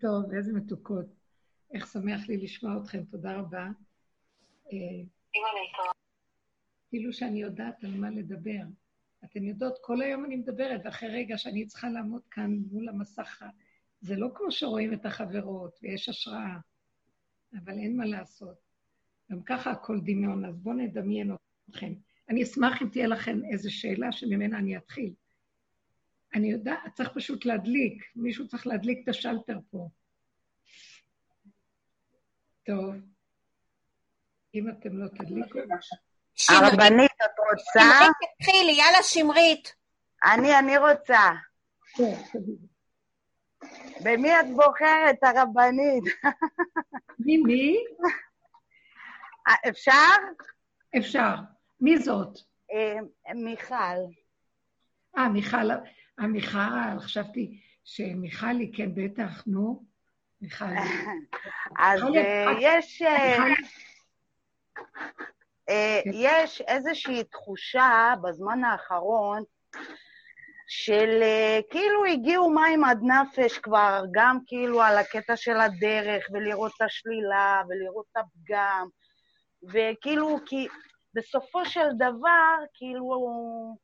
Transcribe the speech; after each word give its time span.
טוב, 0.00 0.32
איזה 0.32 0.52
מתוקות. 0.52 1.06
איך 1.72 1.86
שמח 1.86 2.28
לי 2.28 2.36
לשמוע 2.36 2.76
אתכם, 2.82 3.04
תודה 3.04 3.36
רבה. 3.36 3.68
אה, 4.72 5.04
כאילו 6.88 7.12
שאני 7.12 7.42
יודעת 7.42 7.84
על 7.84 7.94
מה 7.94 8.10
לדבר. 8.10 8.62
אתן 9.24 9.44
יודעות, 9.44 9.78
כל 9.80 10.02
היום 10.02 10.24
אני 10.24 10.36
מדברת, 10.36 10.80
ואחרי 10.84 11.08
רגע 11.08 11.38
שאני 11.38 11.66
צריכה 11.66 11.88
לעמוד 11.88 12.22
כאן 12.30 12.58
מול 12.72 12.88
המסך, 12.88 13.42
זה 14.00 14.16
לא 14.16 14.28
כמו 14.34 14.50
שרואים 14.50 14.92
את 14.92 15.06
החברות 15.06 15.78
ויש 15.82 16.08
השראה, 16.08 16.56
אבל 17.54 17.78
אין 17.78 17.96
מה 17.96 18.04
לעשות. 18.04 18.56
גם 19.32 19.42
ככה 19.42 19.70
הכל 19.70 20.00
דמיון, 20.00 20.44
אז 20.44 20.58
בואו 20.58 20.74
נדמיין 20.74 21.32
אתכם. 21.70 21.92
אני 22.28 22.42
אשמח 22.42 22.82
אם 22.82 22.88
תהיה 22.88 23.06
לכם 23.06 23.40
איזו 23.52 23.74
שאלה 23.74 24.12
שממנה 24.12 24.58
אני 24.58 24.76
אתחיל. 24.76 25.14
אני 26.36 26.50
יודעת, 26.50 26.94
צריך 26.94 27.08
פשוט 27.14 27.44
להדליק, 27.44 28.04
מישהו 28.16 28.48
צריך 28.48 28.66
להדליק 28.66 29.04
את 29.04 29.08
השלטר 29.08 29.58
פה. 29.70 29.88
טוב. 32.66 32.94
אם 34.54 34.68
אתם 34.68 34.98
לא 34.98 35.08
תדליקו... 35.08 35.58
הרבנית, 36.48 37.10
את 37.24 37.38
רוצה? 37.50 38.06
תתחילי, 38.38 38.72
יאללה 38.72 39.02
שמרית. 39.02 39.74
אני, 40.24 40.58
אני 40.58 40.78
רוצה. 40.78 41.30
במי 44.04 44.40
את 44.40 44.46
בוחרת, 44.56 45.18
הרבנית? 45.22 46.04
מי, 47.26 47.36
מי? 47.36 47.76
אה, 49.48 49.70
אפשר? 49.70 50.16
אפשר. 50.98 51.34
מי 51.80 51.98
זאת? 51.98 52.38
אה, 52.72 53.34
מיכל. 53.34 53.74
אה, 55.18 55.28
מיכל, 55.28 55.70
אה, 56.20 56.26
מיכל, 56.26 56.98
חשבתי 56.98 57.60
שמיכלי, 57.84 58.72
כן, 58.76 58.90
בטח, 58.94 59.42
נו. 59.46 59.84
מיכלי. 60.40 60.78
אז 61.78 62.02
אה, 62.02 62.52
יש... 62.60 63.02
כן. 63.02 63.52
יש 66.12 66.60
איזושהי 66.60 67.24
תחושה 67.24 68.14
בזמן 68.22 68.64
האחרון 68.64 69.42
של 70.66 71.22
כאילו 71.70 72.04
הגיעו 72.04 72.50
מים 72.50 72.84
עד 72.84 73.00
נפש 73.02 73.58
כבר, 73.58 74.04
גם 74.12 74.38
כאילו 74.46 74.82
על 74.82 74.98
הקטע 74.98 75.36
של 75.36 75.60
הדרך, 75.60 76.26
ולראות 76.32 76.72
את 76.76 76.82
השלילה, 76.82 77.62
ולראות 77.68 78.06
את 78.12 78.16
הפגם, 78.16 78.88
וכאילו, 79.72 80.38
כי 80.46 80.68
בסופו 81.14 81.64
של 81.64 81.88
דבר, 81.96 82.54
כאילו, 82.74 83.76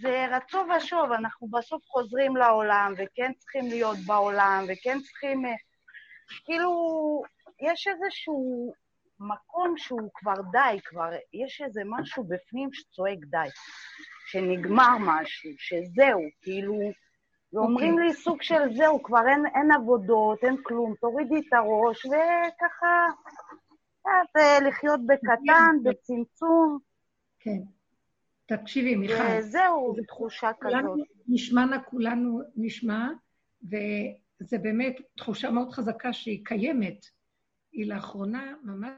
זה 0.00 0.26
רצו 0.30 0.58
ושוב, 0.76 1.12
אנחנו 1.12 1.48
בסוף 1.48 1.82
חוזרים 1.86 2.36
לעולם, 2.36 2.94
וכן 2.96 3.32
צריכים 3.38 3.66
להיות 3.68 3.98
בעולם, 4.06 4.64
וכן 4.68 5.00
צריכים... 5.00 5.46
אה, 5.46 5.54
כאילו, 6.44 6.72
יש 7.60 7.88
איזשהו 7.88 8.72
מקום 9.20 9.76
שהוא 9.76 10.10
כבר 10.14 10.34
די, 10.52 10.78
כבר 10.84 11.10
יש 11.32 11.60
איזה 11.60 11.82
משהו 11.84 12.24
בפנים 12.24 12.68
שצועק 12.72 13.18
די, 13.30 13.48
שנגמר 14.26 14.96
משהו, 15.00 15.50
שזהו, 15.58 16.20
כאילו, 16.42 16.74
ואומרים 17.52 17.90
okay. 17.90 17.92
אוקיי. 17.92 18.08
לי 18.08 18.14
סוג 18.14 18.42
של 18.42 18.76
זהו, 18.76 19.02
כבר 19.02 19.28
אין, 19.28 19.42
אין 19.54 19.72
עבודות, 19.72 20.44
אין 20.44 20.56
כלום, 20.62 20.94
תורידי 21.00 21.38
את 21.48 21.52
הראש, 21.52 22.06
וככה, 22.06 23.06
אז 24.04 24.62
לחיות 24.66 25.00
בקטן, 25.06 25.76
בצמצום. 25.84 26.78
כן. 27.40 27.77
תקשיבי, 28.48 28.96
מיכל. 28.96 29.40
זהו, 29.40 29.94
תחושה 30.06 30.50
כזאת. 30.60 31.06
נשמענה 31.28 31.82
כולנו 31.82 32.40
נשמע, 32.56 33.08
וזה 33.62 34.58
באמת 34.58 34.96
תחושה 35.16 35.50
מאוד 35.50 35.70
חזקה 35.70 36.12
שהיא 36.12 36.44
קיימת. 36.44 37.06
היא 37.72 37.86
לאחרונה 37.86 38.54
ממש 38.62 38.90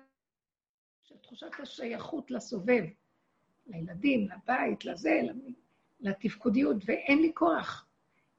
תחושת 1.23 1.61
השייכות 1.63 2.31
לסובב, 2.31 2.85
לילדים, 3.67 4.29
לבית, 4.29 4.85
לזה, 4.85 5.21
לתפקודיות, 6.01 6.77
ואין 6.85 7.19
לי 7.19 7.31
כוח. 7.35 7.87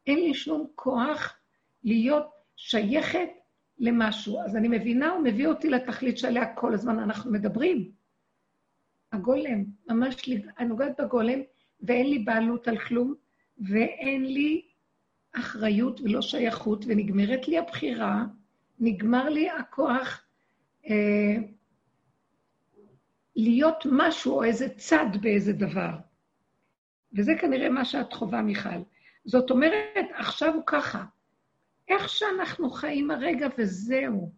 אין 0.07 0.19
לי 0.19 0.33
שום 0.33 0.67
כוח 0.75 1.37
להיות 1.83 2.29
שייכת 2.55 3.29
למשהו. 3.79 4.41
אז 4.41 4.55
אני 4.55 4.67
מבינה, 4.67 5.09
הוא 5.09 5.23
מביא 5.23 5.47
אותי 5.47 5.69
לתכלית 5.69 6.17
שעליה 6.17 6.55
כל 6.55 6.73
הזמן 6.73 6.99
אנחנו 6.99 7.31
מדברים. 7.31 7.91
הגולם, 9.21 9.63
ממש, 9.89 10.29
אני 10.59 10.67
נוגעת 10.67 10.99
בגולם, 11.01 11.39
ואין 11.81 12.09
לי 12.09 12.19
בעלות 12.19 12.67
על 12.67 12.77
כלום, 12.77 13.15
ואין 13.59 14.25
לי 14.25 14.61
אחריות 15.33 16.01
ולא 16.01 16.21
שייכות, 16.21 16.85
ונגמרת 16.87 17.47
לי 17.47 17.57
הבחירה, 17.57 18.23
נגמר 18.79 19.29
לי 19.29 19.49
הכוח 19.49 20.23
אה, 20.89 21.35
להיות 23.35 23.83
משהו 23.91 24.33
או 24.33 24.43
איזה 24.43 24.69
צד 24.69 25.05
באיזה 25.21 25.53
דבר. 25.53 25.91
וזה 27.13 27.31
כנראה 27.41 27.69
מה 27.69 27.85
שאת 27.85 28.13
חווה, 28.13 28.41
מיכל. 28.41 28.81
זאת 29.25 29.51
אומרת, 29.51 30.07
עכשיו 30.13 30.53
הוא 30.53 30.63
ככה. 30.65 31.05
איך 31.87 32.09
שאנחנו 32.09 32.69
חיים 32.69 33.11
הרגע 33.11 33.47
וזהו, 33.57 34.31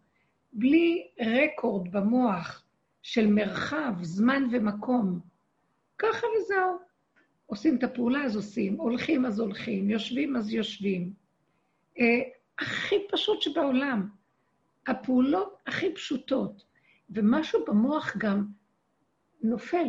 בלי 0.52 1.08
רקורד 1.20 1.92
במוח, 1.92 2.63
של 3.04 3.26
מרחב, 3.26 3.92
זמן 4.02 4.48
ומקום. 4.50 5.20
ככה 5.98 6.26
וזהו. 6.36 6.78
עושים 7.46 7.76
את 7.76 7.84
הפעולה 7.84 8.24
אז 8.24 8.36
עושים, 8.36 8.74
הולכים 8.74 9.26
אז 9.26 9.40
הולכים, 9.40 9.90
יושבים 9.90 10.36
אז 10.36 10.52
יושבים. 10.52 11.12
אה, 12.00 12.20
הכי 12.58 12.96
פשוט 13.12 13.42
שבעולם. 13.42 14.08
הפעולות 14.86 15.62
הכי 15.66 15.94
פשוטות. 15.94 16.64
ומשהו 17.10 17.64
במוח 17.66 18.16
גם 18.16 18.46
נופל. 19.42 19.88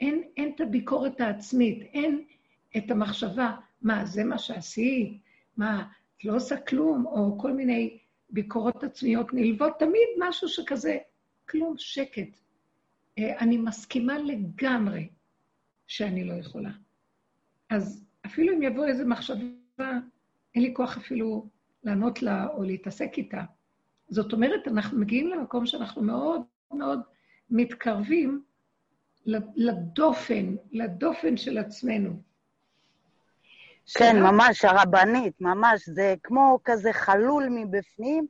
אין, 0.00 0.22
אין 0.36 0.52
את 0.54 0.60
הביקורת 0.60 1.20
העצמית, 1.20 1.82
אין 1.82 2.24
את 2.76 2.90
המחשבה, 2.90 3.56
מה, 3.82 4.04
זה 4.06 4.24
מה 4.24 4.38
שעשית? 4.38 5.18
מה, 5.56 5.84
את 6.16 6.24
לא 6.24 6.36
עושה 6.36 6.56
כלום? 6.60 7.06
או 7.06 7.38
כל 7.38 7.52
מיני 7.52 7.98
ביקורות 8.30 8.84
עצמיות 8.84 9.34
נלוות, 9.34 9.78
תמיד 9.78 10.08
משהו 10.18 10.48
שכזה, 10.48 10.98
כלום, 11.48 11.74
שקט. 11.78 12.43
אה, 13.18 13.38
אני 13.38 13.56
מסכימה 13.56 14.18
לגמרי 14.18 15.08
שאני 15.86 16.24
לא 16.24 16.34
יכולה. 16.34 16.70
אז 17.70 18.04
אפילו 18.26 18.52
אם 18.52 18.62
יבוא 18.62 18.86
איזו 18.86 19.04
מחשבה, 19.06 19.90
אין 20.54 20.62
לי 20.62 20.74
כוח 20.74 20.96
אפילו 20.96 21.48
לענות 21.84 22.22
לה 22.22 22.46
או 22.46 22.62
להתעסק 22.62 23.10
איתה. 23.16 23.42
זאת 24.08 24.32
אומרת, 24.32 24.68
אנחנו 24.68 24.98
מגיעים 24.98 25.28
למקום 25.28 25.66
שאנחנו 25.66 26.02
מאוד 26.02 26.42
מאוד 26.72 27.00
מתקרבים 27.50 28.42
לדופן, 29.56 30.54
לדופן 30.72 31.36
של 31.36 31.58
עצמנו. 31.58 32.22
כן, 33.98 34.22
ממש, 34.22 34.64
הרבנית, 34.64 35.40
ממש. 35.40 35.88
זה 35.88 36.14
כמו 36.22 36.58
כזה 36.64 36.92
חלול 36.92 37.48
מבפנים, 37.50 38.26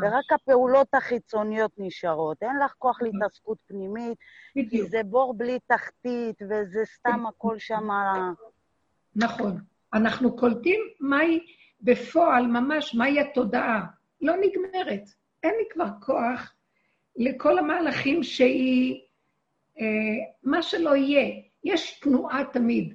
ורק 0.00 0.32
הפעולות 0.32 0.94
החיצוניות 0.94 1.72
נשארות. 1.78 2.42
אין 2.42 2.58
לך 2.64 2.72
כוח 2.78 2.96
נכון. 2.96 3.08
להתעסקות 3.12 3.58
פנימית, 3.66 4.18
כי 4.70 4.82
זה 4.82 5.00
בור 5.04 5.34
בלי 5.34 5.58
תחתית, 5.66 6.42
וזה 6.42 6.84
סתם 6.84 7.26
הכל 7.26 7.58
שם... 7.58 7.88
נכון. 9.16 9.60
אנחנו 9.94 10.36
קולטים 10.36 10.80
מהי 11.00 11.46
בפועל, 11.80 12.46
ממש, 12.46 12.94
מהי 12.94 13.20
התודעה. 13.20 13.86
לא 14.20 14.34
נגמרת. 14.36 15.02
אין 15.42 15.54
לי 15.58 15.64
כבר 15.70 15.88
כוח 16.00 16.54
לכל 17.16 17.58
המהלכים 17.58 18.22
שהיא... 18.22 19.00
אה, 19.80 19.86
מה 20.42 20.62
שלא 20.62 20.96
יהיה. 20.96 21.42
יש 21.64 22.00
תנועה 22.00 22.44
תמיד 22.52 22.94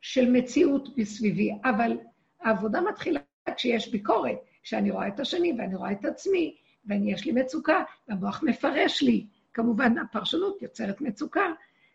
של 0.00 0.30
מציאות 0.30 0.98
מסביבי, 0.98 1.52
אבל 1.64 1.98
העבודה 2.40 2.80
מתחילה 2.80 3.20
כשיש 3.56 3.92
ביקורת. 3.92 4.36
כשאני 4.64 4.90
רואה 4.90 5.08
את 5.08 5.20
השני 5.20 5.52
ואני 5.58 5.74
רואה 5.74 5.92
את 5.92 6.04
עצמי, 6.04 6.56
ויש 6.86 7.24
לי 7.26 7.32
מצוקה, 7.32 7.84
והמוח 8.08 8.42
מפרש 8.42 9.02
לי. 9.02 9.26
כמובן, 9.52 9.98
הפרשנות 9.98 10.62
יוצרת 10.62 11.00
מצוקה, 11.00 11.52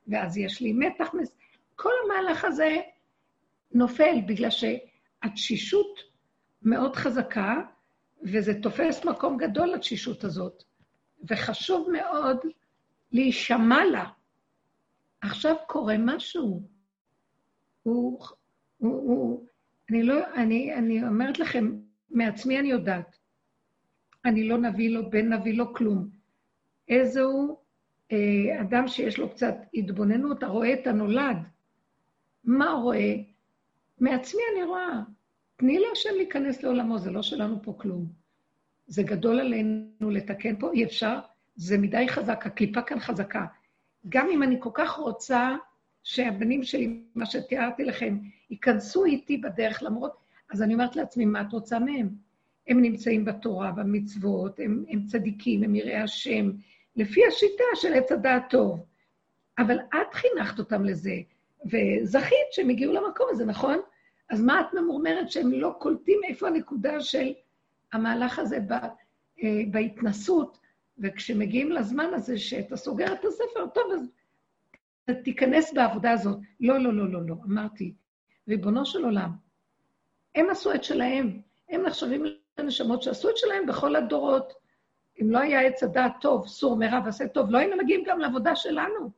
ואז 0.08 0.38
יש 0.38 0.62
לי 0.62 0.74
מתח. 0.74 1.12
כל 1.76 1.92
המהלך 2.06 2.46
הזה 2.46 2.78
נופל 3.72 4.16
בגלל 4.28 4.50
שהתשישות 4.50 6.00
מאוד 6.62 6.96
חזקה, 6.96 7.62
וזה 8.24 8.62
תופס 8.62 9.06
מקום 9.06 9.38
גדול 9.38 9.68
לתשישות 9.68 10.24
הזאת, 10.24 10.64
וחשוב 11.30 11.90
מאוד 11.92 12.38
להישמע 13.12 13.86
לה. 13.86 14.06
עכשיו 15.22 15.56
קורה 15.68 15.96
משהו. 15.98 16.62
הוא, 17.84 18.20
הוא, 18.78 18.92
הוא, 18.92 19.46
אני 19.90 20.04
לא, 20.04 20.34
אני, 20.36 20.76
אני 20.76 21.08
אומרת 21.08 21.40
לכם, 21.40 21.72
מעצמי 22.12 22.60
אני 22.60 22.70
יודעת. 22.70 23.18
אני 24.26 24.48
לא 24.48 24.58
נביא 24.58 24.90
לו, 24.90 25.10
בן 25.10 25.34
נביא 25.34 25.54
לו 25.54 25.74
כלום. 25.74 26.10
איזהו 26.88 27.60
אה, 28.12 28.62
אדם 28.62 28.88
שיש 28.88 29.18
לו 29.18 29.30
קצת 29.30 29.56
התבוננות, 29.74 30.44
הרואה 30.44 30.74
את 30.74 30.88
הנולד. 30.88 31.38
מה 32.44 32.72
רואה? 32.72 33.16
מעצמי 34.00 34.42
אני 34.54 34.64
רואה. 34.64 35.02
תני 35.56 35.80
להשם 35.80 36.10
להיכנס 36.18 36.64
לעולמו, 36.64 37.00
זה 37.00 37.12
לא 37.12 37.22
שלנו 37.22 37.64
פה 37.64 37.74
כלום. 37.78 38.06
זה 38.88 39.04
גדול 39.04 39.40
עלינו 39.40 40.10
לתקן 40.10 40.60
פה, 40.60 40.72
אי 40.74 40.84
אפשר, 40.84 41.20
זה 41.56 41.78
מדי 41.78 42.06
חזק, 42.08 42.46
הקליפה 42.46 42.82
כאן 42.82 43.00
חזקה. 43.00 43.46
גם 44.10 44.28
אם 44.30 44.44
אני 44.44 44.56
כל 44.60 44.70
כך 44.74 44.92
רוצה 44.92 45.56
שהבנים 46.04 46.64
שלי, 46.64 47.04
מה 47.16 47.26
שתיארתי 47.26 47.84
לכם, 47.84 48.20
ייכנסו 48.50 49.06
איתי 49.06 49.38
בדרך, 49.38 49.84
למרות... 49.84 50.29
אז 50.50 50.62
אני 50.62 50.74
אומרת 50.74 50.96
לעצמי, 50.96 51.26
מה 51.26 51.42
את 51.42 51.52
רוצה 51.52 51.80
מהם? 51.80 52.10
הם 52.68 52.82
נמצאים 52.82 53.26
בתורה, 53.26 53.72
במצוות, 53.72 54.60
הם, 54.60 54.84
הם 54.90 55.06
צדיקים, 55.06 55.64
הם 55.64 55.76
יראי 55.76 55.96
השם, 55.96 56.52
לפי 56.96 57.22
השיטה 57.28 57.64
של 57.76 57.94
עץ 57.94 58.12
הדעת 58.12 58.44
טוב. 58.50 58.86
אבל 59.58 59.80
את 59.80 60.14
חינכת 60.14 60.60
אותם 60.60 60.86
לזה, 60.86 61.16
וזכית 61.66 62.48
שהם 62.52 62.70
הגיעו 62.70 62.94
למקום 62.94 63.28
הזה, 63.30 63.46
נכון? 63.46 63.80
אז 64.30 64.42
מה 64.42 64.62
את 64.62 64.74
ממורמרת 64.74 65.32
שהם 65.32 65.52
לא 65.52 65.76
קולטים 65.80 66.20
איפה 66.28 66.48
הנקודה 66.48 67.02
של 67.02 67.34
המהלך 67.94 68.40
הזה 68.40 68.60
ב, 68.60 68.74
אה, 69.44 69.62
בהתנסות, 69.72 70.60
וכשמגיעים 70.98 71.72
לזמן 71.72 72.14
הזה 72.14 72.38
שאתה 72.38 72.78
סוגר 72.78 73.14
את 73.14 73.26
הספר, 73.26 73.68
טוב, 73.74 73.84
אז 73.94 75.16
תיכנס 75.24 75.74
בעבודה 75.74 76.12
הזאת. 76.12 76.38
לא, 76.60 76.78
לא, 76.80 76.94
לא, 76.94 77.12
לא, 77.12 77.22
לא, 77.28 77.36
אמרתי, 77.46 77.94
ריבונו 78.48 78.86
של 78.86 79.04
עולם, 79.04 79.32
הם 80.36 80.50
עשו 80.50 80.74
את 80.74 80.84
שלהם, 80.84 81.42
הם 81.70 81.82
נחשבים 81.82 82.24
לנשמות 82.60 83.04
שעשו 83.04 83.30
את 83.30 83.38
שלהם 83.38 83.66
בכל 83.66 83.96
הדורות. 83.96 84.54
אם 85.22 85.32
לא 85.32 85.40
היה 85.40 85.62
עץ 85.62 85.84
הדעת 85.84 86.12
טוב, 86.22 86.48
סור 86.48 86.78
מרע 86.78 87.00
ועשה 87.06 87.28
טוב, 87.28 87.52
לא 87.52 87.58
היינו 87.58 87.78
מגיעים 87.78 88.04
גם 88.08 88.20
לעבודה 88.20 88.56
שלנו. 88.56 89.10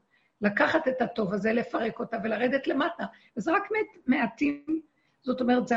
לקחת 0.42 0.88
את 0.88 1.02
הטוב 1.02 1.34
הזה, 1.34 1.54
לפרק 1.54 2.00
אותה 2.00 2.18
ולרדת 2.24 2.68
למטה. 2.68 3.06
וזה 3.38 3.52
רק 3.52 3.64
מעטים, 4.08 4.82
זאת 5.22 5.42
אומרת, 5.42 5.68
זה 5.68 5.76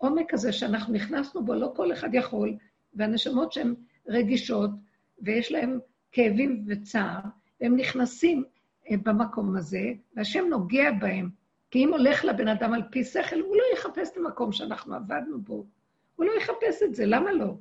העומק 0.00 0.34
הזה 0.34 0.52
שאנחנו 0.52 0.94
נכנסנו 0.94 1.44
בו, 1.44 1.54
לא 1.54 1.72
כל 1.76 1.92
אחד 1.92 2.14
יכול, 2.14 2.56
והנשמות 2.94 3.52
שהן 3.52 3.74
רגישות, 4.08 4.70
ויש 5.22 5.52
להן 5.52 5.78
כאבים 6.12 6.64
וצער, 6.68 7.20
הם 7.60 7.76
נכנסים 7.76 8.44
אה, 8.90 8.96
במקום 9.02 9.56
הזה, 9.56 9.92
והשם 10.16 10.44
נוגע 10.50 10.92
בהם. 10.92 11.41
כי 11.72 11.84
אם 11.84 11.92
הולך 11.92 12.24
לבן 12.24 12.48
אדם 12.48 12.72
על 12.72 12.82
פי 12.90 13.04
שכל, 13.04 13.40
הוא 13.40 13.56
לא 13.56 13.62
יחפש 13.72 14.10
את 14.12 14.16
המקום 14.16 14.52
שאנחנו 14.52 14.94
עבדנו 14.94 15.40
בו. 15.40 15.66
הוא 16.16 16.26
לא 16.26 16.32
יחפש 16.32 16.82
את 16.84 16.94
זה, 16.94 17.06
למה 17.06 17.32
לא? 17.32 17.54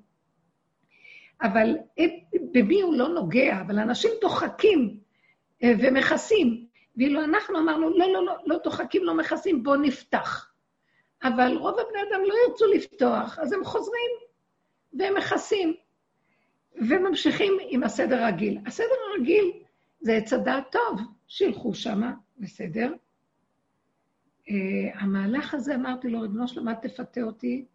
אבל 1.41 1.75
במי 2.51 2.81
הוא 2.81 2.95
לא 2.95 3.07
נוגע, 3.07 3.61
אבל 3.61 3.79
אנשים 3.79 4.11
דוחקים 4.21 4.97
אה, 5.63 5.73
ומכסים. 5.79 6.65
ואילו 6.97 7.23
אנחנו 7.23 7.59
אמרנו, 7.59 7.89
לא, 7.89 8.13
לא, 8.13 8.25
לא, 8.25 8.33
לא 8.45 8.57
דוחקים, 8.63 9.03
לא 9.03 9.13
מכסים, 9.13 9.63
בואו 9.63 9.75
נפתח. 9.75 10.51
אבל 11.23 11.57
רוב 11.57 11.79
הבני 11.79 11.99
אדם 12.09 12.21
לא 12.27 12.33
ירצו 12.47 12.65
לפתוח, 12.65 13.39
אז 13.39 13.53
הם 13.53 13.63
חוזרים 13.63 14.11
והם 14.93 15.17
מכסים, 15.17 15.73
וממשיכים 16.75 17.57
עם 17.61 17.83
הסדר 17.83 18.23
הרגיל. 18.23 18.57
הסדר 18.65 18.95
הרגיל 19.11 19.51
זה 20.01 20.13
עץ 20.13 20.33
הדעת 20.33 20.71
טוב, 20.71 21.01
שילכו 21.27 21.73
שמה, 21.73 22.13
בסדר. 22.37 22.93
Uh, 24.51 24.53
המהלך 24.93 25.53
הזה, 25.53 25.75
אמרתי 25.75 26.09
לו, 26.09 26.21
ריבונו 26.21 26.47
שלמה, 26.47 26.75
תפתה 26.75 27.21
אותי 27.21 27.65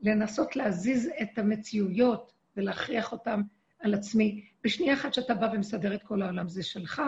לנסות 0.00 0.56
להזיז 0.56 1.10
את 1.22 1.38
המציאויות 1.38 2.32
ולהכריח 2.56 3.12
אותם 3.12 3.42
על 3.80 3.94
עצמי. 3.94 4.44
בשנייה 4.64 4.94
אחת 4.94 5.14
שאתה 5.14 5.34
בא 5.34 5.50
ומסדר 5.52 5.94
את 5.94 6.02
כל 6.02 6.22
העולם, 6.22 6.48
זה 6.48 6.62
שלך, 6.62 7.02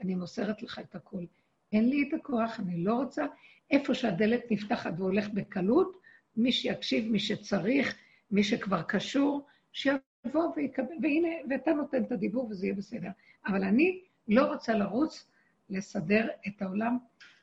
אני 0.00 0.14
מוסרת 0.14 0.62
לך 0.62 0.78
את 0.78 0.94
הכול. 0.94 1.26
אין 1.72 1.88
לי 1.88 2.08
את 2.08 2.14
הכוח, 2.14 2.60
אני 2.60 2.84
לא 2.84 2.94
רוצה. 2.94 3.26
איפה 3.70 3.94
שהדלת 3.94 4.42
נפתחת 4.50 4.92
והולך 4.96 5.28
בקלות, 5.28 6.00
מי 6.36 6.52
שיקשיב, 6.52 7.12
מי 7.12 7.18
שצריך, 7.18 7.96
מי 8.30 8.44
שכבר 8.44 8.82
קשור, 8.82 9.46
שיבוא 9.72 10.52
ויקבל, 10.56 10.94
והנה, 11.02 11.28
ואתה 11.50 11.72
נותן 11.72 12.02
את 12.02 12.12
הדיבור 12.12 12.48
וזה 12.50 12.66
יהיה 12.66 12.74
בסדר. 12.74 13.10
אבל 13.46 13.64
אני 13.64 14.00
לא 14.28 14.52
רוצה 14.52 14.74
לרוץ 14.74 15.30
לסדר 15.70 16.28
את 16.46 16.62
העולם, 16.62 16.98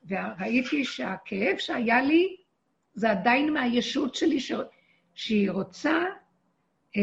וראיתי 0.07 0.85
שהכאב 0.85 1.57
שהיה 1.57 2.01
לי, 2.01 2.35
זה 2.93 3.11
עדיין 3.11 3.53
מהישות 3.53 4.15
שלי, 4.15 4.39
ש... 4.39 4.51
שהיא 5.13 5.51
רוצה 5.51 5.95
אה, 6.97 7.01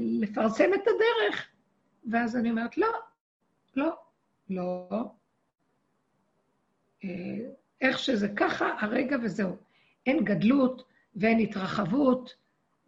לפרסם 0.00 0.74
את 0.74 0.80
הדרך. 0.80 1.48
ואז 2.10 2.36
אני 2.36 2.50
אומרת, 2.50 2.78
לא, 2.78 2.88
לא, 3.76 3.96
לא. 4.50 4.88
אה, 7.04 7.10
איך 7.80 7.98
שזה 7.98 8.28
ככה, 8.36 8.76
הרגע 8.80 9.16
וזהו. 9.22 9.56
אין 10.06 10.24
גדלות 10.24 10.82
ואין 11.16 11.38
התרחבות 11.38 12.34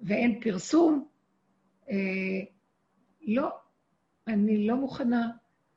ואין 0.00 0.40
פרסום. 0.40 1.08
אה, 1.90 1.96
לא, 3.22 3.48
אני 4.26 4.66
לא 4.66 4.76
מוכנה. 4.76 5.28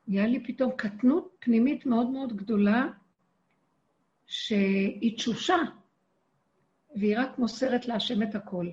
נהיה 0.08 0.26
לי 0.26 0.44
פתאום 0.44 0.72
קטנות 0.76 1.36
פנימית 1.38 1.86
מאוד 1.86 2.10
מאוד 2.10 2.36
גדולה, 2.36 2.86
שהיא 4.28 5.16
תשושה, 5.16 5.56
והיא 6.96 7.18
רק 7.18 7.38
מוסרת 7.38 7.86
להשם 7.86 8.22
את 8.22 8.34
הכל. 8.34 8.66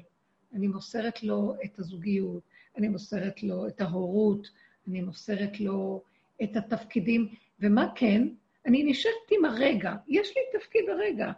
אני 0.53 0.67
מוסרת 0.67 1.23
לו 1.23 1.55
את 1.65 1.79
הזוגיות, 1.79 2.43
אני 2.77 2.87
מוסרת 2.87 3.43
לו 3.43 3.67
את 3.67 3.81
ההורות, 3.81 4.47
אני 4.87 5.01
מוסרת 5.01 5.59
לו 5.59 6.01
את 6.43 6.55
התפקידים, 6.55 7.27
ומה 7.59 7.91
כן? 7.95 8.27
אני 8.65 8.83
נשארת 8.83 9.31
עם 9.31 9.45
הרגע, 9.45 9.95
יש 10.07 10.33
לי 10.35 10.59
תפקיד 10.59 10.89
הרגע, 10.89 11.31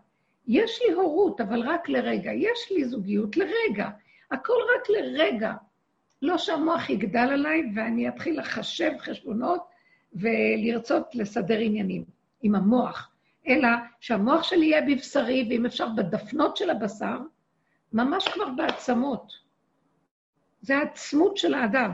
יש 0.47 0.79
לי 0.81 0.93
הורות, 0.93 1.41
אבל 1.41 1.61
רק 1.61 1.89
לרגע, 1.89 2.31
יש 2.33 2.71
לי 2.71 2.85
זוגיות 2.85 3.37
לרגע, 3.37 3.89
הכל 4.31 4.59
רק 4.75 4.89
לרגע. 4.89 5.53
לא 6.21 6.37
שהמוח 6.37 6.89
יגדל 6.89 7.19
עליי 7.19 7.61
ואני 7.75 8.09
אתחיל 8.09 8.39
לחשב 8.39 8.91
חשבונות 8.99 9.61
ולרצות 10.13 11.15
לסדר 11.15 11.57
עניינים 11.59 12.03
עם 12.41 12.55
המוח, 12.55 13.11
אלא 13.47 13.69
שהמוח 13.99 14.44
שלי 14.44 14.65
יהיה 14.65 14.81
בבשרי, 14.81 15.47
ואם 15.49 15.65
אפשר 15.65 15.88
בדפנות 15.89 16.57
של 16.57 16.69
הבשר, 16.69 17.17
ממש 17.94 18.27
כבר 18.27 18.49
בעצמות. 18.49 19.33
זה 20.61 20.77
העצמות 20.77 21.38
של 21.38 21.53
האדם. 21.53 21.91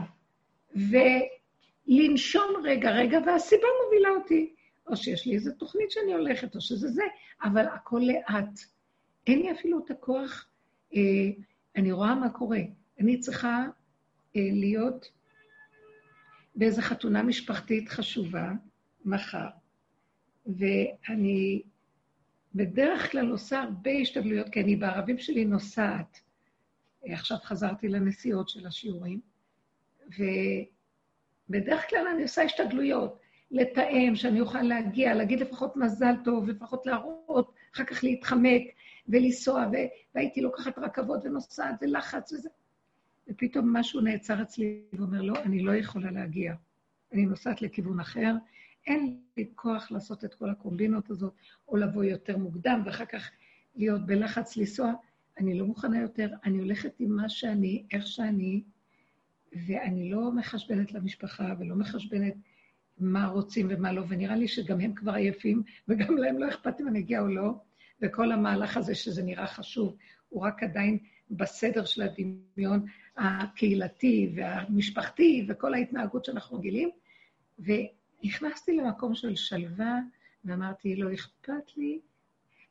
ולנשום 0.76 2.52
רגע, 2.64 2.90
רגע, 2.90 3.18
והסיבה 3.26 3.66
מובילה 3.84 4.08
אותי. 4.08 4.54
או 4.86 4.96
שיש 4.96 5.26
לי 5.26 5.34
איזו 5.34 5.52
תוכנית 5.52 5.90
שאני 5.90 6.12
הולכת, 6.12 6.54
או 6.54 6.60
שזה 6.60 6.88
זה, 6.88 7.02
אבל 7.42 7.66
הכל 7.66 8.00
לאט. 8.02 8.60
אין 9.26 9.38
לי 9.38 9.52
אפילו 9.52 9.84
את 9.84 9.90
הכוח, 9.90 10.46
אה, 10.94 11.00
אני 11.76 11.92
רואה 11.92 12.14
מה 12.14 12.30
קורה. 12.30 12.60
אני 13.00 13.20
צריכה 13.20 13.64
אה, 14.36 14.48
להיות 14.52 15.10
באיזו 16.56 16.82
חתונה 16.82 17.22
משפחתית 17.22 17.88
חשובה 17.88 18.52
מחר, 19.04 19.48
ואני 20.46 21.62
בדרך 22.54 23.12
כלל 23.12 23.30
עושה 23.30 23.62
הרבה 23.62 23.90
השתדלויות, 23.90 24.48
כי 24.48 24.60
אני 24.60 24.76
בערבים 24.76 25.18
שלי 25.18 25.44
נוסעת. 25.44 26.20
עכשיו 27.04 27.38
חזרתי 27.42 27.88
לנסיעות 27.88 28.48
של 28.48 28.66
השיעורים, 28.66 29.20
ובדרך 31.48 31.90
כלל 31.90 32.06
אני 32.14 32.22
עושה 32.22 32.42
השתדלויות, 32.42 33.18
לתאם, 33.50 34.12
שאני 34.16 34.40
אוכל 34.40 34.62
להגיע, 34.62 35.14
להגיד 35.14 35.40
לפחות 35.40 35.76
מזל 35.76 36.14
טוב, 36.24 36.48
לפחות 36.48 36.86
להראות, 36.86 37.54
אחר 37.74 37.84
כך 37.84 38.04
להתחמק 38.04 38.62
ולנסוע, 39.08 39.66
ו... 39.72 39.76
והייתי 40.14 40.40
לוקחת 40.40 40.78
רכבות 40.78 41.20
ונוסעת 41.24 41.74
ולחץ 41.80 42.32
וזה. 42.32 42.48
ופתאום 43.28 43.76
משהו 43.76 44.00
נעצר 44.00 44.42
אצלי 44.42 44.80
ואומר, 44.92 45.22
לא, 45.22 45.42
אני 45.42 45.62
לא 45.62 45.74
יכולה 45.74 46.10
להגיע. 46.10 46.54
אני 47.12 47.26
נוסעת 47.26 47.62
לכיוון 47.62 48.00
אחר, 48.00 48.34
אין 48.86 49.20
לי 49.36 49.50
כוח 49.54 49.90
לעשות 49.90 50.24
את 50.24 50.34
כל 50.34 50.50
הקומבינות 50.50 51.10
הזאת, 51.10 51.32
או 51.68 51.76
לבוא 51.76 52.04
יותר 52.04 52.36
מוקדם, 52.36 52.82
ואחר 52.84 53.04
כך 53.04 53.30
להיות 53.76 54.06
בלחץ 54.06 54.56
לנסוע. 54.56 54.92
אני 55.38 55.58
לא 55.58 55.66
מוכנה 55.66 56.00
יותר, 56.00 56.28
אני 56.44 56.58
הולכת 56.58 56.94
עם 56.98 57.16
מה 57.16 57.28
שאני, 57.28 57.84
איך 57.92 58.06
שאני, 58.06 58.62
ואני 59.66 60.10
לא 60.10 60.32
מחשבנת 60.32 60.92
למשפחה 60.92 61.54
ולא 61.58 61.76
מחשבנת 61.76 62.34
מה 62.98 63.26
רוצים 63.26 63.66
ומה 63.70 63.92
לא, 63.92 64.04
ונראה 64.08 64.36
לי 64.36 64.48
שגם 64.48 64.80
הם 64.80 64.94
כבר 64.94 65.14
עייפים, 65.14 65.62
וגם 65.88 66.16
להם 66.16 66.38
לא 66.38 66.48
אכפת 66.48 66.80
אם 66.80 66.88
אני 66.88 66.98
אגיע 66.98 67.20
או 67.20 67.28
לא, 67.28 67.54
וכל 68.02 68.32
המהלך 68.32 68.76
הזה 68.76 68.94
שזה 68.94 69.22
נראה 69.22 69.46
חשוב, 69.46 69.96
הוא 70.28 70.42
רק 70.42 70.62
עדיין 70.62 70.98
בסדר 71.30 71.84
של 71.84 72.02
הדמיון 72.02 72.86
הקהילתי 73.16 74.32
והמשפחתי 74.36 75.46
וכל 75.48 75.74
ההתנהגות 75.74 76.24
שאנחנו 76.24 76.58
רגילים, 76.58 76.90
ונכנסתי 78.24 78.76
למקום 78.76 79.14
של 79.14 79.36
שלווה, 79.36 79.98
ואמרתי, 80.44 80.96
לא 80.96 81.14
אכפת 81.14 81.76
לי 81.76 82.00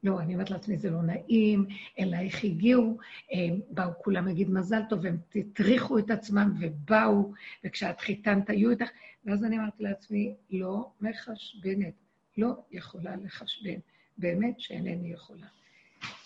לא, 0.04 0.20
אני 0.20 0.34
אומרת 0.34 0.52
לעצמי, 0.52 0.78
זה 0.78 0.90
לא 0.90 1.02
נעים, 1.02 1.66
אלייך 2.00 2.44
הגיעו, 2.44 2.98
הם 3.32 3.60
באו 3.70 3.92
כולם 4.04 4.28
להגיד 4.28 4.50
מזל 4.50 4.82
טוב, 4.90 5.06
הם 5.06 5.18
הטריחו 5.36 6.00
את 6.00 6.12
עצמם 6.12 6.54
ובאו, 6.60 7.34
וכשאת 7.64 8.00
חיתנת 8.00 8.50
היו 8.50 8.70
איתך, 8.70 8.90
ואז 9.26 9.44
אני 9.44 9.58
אמרתי 9.58 9.84
לעצמי, 9.84 10.36
לא 10.50 10.92
מחשבנת, 11.02 11.94
לא 12.38 12.54
יכולה 12.72 13.16
לחשבן, 13.16 13.80
באמת 14.18 14.60
שאינני 14.60 15.14
יכולה. 15.14 15.48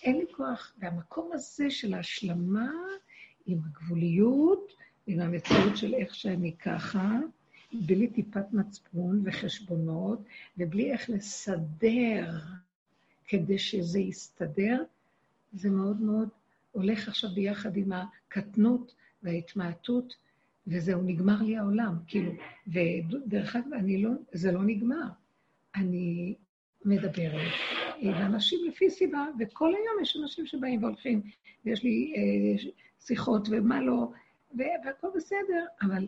אין 0.02 0.16
לי 0.16 0.24
כוח, 0.36 0.72
והמקום 0.78 1.30
הזה 1.32 1.70
של 1.70 1.94
ההשלמה 1.94 2.70
עם 3.46 3.58
הגבוליות, 3.66 4.72
עם 5.06 5.20
המציאות 5.20 5.76
של 5.76 5.94
איך 5.94 6.14
שאני 6.14 6.56
ככה, 6.56 7.18
בלי 7.72 8.06
טיפת 8.06 8.52
מצפון 8.52 9.22
וחשבונות, 9.24 10.22
ובלי 10.58 10.92
איך 10.92 11.10
לסדר 11.10 12.30
כדי 13.28 13.58
שזה 13.58 13.98
יסתדר, 13.98 14.84
זה 15.52 15.70
מאוד 15.70 16.00
מאוד 16.00 16.28
הולך 16.72 17.08
עכשיו 17.08 17.30
ביחד 17.34 17.76
עם 17.76 17.92
הקטנות 17.92 18.94
וההתמעטות, 19.22 20.16
וזהו, 20.66 21.02
נגמר 21.02 21.42
לי 21.42 21.56
העולם, 21.56 21.94
כאילו, 22.06 22.32
ודרך 22.66 23.56
אגב, 23.56 23.72
אני 23.72 24.02
לא, 24.02 24.10
זה 24.32 24.52
לא 24.52 24.62
נגמר. 24.62 25.08
אני 25.74 26.34
מדברת 26.84 27.52
עם 27.98 28.14
אנשים 28.14 28.58
לפי 28.68 28.90
סיבה, 28.90 29.26
וכל 29.38 29.68
היום 29.68 30.02
יש 30.02 30.16
אנשים 30.22 30.46
שבאים 30.46 30.82
והולכים, 30.82 31.22
ויש 31.64 31.82
לי 31.82 32.14
אה, 32.16 32.70
שיחות 33.00 33.48
ומה 33.50 33.80
לא, 33.80 34.10
והכל 34.54 35.08
בסדר, 35.16 35.66
אבל 35.82 36.06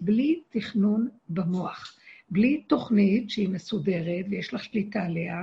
בלי 0.00 0.42
תכנון 0.48 1.08
במוח, 1.28 1.98
בלי 2.30 2.62
תוכנית 2.62 3.30
שהיא 3.30 3.48
מסודרת 3.48 4.26
ויש 4.30 4.54
לך 4.54 4.64
שליטה 4.64 5.02
עליה, 5.02 5.42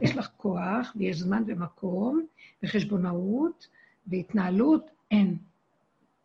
יש 0.00 0.16
לך 0.16 0.28
כוח 0.36 0.96
ויש 0.96 1.18
זמן 1.18 1.42
ומקום 1.46 2.26
וחשבונאות 2.62 3.68
והתנהלות, 4.06 4.90
אין. 5.10 5.36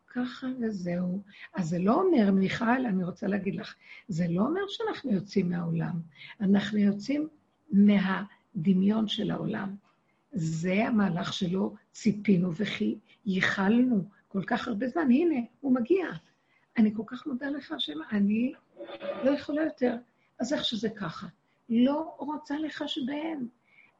ככה 0.07 0.47
וזהו. 0.61 1.21
אז 1.53 1.69
זה 1.69 1.79
לא 1.79 2.01
אומר, 2.01 2.31
מיכל, 2.31 2.85
אני 2.85 3.03
רוצה 3.03 3.27
להגיד 3.27 3.55
לך, 3.55 3.75
זה 4.07 4.25
לא 4.29 4.41
אומר 4.41 4.61
שאנחנו 4.67 5.11
יוצאים 5.11 5.49
מהעולם, 5.49 5.99
אנחנו 6.41 6.77
יוצאים 6.77 7.27
מהדמיון 7.71 9.07
של 9.07 9.31
העולם. 9.31 9.75
זה 10.31 10.87
המהלך 10.87 11.33
שלו 11.33 11.75
ציפינו 11.91 12.53
וכי 12.55 12.97
ייחלנו 13.25 14.03
כל 14.27 14.43
כך 14.47 14.67
הרבה 14.67 14.87
זמן. 14.87 15.11
הנה, 15.11 15.39
הוא 15.61 15.75
מגיע. 15.75 16.05
אני 16.77 16.93
כל 16.95 17.03
כך 17.05 17.27
מודה 17.27 17.49
לך, 17.49 17.71
השם, 17.71 17.97
אני 18.11 18.53
לא 19.23 19.31
יכולה 19.31 19.63
יותר. 19.63 19.95
אז 20.39 20.53
איך 20.53 20.65
שזה 20.65 20.89
ככה? 20.89 21.27
לא 21.69 22.15
רוצה 22.17 22.59
לחשבן. 22.59 23.45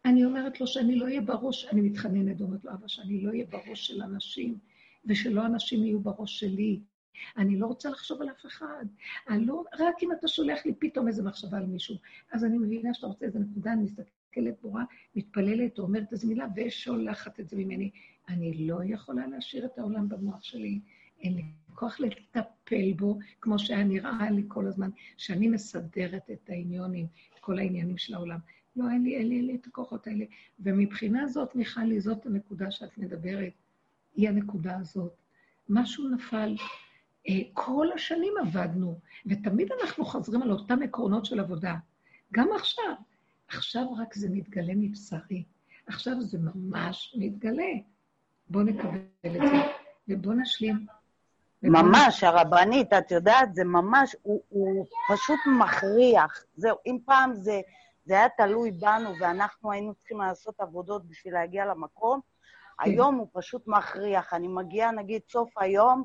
אני 0.06 0.26
אומרת 0.26 0.62
לו 0.62 0.68
שאני 0.68 0.96
לא 0.96 1.06
אהיה 1.06 1.22
בראש, 1.22 1.66
אני 1.66 1.82
מתחננת, 1.82 2.42
אומרת 2.42 2.66
לו, 2.66 2.72
אבא, 2.72 2.88
שאני 2.88 3.22
לא 3.22 3.30
אהיה 3.30 3.46
בראש 3.50 3.88
של 3.88 4.02
אנשים, 4.02 4.58
ושלא 5.06 5.46
אנשים 5.46 5.84
יהיו 5.84 6.00
בראש 6.00 6.40
שלי. 6.40 6.80
אני 7.38 7.60
לא 7.60 7.68
רוצה 7.68 7.90
לחשוב 7.90 8.22
על 8.22 8.30
אף 8.30 8.46
אחד. 8.46 8.86
לא, 9.30 9.64
רק 9.80 9.96
אם 10.04 10.12
אתה 10.12 10.28
שולח 10.28 10.66
לי 10.66 10.74
פתאום 10.80 11.08
איזו 11.08 11.24
מחשבה 11.24 11.58
על 11.58 11.66
מישהו. 11.66 11.96
אז 12.32 12.46
אני 12.46 12.58
מבינה 12.58 12.94
שאתה 12.94 13.08
רוצה 13.08 13.26
איזו 13.26 13.40
נקודה, 13.40 13.74
אני 13.74 13.84
מסתכלת 13.84 14.62
בורה, 14.62 14.84
מתפללת, 15.16 15.80
אומרת 15.80 16.12
איזו 16.12 16.28
מילה, 16.28 16.48
ושולחת 16.56 17.40
את 17.40 17.50
זה 17.50 17.58
ממני. 17.58 17.92
אני 18.30 18.68
לא 18.68 18.80
יכולה 18.86 19.28
להשאיר 19.28 19.66
את 19.66 19.80
העולם 19.80 20.10
במוח 20.10 20.44
שלי. 20.44 20.80
אין 21.22 21.34
לי 21.36 21.44
כוח 21.76 22.00
לטפל 22.00 22.94
בו, 22.94 23.20
כמו 23.42 23.60
שהיה 23.60 23.84
נראה 23.84 24.32
לי 24.32 24.44
כל 24.48 24.68
הזמן, 24.68 24.90
שאני 25.18 25.48
מסדרת 25.48 26.30
את 26.32 26.50
העניונים, 26.50 27.08
את 27.34 27.40
כל 27.40 27.60
העניינים 27.60 27.98
של 27.98 28.14
העולם. 28.14 28.40
לא, 28.76 28.90
אין 28.90 29.04
לי, 29.04 29.16
אין 29.16 29.28
לי, 29.28 29.38
אין 29.38 29.46
לי 29.46 29.56
את 29.56 29.68
הכוחות 29.68 30.08
האלה. 30.08 30.26
ומבחינה 30.60 31.28
זאת, 31.28 31.56
מיכלי, 31.56 32.00
זאת 32.00 32.26
הנקודה 32.26 32.72
שאת 32.72 32.98
מדברת, 32.98 33.54
היא 34.16 34.30
הנקודה 34.30 34.78
הזאת. 34.78 35.14
משהו 35.70 36.10
נפל. 36.10 36.56
אה, 37.30 37.40
כל 37.54 37.88
השנים 37.96 38.34
עבדנו, 38.42 39.00
ותמיד 39.26 39.68
אנחנו 39.82 40.06
חוזרים 40.06 40.42
על 40.42 40.52
אותם 40.52 40.82
עקרונות 40.82 41.26
של 41.26 41.40
עבודה. 41.40 41.76
גם 42.34 42.48
עכשיו. 42.56 42.94
עכשיו 43.48 43.94
רק 43.94 44.14
זה 44.14 44.30
מתגלה 44.30 44.74
מבשרי. 44.76 45.44
עכשיו 45.88 46.22
זה 46.22 46.38
ממש 46.40 47.16
מתגלה. 47.20 47.74
בואו 48.50 48.64
נקבל 48.64 49.00
את 49.26 49.32
זה, 49.34 49.58
ובואו 50.08 50.34
נשלים. 50.34 50.86
ממש, 51.64 52.24
הרבנית, 52.24 52.94
את 52.94 53.12
יודעת, 53.12 53.56
זה 53.56 53.64
ממש, 53.64 54.16
הוא, 54.22 54.42
הוא 54.50 54.86
פשוט 55.14 55.40
מכריח. 55.60 56.44
זהו, 56.56 56.78
אם 56.86 56.98
פעם 57.06 57.34
זה, 57.34 57.62
זה 58.06 58.14
היה 58.14 58.30
תלוי 58.30 58.72
בנו 58.72 59.10
ואנחנו 59.20 59.72
היינו 59.72 59.94
צריכים 59.94 60.22
לעשות 60.22 60.56
עבודות 60.60 61.06
בשביל 61.06 61.34
להגיע 61.34 61.66
למקום, 61.66 62.20
כן. 62.20 62.92
היום 62.92 63.16
הוא 63.16 63.28
פשוט 63.34 63.68
מכריח. 63.68 64.34
אני 64.34 64.48
מגיעה, 64.48 64.92
נגיד, 64.92 65.22
סוף 65.30 65.50
היום, 65.58 66.04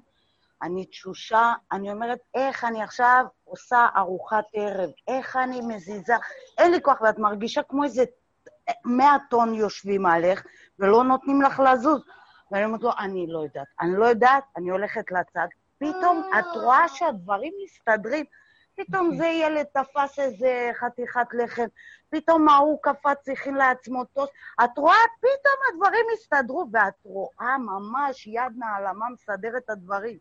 אני 0.62 0.86
תשושה, 0.86 1.52
אני 1.72 1.92
אומרת, 1.92 2.18
איך 2.34 2.64
אני 2.64 2.82
עכשיו 2.82 3.24
עושה 3.44 3.88
ארוחת 3.96 4.44
ערב, 4.52 4.90
איך 5.08 5.36
אני 5.36 5.60
מזיזה, 5.60 6.14
אין 6.58 6.70
לי 6.70 6.82
כוח, 6.82 7.00
ואת 7.00 7.18
מרגישה 7.18 7.62
כמו 7.62 7.84
איזה 7.84 8.04
מאה 8.84 9.16
טון 9.30 9.54
יושבים 9.54 10.06
עליך 10.06 10.44
ולא 10.78 11.04
נותנים 11.04 11.42
לך 11.42 11.60
לזוז. 11.60 12.02
ואני 12.52 12.64
אומרת 12.64 12.82
לו, 12.82 12.90
אני 12.98 13.26
לא 13.28 13.38
יודעת. 13.38 13.66
אני 13.80 13.96
לא 13.96 14.04
יודעת, 14.04 14.44
אני 14.56 14.70
הולכת 14.70 15.12
לצד. 15.12 15.46
פתאום 15.78 16.22
את 16.38 16.56
רואה 16.56 16.88
שהדברים 16.88 17.52
מסתדרים. 17.64 18.24
פתאום 18.74 19.06
אוקיי. 19.06 19.18
זה 19.18 19.26
ילד 19.26 19.62
תפס 19.62 20.18
איזה 20.18 20.70
חתיכת 20.74 21.26
לחם, 21.32 21.66
פתאום 22.10 22.48
ההוא 22.48 22.78
קפץ, 22.82 23.28
הכין 23.28 23.54
לעצמו 23.54 24.04
טוס. 24.04 24.28
את 24.64 24.78
רואה, 24.78 24.94
פתאום 25.18 25.54
הדברים 25.72 26.04
הסתדרו, 26.14 26.66
ואת 26.72 26.94
רואה 27.04 27.58
ממש 27.58 28.26
יד 28.26 28.52
נעלמה 28.56 29.06
מסדר 29.12 29.56
את 29.56 29.70
הדברים. 29.70 30.18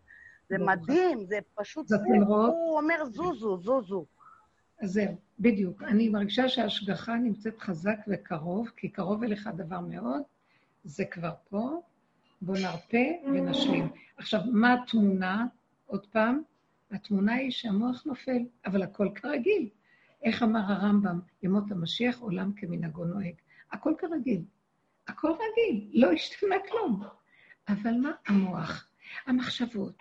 זה 0.49 0.57
מדהים, 0.57 1.25
זה 1.25 1.39
פשוט, 1.55 1.91
הוא 2.17 2.77
אומר 2.77 3.05
זוזו, 3.05 3.57
זוזו. 3.57 4.05
אז 4.81 4.91
זהו, 4.91 5.15
בדיוק. 5.39 5.83
אני 5.83 6.09
מרגישה 6.09 6.49
שההשגחה 6.49 7.15
נמצאת 7.15 7.59
חזק 7.59 7.97
וקרוב, 8.07 8.69
כי 8.77 8.89
קרוב 8.89 9.23
אליך 9.23 9.49
דבר 9.55 9.79
מאוד, 9.79 10.21
זה 10.83 11.05
כבר 11.05 11.33
פה, 11.49 11.81
בואו 12.41 12.57
נרפה 12.61 13.27
ונשלים. 13.33 13.89
עכשיו, 14.17 14.41
מה 14.51 14.73
התמונה? 14.73 15.45
עוד 15.85 16.05
פעם, 16.05 16.41
התמונה 16.91 17.33
היא 17.33 17.51
שהמוח 17.51 18.05
נופל, 18.05 18.39
אבל 18.65 18.81
הכל 18.83 19.09
כרגיל. 19.15 19.69
איך 20.23 20.43
אמר 20.43 20.59
הרמב"ם, 20.59 21.19
ימות 21.43 21.71
המשיח, 21.71 22.19
עולם 22.19 22.53
כמנהגו 22.53 23.05
נוהג. 23.05 23.33
הכל 23.71 23.93
כרגיל. 23.97 24.41
הכל 25.07 25.31
רגיל, 25.31 25.89
לא 25.93 26.11
השתנה 26.11 26.55
כלום. 26.69 27.03
אבל 27.67 27.93
מה 27.93 28.11
המוח, 28.27 28.89
המחשבות, 29.25 29.97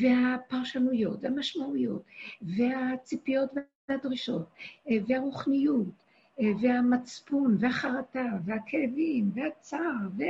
והפרשנויות, 0.00 1.18
והמשמעויות, 1.22 2.02
והציפיות 2.42 3.50
והדרישות, 3.88 4.50
והרוחניות, 5.08 6.04
והמצפון, 6.62 7.56
והחרטה, 7.60 8.26
והכאבים, 8.44 9.30
והצער, 9.34 10.08
ו... 10.18 10.22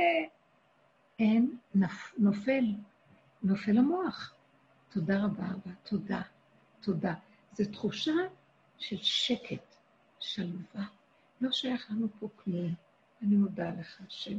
אין, 1.21 1.57
נופל, 2.17 2.63
נופל 3.43 3.77
המוח. 3.77 4.33
תודה 4.89 5.25
רבה, 5.25 5.45
אבא, 5.45 5.71
תודה, 5.83 6.21
תודה. 6.81 7.13
זו 7.53 7.63
תחושה 7.71 8.11
של 8.77 8.97
שקט, 9.01 9.75
שלווה. 10.19 10.85
לא 11.41 11.51
שייך 11.51 11.91
לנו 11.91 12.07
פה 12.19 12.27
כלום. 12.35 12.73
אני 13.21 13.35
מודה 13.35 13.69
לך, 13.69 14.01
השם. 14.07 14.37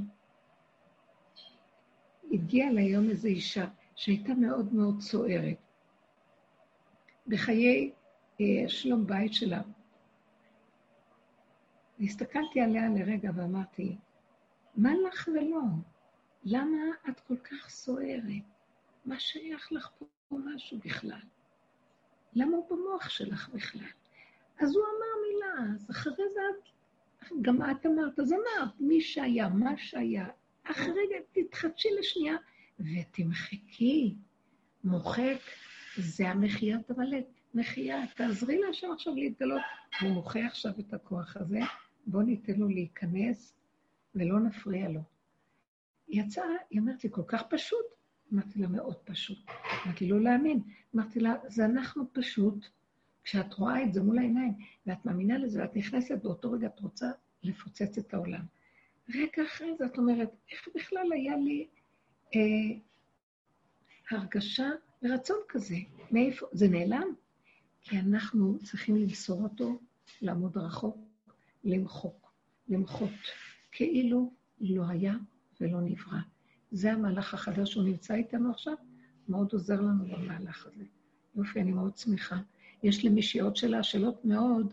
הגיעה 2.32 2.70
ליום 2.72 3.10
איזו 3.10 3.28
אישה 3.28 3.66
שהייתה 3.96 4.34
מאוד 4.34 4.74
מאוד 4.74 5.00
סוערת 5.00 5.58
בחיי 7.26 7.92
אה, 8.40 8.68
שלום 8.68 9.06
בית 9.06 9.34
שלה. 9.34 9.62
והסתכלתי 11.98 12.60
עליה 12.60 12.88
לרגע 12.88 13.30
ואמרתי, 13.34 13.96
מה 14.76 14.90
לך 15.08 15.28
ולא? 15.28 15.60
למה 16.44 16.76
את 17.08 17.20
כל 17.20 17.36
כך 17.36 17.70
סוערת? 17.70 18.42
מה 19.04 19.20
שייך 19.20 19.72
לך 19.72 19.88
פה 19.98 20.06
משהו 20.30 20.78
בכלל? 20.84 21.20
למה 22.34 22.56
הוא 22.56 22.70
במוח 22.70 23.08
שלך 23.08 23.48
בכלל? 23.48 23.88
אז 24.60 24.76
הוא 24.76 24.84
אמר 24.84 25.28
מילה, 25.28 25.74
אז 25.74 25.90
אחרי 25.90 26.12
זה 26.34 26.40
את, 26.50 27.32
גם 27.42 27.70
את 27.70 27.86
אמרת, 27.86 28.18
אז 28.18 28.32
אמרת, 28.32 28.80
מי 28.80 29.00
שהיה, 29.00 29.48
מה 29.48 29.76
שהיה. 29.76 30.28
אחרי 30.64 30.90
רגע 30.90 31.16
תתחדשי 31.32 31.88
לשנייה 31.98 32.36
ותמחקי. 32.80 34.14
מוחק 34.84 35.40
זה 35.96 36.28
המחיית 36.28 36.90
המלט. 36.90 37.26
מחייה, 37.54 38.06
תעזרי 38.16 38.58
להשם 38.58 38.92
עכשיו 38.92 39.14
להתגלות. 39.14 39.62
הוא 40.00 40.10
מוחה 40.10 40.46
עכשיו 40.46 40.72
את 40.80 40.94
הכוח 40.94 41.36
הזה, 41.36 41.60
בואו 42.06 42.22
ניתן 42.22 42.52
לו 42.52 42.68
להיכנס 42.68 43.54
ולא 44.14 44.40
נפריע 44.40 44.88
לו. 44.88 45.00
היא 46.12 46.22
יצאה, 46.22 46.44
היא 46.70 46.80
אומרת 46.80 47.04
לי, 47.04 47.10
כל 47.12 47.22
כך 47.26 47.42
פשוט. 47.50 47.86
אמרתי 48.32 48.58
לה, 48.58 48.68
מאוד 48.68 48.96
פשוט. 49.04 49.38
אמרתי, 49.86 50.08
לא 50.08 50.20
להאמין. 50.20 50.62
אמרתי 50.94 51.20
לה, 51.20 51.34
זה 51.48 51.64
אנחנו 51.64 52.04
פשוט, 52.12 52.66
כשאת 53.24 53.54
רואה 53.54 53.82
את 53.82 53.92
זה 53.92 54.02
מול 54.02 54.18
העיניים, 54.18 54.54
ואת 54.86 55.06
מאמינה 55.06 55.38
לזה, 55.38 55.62
ואת 55.62 55.76
נכנסת, 55.76 56.22
באותו 56.22 56.52
רגע 56.52 56.66
את 56.66 56.80
רוצה 56.80 57.10
לפוצץ 57.42 57.98
את 57.98 58.14
העולם. 58.14 58.44
רגע 59.14 59.42
אחרי 59.46 59.76
זה 59.78 59.86
את 59.86 59.98
אומרת, 59.98 60.30
איך 60.50 60.68
בכלל 60.74 61.12
היה 61.12 61.36
לי 61.36 61.68
אה, 62.34 62.40
הרגשה 64.10 64.70
ורצון 65.02 65.38
כזה? 65.48 65.76
מאיפה? 66.10 66.46
זה 66.52 66.68
נעלם? 66.68 67.14
כי 67.80 67.98
אנחנו 67.98 68.58
צריכים 68.62 68.96
למסור 68.96 69.42
אותו, 69.42 69.80
לעמוד 70.22 70.56
רחוק, 70.56 70.96
למחוק, 71.64 72.32
למחות, 72.68 73.10
כאילו 73.72 74.32
לא 74.60 74.82
היה 74.88 75.14
ולא 75.62 75.80
נברא. 75.80 76.18
זה 76.72 76.92
המהלך 76.92 77.34
החדש, 77.34 77.74
הוא 77.74 77.84
נמצא 77.84 78.14
איתנו 78.14 78.50
עכשיו, 78.50 78.74
מאוד 79.28 79.52
עוזר 79.52 79.80
לנו 79.80 80.04
במהלך 80.04 80.66
הזה. 80.66 80.84
יופי, 81.34 81.60
אני 81.60 81.72
מאוד 81.72 81.96
שמחה. 81.96 82.36
יש 82.82 83.04
למישהי 83.04 83.40
עוד 83.40 83.56
שאלה, 83.56 83.82
שאלות 83.82 84.24
מאוד, 84.24 84.72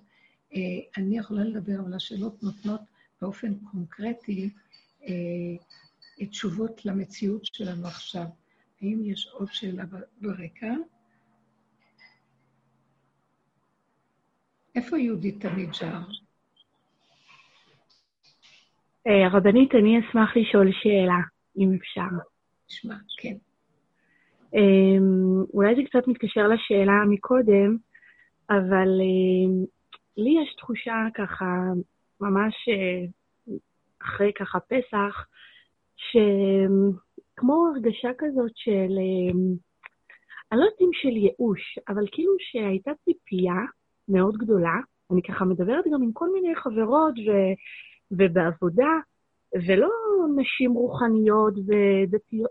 אה, 0.53 0.59
אני 0.97 1.17
יכולה 1.17 1.43
לדבר, 1.43 1.79
אבל 1.79 1.93
השאלות 1.93 2.43
נותנות 2.43 2.81
באופן 3.21 3.55
קונקרטי 3.59 4.49
אה, 5.03 6.25
תשובות 6.29 6.85
למציאות 6.85 7.45
שלנו 7.45 7.87
עכשיו. 7.87 8.25
האם 8.81 9.01
יש 9.05 9.27
עוד 9.33 9.47
שאלה 9.51 9.83
ברקע? 10.21 10.73
איפה 14.75 14.97
יהודית 14.97 15.41
תמיד 15.41 15.73
שר? 15.73 16.01
אה, 19.09 19.25
הרבנית, 19.25 19.75
אני 19.75 19.99
אשמח 19.99 20.37
לשאול 20.37 20.71
שאלה, 20.71 21.19
אם 21.57 21.69
אפשר. 21.79 22.15
נשמע, 22.69 22.95
כן. 23.17 23.35
אמ, 24.53 25.43
אולי 25.53 25.75
זה 25.75 25.81
קצת 25.85 26.07
מתקשר 26.07 26.47
לשאלה 26.47 26.93
מקודם, 27.09 27.77
אבל 28.49 28.89
אמ, 29.01 29.65
לי 30.17 30.29
יש 30.41 30.55
תחושה 30.57 31.07
ככה, 31.13 31.45
ממש 32.21 32.53
אה, 32.69 33.05
אחרי 34.01 34.31
ככה 34.35 34.59
פסח, 34.59 35.25
שכמו 35.95 37.67
הרגשה 37.67 38.09
כזאת 38.17 38.51
של, 38.55 38.91
אמ, 38.99 39.55
אני 40.51 40.59
לא 40.59 40.65
יודעת 40.65 40.81
אם 40.81 40.89
של 40.93 41.17
ייאוש, 41.17 41.79
אבל 41.89 42.05
כאילו 42.11 42.33
שהייתה 42.39 42.91
ציפייה 43.05 43.61
מאוד 44.09 44.37
גדולה, 44.37 44.75
אני 45.11 45.21
ככה 45.21 45.45
מדברת 45.45 45.85
גם 45.93 46.03
עם 46.03 46.11
כל 46.13 46.29
מיני 46.33 46.55
חברות 46.55 47.13
ו, 47.13 47.31
ובעבודה, 48.11 48.91
ולא 49.67 49.89
נשים 50.35 50.71
רוחניות 50.71 51.53
ודתיות, 51.53 52.49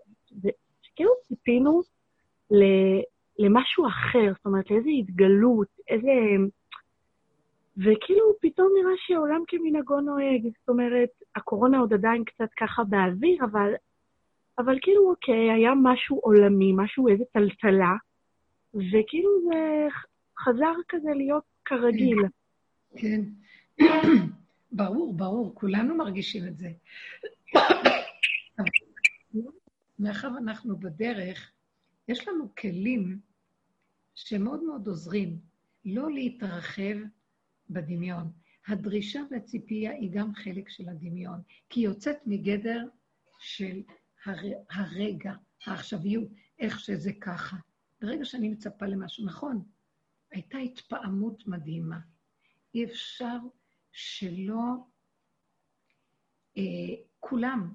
כאילו 0.97 1.11
ציפינו 1.29 1.81
למשהו 3.39 3.87
אחר, 3.87 4.33
זאת 4.37 4.47
אומרת, 4.47 4.71
לאיזו 4.71 4.89
התגלות, 4.99 5.69
איזה... 5.89 6.13
וכאילו 7.77 8.25
פתאום 8.41 8.69
נראה 8.81 8.93
שהעולם 8.97 9.43
כמנהגו 9.49 10.01
נוהג. 10.01 10.43
זאת 10.61 10.69
אומרת, 10.69 11.09
הקורונה 11.37 11.79
עוד 11.79 11.93
עדיין 11.93 12.25
קצת 12.25 12.49
ככה 12.61 12.85
באוויר, 12.85 13.45
אבל, 13.45 13.73
אבל 14.59 14.79
כאילו, 14.83 15.11
אוקיי, 15.11 15.51
היה 15.51 15.73
משהו 15.83 16.19
עולמי, 16.19 16.73
משהו, 16.77 17.09
איזה 17.09 17.25
טלטלה, 17.33 17.93
וכאילו 18.75 19.31
זה 19.49 19.89
חזר 20.39 20.75
כזה 20.89 21.11
להיות 21.15 21.45
כרגיל. 21.65 22.19
כן. 22.97 23.21
ברור, 24.73 25.17
ברור, 25.17 25.55
כולנו 25.55 25.97
מרגישים 25.97 26.47
את 26.49 26.59
זה. 26.59 26.73
מאחר 29.99 30.29
ואנחנו 30.35 30.77
בדרך, 30.77 31.53
יש 32.09 32.29
לנו 32.29 32.55
כלים 32.55 33.21
שמאוד 34.15 34.63
מאוד 34.63 34.87
עוזרים 34.87 35.39
לא 35.85 36.11
להתרחב 36.11 36.97
בדמיון. 37.71 38.33
הדרישה 38.67 39.21
והציפייה 39.31 39.93
היא 39.93 40.11
גם 40.13 40.35
חלק 40.35 40.69
של 40.69 40.89
הדמיון, 40.89 41.41
כי 41.71 41.81
היא 41.81 41.89
יוצאת 41.89 42.17
מגדר 42.27 42.85
של 43.39 43.83
הר... 44.25 44.37
הרגע, 44.71 45.33
העכשוויות, 45.67 46.29
איך 46.59 46.81
שזה 46.81 47.13
ככה. 47.21 47.57
ברגע 48.01 48.25
שאני 48.25 48.49
מצפה 48.49 48.87
למשהו, 48.87 49.27
נכון, 49.27 49.63
הייתה 50.33 50.59
התפעמות 50.59 51.47
מדהימה. 51.47 51.99
אי 52.75 52.85
אפשר 52.85 53.37
שלא... 53.93 54.75
אה, 56.59 56.95
כולם, 57.21 57.75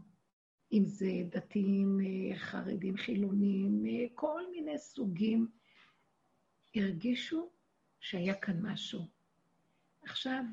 אם 0.71 0.83
זה 0.85 1.11
דתיים, 1.29 1.99
אה, 1.99 2.37
חרדים, 2.37 2.97
חילונים, 2.97 3.85
אה, 3.85 4.05
כל 4.15 4.41
מיני 4.51 4.79
סוגים, 4.79 5.47
הרגישו 6.75 7.51
שהיה 7.99 8.35
כאן 8.35 8.61
משהו. 8.61 9.07
עכשיו, 10.03 10.43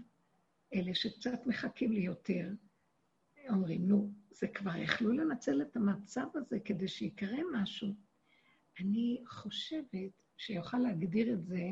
אלה 0.74 0.94
שקצת 0.94 1.46
מחכים 1.46 1.92
לי 1.92 2.00
יותר, 2.00 2.48
אומרים, 3.48 3.88
נו, 3.88 4.12
זה 4.30 4.48
כבר 4.48 4.76
יכלו 4.76 5.12
לנצל 5.12 5.62
את 5.62 5.76
המצב 5.76 6.26
הזה 6.34 6.60
כדי 6.64 6.88
שיקרה 6.88 7.38
משהו. 7.52 7.88
אני 8.80 9.22
חושבת 9.26 10.12
שיוכל 10.36 10.78
להגדיר 10.78 11.32
את 11.32 11.44
זה 11.44 11.62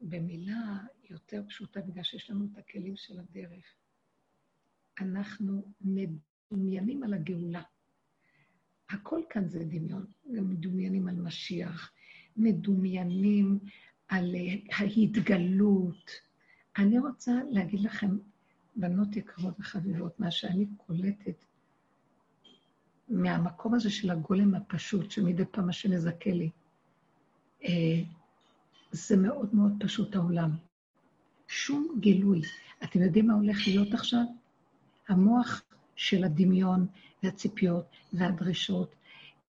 במילה 0.00 0.78
יותר 1.10 1.42
פשוטה, 1.48 1.80
בגלל 1.80 2.02
שיש 2.02 2.30
לנו 2.30 2.46
את 2.52 2.58
הכלים 2.58 2.96
של 2.96 3.20
הדרך. 3.20 3.64
אנחנו 5.00 5.72
מדומיינים 5.80 7.02
על 7.02 7.14
הגאולה. 7.14 7.62
הכל 8.90 9.20
כאן 9.30 9.48
זה 9.48 9.64
דמיון. 9.64 10.06
גם 10.36 10.50
מדומיינים 10.50 11.08
על 11.08 11.16
משיח, 11.16 11.92
מדומיינים 12.36 13.58
על 14.08 14.34
ההתגלות. 14.72 16.10
אני 16.78 16.98
רוצה 16.98 17.32
להגיד 17.50 17.80
לכם, 17.80 18.18
בנות 18.76 19.16
יקרות 19.16 19.54
וחביבות, 19.60 20.20
מה 20.20 20.30
שאני 20.30 20.66
קולטת 20.76 21.44
מהמקום 23.08 23.74
הזה 23.74 23.90
של 23.90 24.10
הגולם 24.10 24.54
הפשוט, 24.54 25.10
שמדי 25.10 25.44
פעם 25.50 25.68
השם 25.68 25.90
מזכה 25.90 26.30
לי, 26.30 26.50
אה, 27.64 28.02
זה 28.92 29.16
מאוד 29.16 29.54
מאוד 29.54 29.72
פשוט 29.80 30.16
העולם. 30.16 30.50
שום 31.48 31.88
גילוי. 32.00 32.42
אתם 32.84 33.02
יודעים 33.02 33.26
מה 33.26 33.34
הולך 33.34 33.58
להיות 33.66 33.94
עכשיו? 33.94 34.24
המוח 35.08 35.62
של 35.96 36.24
הדמיון 36.24 36.86
והציפיות 37.22 37.84
והדרישות 38.12 38.94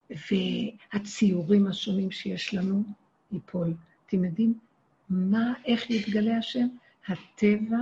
והציורים 0.10 1.67
השונים 1.67 2.12
שיש 2.12 2.54
לנו 2.54 2.84
ייפול. 3.32 3.73
אתם 4.06 4.23
יודעים 4.23 4.60
מה, 5.10 5.54
איך 5.65 5.89
יתגלה 5.89 6.38
השם? 6.38 6.67
הטבע 7.08 7.77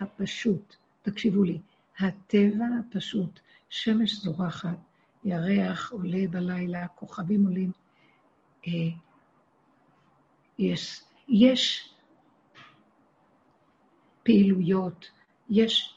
הפשוט. 0.00 0.76
תקשיבו 1.02 1.44
לי, 1.44 1.58
הטבע 1.98 2.64
הפשוט, 2.80 3.40
שמש 3.68 4.14
זורחת, 4.14 4.78
ירח 5.24 5.92
עולה 5.92 6.28
בלילה, 6.30 6.88
כוכבים 6.88 7.44
עולים. 7.46 7.70
יש, 10.60 11.02
יש 11.28 11.90
פעילויות, 14.22 15.10
יש 15.50 15.94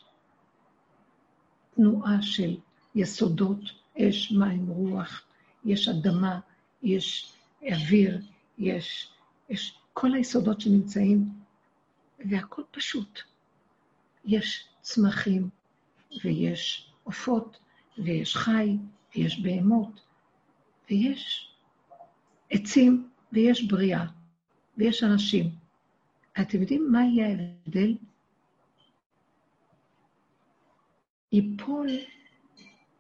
תנועה 1.75 2.21
של 2.21 2.57
יסודות, 2.95 3.59
אש, 3.99 4.31
מים, 4.31 4.67
רוח, 4.67 5.23
יש 5.65 5.87
אדמה, 5.87 6.39
יש 6.83 7.33
אוויר, 7.61 8.21
יש, 8.57 9.09
יש 9.49 9.77
כל 9.93 10.13
היסודות 10.13 10.61
שנמצאים, 10.61 11.29
והכל 12.29 12.61
פשוט. 12.71 13.19
יש 14.25 14.67
צמחים, 14.81 15.49
ויש 16.23 16.91
עופות, 17.03 17.57
ויש 17.97 18.35
חי, 18.35 18.77
ויש 19.15 19.39
בהמות, 19.41 20.01
ויש 20.89 21.53
עצים, 22.49 23.09
ויש 23.31 23.67
בריאה, 23.67 24.05
ויש 24.77 25.03
אנשים. 25.03 25.49
אתם 26.41 26.61
יודעים 26.61 26.91
מה 26.91 27.01
יהיה 27.03 27.27
ההבדל 27.27 27.95
ייפול, 31.31 31.87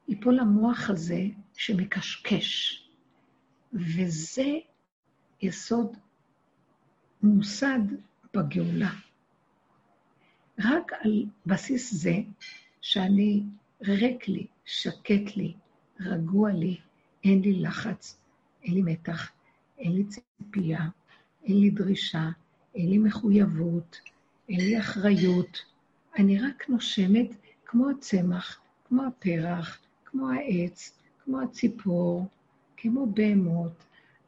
ייפול 0.07 0.39
המוח 0.39 0.89
הזה 0.89 1.21
שמקשקש, 1.53 2.79
וזה 3.73 4.51
יסוד 5.41 5.97
מוסד 7.23 7.79
בגאולה. 8.33 8.91
רק 10.59 10.91
על 11.01 11.25
בסיס 11.45 11.93
זה 11.93 12.15
שאני 12.81 13.43
ריק 13.81 14.27
לי, 14.27 14.47
שקט 14.65 15.35
לי, 15.35 15.53
רגוע 15.99 16.51
לי, 16.51 16.77
אין 17.23 17.41
לי 17.41 17.53
לחץ, 17.53 18.19
אין 18.63 18.73
לי 18.73 18.81
מתח, 18.81 19.31
אין 19.77 19.91
לי 19.91 20.03
ציפייה, 20.03 20.79
אין 21.43 21.59
לי 21.59 21.69
דרישה, 21.69 22.29
אין 22.75 22.89
לי 22.89 22.97
מחויבות, 22.97 23.99
אין 24.49 24.59
לי 24.59 24.79
אחריות. 24.79 25.59
אני 26.17 26.39
רק 26.39 26.69
נושמת 26.69 27.27
כמו 27.65 27.89
הצמח, 27.89 28.59
כמו 28.87 29.03
הפרח, 29.03 29.79
כמו 30.05 30.29
העץ, 30.29 30.99
כמו 31.23 31.41
הציפור, 31.41 32.27
כמו 32.77 33.05
בהמות, 33.05 33.83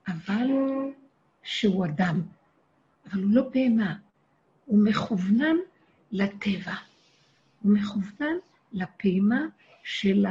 אבל 0.08 0.48
שהוא 1.44 1.86
אדם. 1.86 2.22
אבל 3.06 3.24
הוא 3.24 3.32
לא 3.34 3.50
בהמה, 3.50 3.96
הוא 4.66 4.80
מכוונן 4.84 5.56
לטבע. 6.12 6.74
הוא 7.62 7.72
מכוונן 7.72 8.36
לפעימה 8.74 9.42
של 9.84 10.26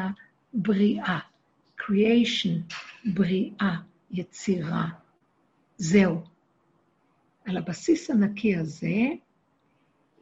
הבריאה, 0.55 1.19
creation, 1.81 2.75
בריאה, 3.05 3.77
יצירה. 4.11 4.89
זהו. 5.79 6.34
על 7.45 7.57
הבסיס 7.57 8.11
הנקי 8.11 8.57
הזה, 8.57 8.97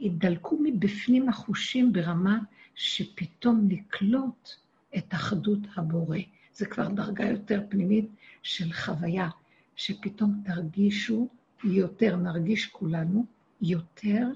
ידלקו 0.00 0.58
מבפנים 0.62 1.28
החושים 1.28 1.92
ברמה 1.92 2.38
שפתאום 2.74 3.64
נקלוט 3.68 4.48
את 4.96 5.14
אחדות 5.14 5.58
הבורא. 5.76 6.18
זה 6.54 6.66
כבר 6.66 6.88
דרגה 6.88 7.24
יותר 7.24 7.62
פנימית 7.68 8.08
של 8.42 8.72
חוויה, 8.72 9.28
שפתאום 9.76 10.42
תרגישו 10.44 11.28
יותר, 11.64 12.16
נרגיש 12.16 12.66
כולנו 12.66 13.24
יותר 13.60 14.28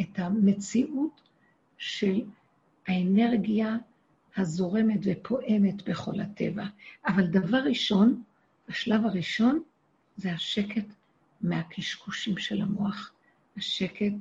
את 0.00 0.18
המציאות 0.18 1.20
של 1.78 2.20
האנרגיה 2.86 3.76
הזורמת 4.36 5.00
ופועמת 5.02 5.88
בכל 5.88 6.20
הטבע. 6.20 6.64
אבל 7.06 7.26
דבר 7.26 7.58
ראשון, 7.58 8.22
השלב 8.68 9.06
הראשון, 9.06 9.62
זה 10.16 10.32
השקט 10.32 10.84
מהקשקושים 11.42 12.38
של 12.38 12.62
המוח, 12.62 13.12
השקט 13.56 14.12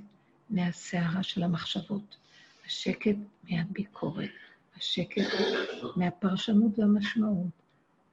מהסערה 0.50 1.24
של 1.24 1.44
המחשבות, 1.44 2.18
השקט 2.66 3.16
מהביקורת, 3.50 4.30
השקט 4.78 5.28
מהפרשנות 5.96 6.80
והמשמעות, 6.80 7.52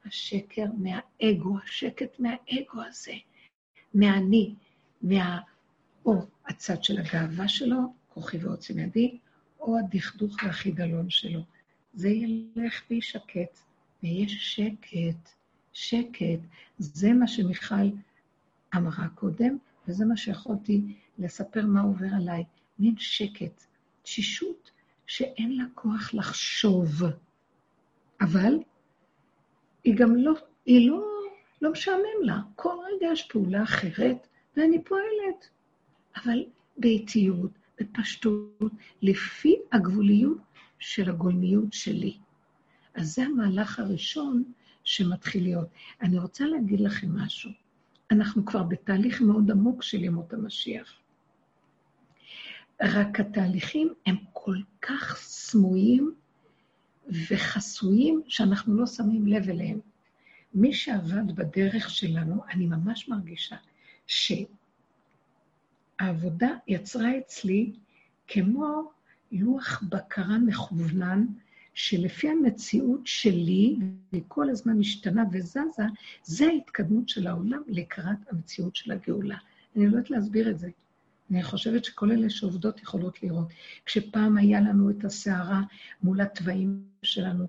השקר 0.04 0.64
מהאגו, 0.78 1.58
השקט 1.64 2.20
מהאגו 2.20 2.82
הזה, 2.88 3.14
מהאני, 3.94 4.54
מה... 5.02 5.40
או 6.06 6.14
הצד 6.46 6.84
של 6.84 6.98
הגאווה 6.98 7.48
שלו, 7.48 7.94
כוחי 8.08 8.38
ועוצם 8.38 8.78
ידי, 8.78 9.18
או 9.60 9.78
הדכדוך 9.78 10.36
והחידלון 10.42 11.10
שלו. 11.10 11.40
זה 11.94 12.08
ילך 12.08 12.82
וישקט, 12.90 13.58
ויש 14.02 14.54
שקט, 14.54 15.30
שקט. 15.72 16.40
זה 16.78 17.12
מה 17.12 17.28
שמיכל 17.28 17.88
אמרה 18.76 19.08
קודם, 19.08 19.56
וזה 19.88 20.04
מה 20.04 20.16
שיכולתי 20.16 20.82
לספר 21.18 21.66
מה 21.66 21.80
עובר 21.80 22.06
עליי. 22.16 22.44
מין 22.78 22.94
שקט, 22.98 23.64
תשישות 24.02 24.70
שאין 25.06 25.56
לה 25.56 25.64
כוח 25.74 26.14
לחשוב. 26.14 27.02
אבל 28.20 28.58
היא 29.84 29.96
גם 29.96 30.16
לא, 30.16 30.32
היא 30.66 30.90
לא, 30.90 31.04
לא 31.62 31.72
משעמם 31.72 32.22
לה. 32.22 32.40
כל 32.54 32.74
רגע 32.86 33.12
יש 33.12 33.22
פעולה 33.22 33.62
אחרת, 33.62 34.26
ואני 34.56 34.84
פועלת. 34.84 35.48
אבל 36.16 36.44
באיטיות, 36.76 37.50
בפשטות, 37.80 38.72
לפי 39.02 39.56
הגבוליות 39.72 40.38
של 40.78 41.10
הגולמיות 41.10 41.72
שלי. 41.72 42.16
אז 42.94 43.14
זה 43.14 43.22
המהלך 43.22 43.78
הראשון 43.78 44.52
שמתחיל 44.84 45.42
להיות. 45.42 45.68
אני 46.02 46.18
רוצה 46.18 46.44
להגיד 46.44 46.80
לכם 46.80 47.18
משהו. 47.18 47.50
אנחנו 48.10 48.44
כבר 48.44 48.62
בתהליך 48.62 49.20
מאוד 49.20 49.50
עמוק 49.50 49.82
של 49.82 50.04
ימות 50.04 50.32
המשיח. 50.32 50.98
רק 52.82 53.20
התהליכים 53.20 53.94
הם 54.06 54.16
כל 54.32 54.56
כך 54.82 55.16
סמויים 55.16 56.14
וחסויים 57.30 58.22
שאנחנו 58.28 58.74
לא 58.74 58.86
שמים 58.86 59.26
לב 59.26 59.48
אליהם. 59.48 59.80
מי 60.54 60.72
שעבד 60.72 61.36
בדרך 61.36 61.90
שלנו, 61.90 62.42
אני 62.50 62.66
ממש 62.66 63.08
מרגישה 63.08 63.56
שהעבודה 66.00 66.48
יצרה 66.66 67.18
אצלי 67.18 67.72
כמו 68.26 68.90
לוח 69.32 69.82
בקרה 69.88 70.38
מכוונן, 70.38 71.26
שלפי 71.78 72.28
המציאות 72.28 73.00
שלי, 73.04 73.76
והיא 74.12 74.22
כל 74.28 74.50
הזמן 74.50 74.78
משתנה 74.78 75.24
וזזה, 75.32 75.84
זה 76.24 76.46
ההתקדמות 76.46 77.08
של 77.08 77.26
העולם 77.26 77.62
לקראת 77.68 78.16
המציאות 78.30 78.76
של 78.76 78.92
הגאולה. 78.92 79.36
אני 79.76 79.86
לא 79.86 79.90
יודעת 79.90 80.10
להסביר 80.10 80.50
את 80.50 80.58
זה. 80.58 80.68
אני 81.30 81.42
חושבת 81.42 81.84
שכל 81.84 82.10
אלה 82.10 82.30
שעובדות 82.30 82.82
יכולות 82.82 83.22
לראות. 83.22 83.52
כשפעם 83.86 84.38
היה 84.38 84.60
לנו 84.60 84.90
את 84.90 85.04
הסערה 85.04 85.62
מול 86.02 86.20
התוואים 86.20 86.82
שלנו, 87.02 87.46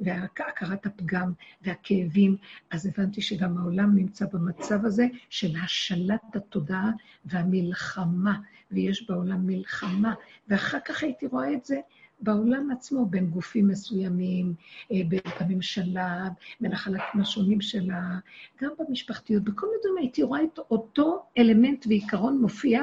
והכרת 0.00 0.86
הפגם 0.86 1.32
והכאבים, 1.62 2.36
אז 2.70 2.86
הבנתי 2.86 3.22
שגם 3.22 3.58
העולם 3.58 3.96
נמצא 3.96 4.26
במצב 4.32 4.84
הזה 4.84 5.06
של 5.30 5.56
השלט 5.64 6.36
התודעה 6.36 6.90
והמלחמה, 7.24 8.38
ויש 8.70 9.10
בעולם 9.10 9.46
מלחמה. 9.46 10.14
ואחר 10.48 10.78
כך 10.84 11.02
הייתי 11.02 11.26
רואה 11.26 11.52
את 11.54 11.64
זה 11.64 11.80
בעולם 12.22 12.70
עצמו, 12.70 13.06
בין 13.06 13.26
גופים 13.26 13.68
מסוימים, 13.68 14.54
אה, 14.92 15.00
בממשלה, 15.40 16.28
בין 16.60 16.72
החלקים 16.72 17.20
השונים 17.20 17.60
שלה, 17.60 18.18
גם 18.62 18.70
במשפחתיות, 18.78 19.42
בכל 19.42 19.66
מיני 19.66 19.78
דברים 19.80 19.96
הייתי 19.98 20.22
רואה 20.22 20.44
את 20.44 20.58
אותו 20.70 21.22
אלמנט 21.38 21.86
ועיקרון 21.88 22.38
מופיע, 22.38 22.82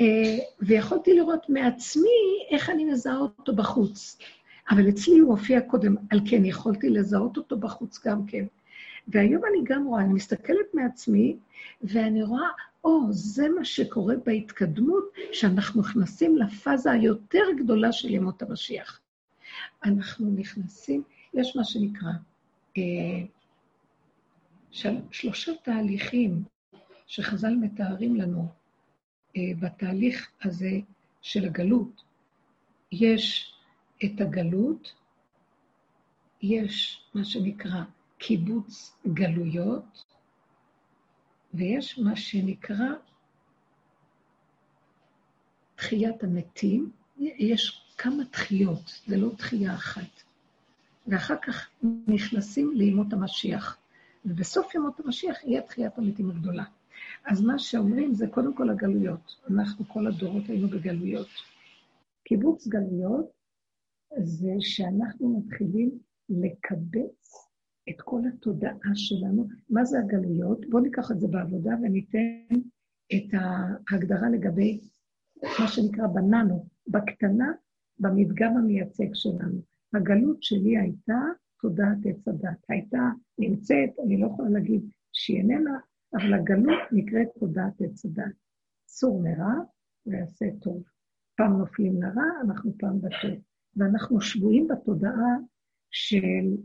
אה, 0.00 0.38
ויכולתי 0.60 1.14
לראות 1.14 1.48
מעצמי 1.48 2.46
איך 2.50 2.70
אני 2.70 2.84
מזהה 2.84 3.18
אותו 3.18 3.54
בחוץ. 3.54 4.18
אבל 4.70 4.88
אצלי 4.88 5.18
הוא 5.18 5.30
הופיע 5.30 5.60
קודם, 5.60 5.96
על 6.10 6.20
כן 6.30 6.44
יכולתי 6.44 6.90
לזהות 6.90 7.36
אותו 7.36 7.56
בחוץ 7.56 8.06
גם 8.06 8.26
כן. 8.26 8.44
והיום 9.08 9.42
אני 9.44 9.58
גם 9.64 9.86
רואה, 9.86 10.02
אני 10.02 10.12
מסתכלת 10.12 10.74
מעצמי, 10.74 11.36
ואני 11.82 12.22
רואה, 12.22 12.48
או, 12.84 13.00
זה 13.10 13.48
מה 13.48 13.64
שקורה 13.64 14.14
בהתקדמות, 14.26 15.04
שאנחנו 15.32 15.80
נכנסים 15.80 16.36
לפאזה 16.36 16.90
היותר 16.90 17.44
גדולה 17.58 17.92
של 17.92 18.10
ימות 18.10 18.42
המשיח. 18.42 19.00
אנחנו 19.84 20.30
נכנסים, 20.30 21.02
יש 21.34 21.56
מה 21.56 21.64
שנקרא, 21.64 22.10
אה, 22.78 22.82
של, 24.70 24.96
שלושה 25.10 25.52
תהליכים 25.62 26.44
שחז"ל 27.06 27.54
מתארים 27.60 28.16
לנו 28.16 28.48
אה, 29.36 29.42
בתהליך 29.60 30.30
הזה 30.42 30.72
של 31.22 31.44
הגלות. 31.44 32.02
יש 32.92 33.54
את 34.04 34.20
הגלות, 34.20 34.92
יש 36.42 37.04
מה 37.14 37.24
שנקרא 37.24 37.82
קיבוץ 38.18 38.96
גלויות, 39.06 40.04
ויש 41.54 41.98
מה 41.98 42.16
שנקרא 42.16 42.88
תחיית 45.74 46.22
המתים. 46.24 46.90
יש 47.18 47.94
כמה 47.98 48.24
תחיות, 48.24 49.00
זה 49.06 49.16
לא 49.16 49.30
תחייה 49.36 49.74
אחת. 49.74 50.22
ואחר 51.06 51.36
כך 51.42 51.70
נכנסים 52.08 52.72
לימות 52.74 53.12
המשיח. 53.12 53.78
ובסוף 54.24 54.74
ימות 54.74 55.00
המשיח 55.00 55.44
יהיה 55.44 55.62
תחיית 55.62 55.98
המתים 55.98 56.30
הגדולה. 56.30 56.64
אז 57.24 57.40
מה 57.40 57.58
שאומרים 57.58 58.14
זה 58.14 58.26
קודם 58.26 58.56
כל 58.56 58.70
הגלויות. 58.70 59.36
אנחנו 59.50 59.84
כל 59.88 60.06
הדורות 60.06 60.48
היינו 60.48 60.68
בגלויות. 60.68 61.28
קיבוץ 62.24 62.66
גלויות 62.68 63.26
זה 64.22 64.52
שאנחנו 64.60 65.40
מתחילים 65.40 65.98
לקבץ 66.28 67.48
את 67.90 68.00
כל 68.00 68.20
התודעה 68.28 68.94
שלנו. 68.94 69.46
מה 69.70 69.84
זה 69.84 69.98
הגלויות? 69.98 70.66
בואו 70.70 70.82
ניקח 70.82 71.10
את 71.10 71.20
זה 71.20 71.28
בעבודה 71.28 71.70
וניתן 71.82 72.54
את 73.14 73.40
ההגדרה 73.90 74.28
לגבי 74.28 74.80
מה 75.42 75.68
שנקרא 75.68 76.06
בננו, 76.06 76.66
בקטנה, 76.86 77.52
במדגם 77.98 78.56
המייצג 78.56 79.14
שלנו. 79.14 79.60
הגלות 79.94 80.42
שלי 80.42 80.78
הייתה 80.78 81.20
תודעת 81.60 81.98
עץ 82.04 82.28
הדת. 82.28 82.64
הייתה, 82.68 83.08
נמצאת, 83.38 83.90
אני 84.06 84.20
לא 84.20 84.26
יכולה 84.26 84.48
להגיד 84.48 84.90
שהיא 85.12 85.38
איננה, 85.38 85.78
אבל 86.14 86.34
הגלות 86.34 86.82
נקראת 86.92 87.28
תודעת 87.38 87.80
עץ 87.80 88.04
הדת. 88.04 88.34
צור 88.84 89.22
מרע 89.22 89.54
ויעשה 90.06 90.46
טוב. 90.60 90.82
פעם 91.36 91.58
נופלים 91.58 92.02
לרע, 92.02 92.24
אנחנו 92.44 92.72
פעם 92.78 93.00
בטוב. 93.00 93.40
ואנחנו 93.76 94.20
שבויים 94.20 94.68
בתודעה 94.68 95.36
של 95.90 96.56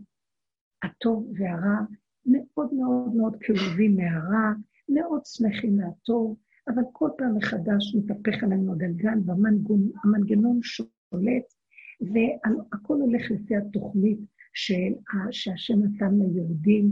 הטוב 0.84 1.34
והרע, 1.38 1.80
מאוד 2.26 2.74
מאוד 2.74 3.16
מאוד 3.16 3.36
כאובים 3.40 3.96
מהרע, 3.98 4.54
מאוד 4.90 5.22
שמחים 5.26 5.78
מהטוב, 5.78 6.38
אבל 6.68 6.82
כל 6.94 7.10
פעם 7.18 7.38
מחדש 7.38 7.96
מתהפך 7.96 8.44
עלינו 8.44 8.74
הגלגל 8.74 9.18
והמנגנון 9.26 10.60
שולט, 10.64 11.54
והכל 12.02 12.96
הולך 13.02 13.32
לפי 13.32 13.56
התוכנית 13.56 14.20
של, 14.54 14.94
שהשם 15.32 15.80
נתן 15.84 16.16
ליהודים, 16.20 16.92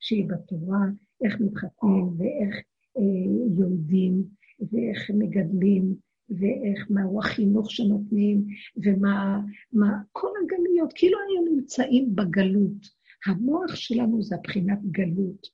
שהיא 0.00 0.28
בתורה, 0.28 0.86
איך 1.24 1.40
מתחתנים 1.40 2.08
ואיך 2.18 2.56
אה, 2.96 3.02
יולדים 3.58 4.24
ואיך 4.72 5.10
מגדלים 5.14 5.94
ואיך, 6.30 6.90
מהו 6.90 7.18
החינוך 7.18 7.70
שנותנים, 7.70 8.44
ומה 8.84 9.40
מה, 9.72 9.88
כל 10.12 10.28
הגלויות, 10.44 10.92
כאילו 10.94 11.18
היינו 11.18 11.56
נמצאים 11.56 12.16
בגלות. 12.16 12.93
המוח 13.26 13.74
שלנו 13.74 14.22
זה 14.22 14.34
הבחינת 14.34 14.78
גלות. 14.90 15.46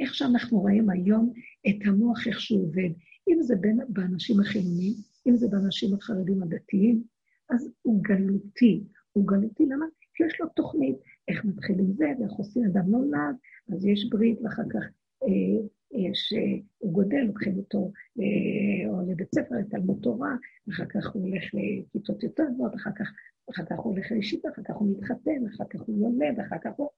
איך 0.00 0.14
שאנחנו 0.14 0.58
רואים 0.58 0.90
היום 0.90 1.32
את 1.68 1.76
המוח, 1.86 2.26
איך 2.26 2.40
שהוא 2.40 2.62
עובד. 2.62 2.90
אם 3.28 3.42
זה 3.42 3.56
בין, 3.56 3.78
באנשים 3.88 4.40
החילונים, 4.40 4.92
אם 5.28 5.36
זה 5.36 5.48
באנשים 5.48 5.94
החרדים 5.94 6.42
הדתיים, 6.42 7.02
אז 7.50 7.70
הוא 7.82 8.02
גלותי. 8.02 8.84
הוא 9.12 9.26
גלותי, 9.26 9.66
למה? 9.66 9.86
כי 10.14 10.24
יש 10.24 10.40
לו 10.40 10.48
תוכנית, 10.48 10.96
איך 11.28 11.44
מתחילים 11.44 11.92
זה, 11.92 12.04
ואיך 12.20 12.32
עושים 12.32 12.64
אדם 12.64 12.90
נולד, 12.90 13.36
אז 13.72 13.86
יש 13.86 14.08
ברית, 14.10 14.38
ואחר 14.42 14.62
כך 14.70 14.82
אה, 15.22 15.66
יש, 15.92 16.32
אה, 16.32 16.62
הוא 16.78 16.92
גודל, 16.92 17.20
לוקחים 17.26 17.56
אותו 17.56 17.92
אה, 18.20 18.90
או 18.90 19.10
לבית 19.10 19.34
ספר, 19.34 19.54
לתלמוד 19.54 19.98
תורה, 20.02 20.36
ואחר 20.66 20.86
כך 20.86 21.10
הוא 21.12 21.22
הולך 21.22 21.44
לכיתות 21.54 22.22
יותר 22.22 22.44
גבוהות, 22.54 22.74
אחר 22.74 22.90
כך 22.98 23.06
אחר 23.50 23.64
כך 23.64 23.78
הוא 23.78 23.92
הולך 23.92 24.10
לישיבה, 24.10 24.48
אחר 24.54 24.62
כך 24.62 24.74
הוא 24.74 24.96
מתחתן, 24.96 25.46
אחר 25.54 25.64
כך 25.70 25.80
הוא 25.80 25.98
יולד, 25.98 26.40
אחר 26.40 26.56
כך 26.64 26.70
הוא... 26.76 26.88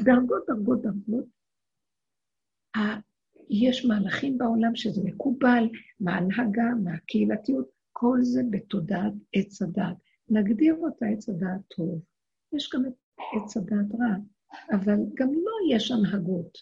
דרגות, 0.00 0.42
דרגות, 0.48 0.82
דרגות. 0.82 1.24
יש 3.50 3.84
מהלכים 3.84 4.38
בעולם 4.38 4.74
שזה 4.74 5.00
מקובל, 5.04 5.68
מההנהגה, 6.00 6.70
מהקהילתיות, 6.84 7.68
כל 7.92 8.18
זה 8.22 8.42
בתודעת 8.50 9.12
עץ 9.32 9.62
הדעת. 9.62 9.96
נגדיר 10.28 10.74
אותה 10.74 11.06
עץ 11.06 11.28
הדעת 11.28 11.60
טוב. 11.76 12.02
יש 12.52 12.70
גם 12.74 12.86
את 12.86 12.92
עץ 13.36 13.56
הדעת 13.56 13.94
רע, 14.00 14.16
אבל 14.72 14.96
גם 15.14 15.28
לא 15.32 15.76
יש 15.76 15.90
הנהגות. 15.90 16.58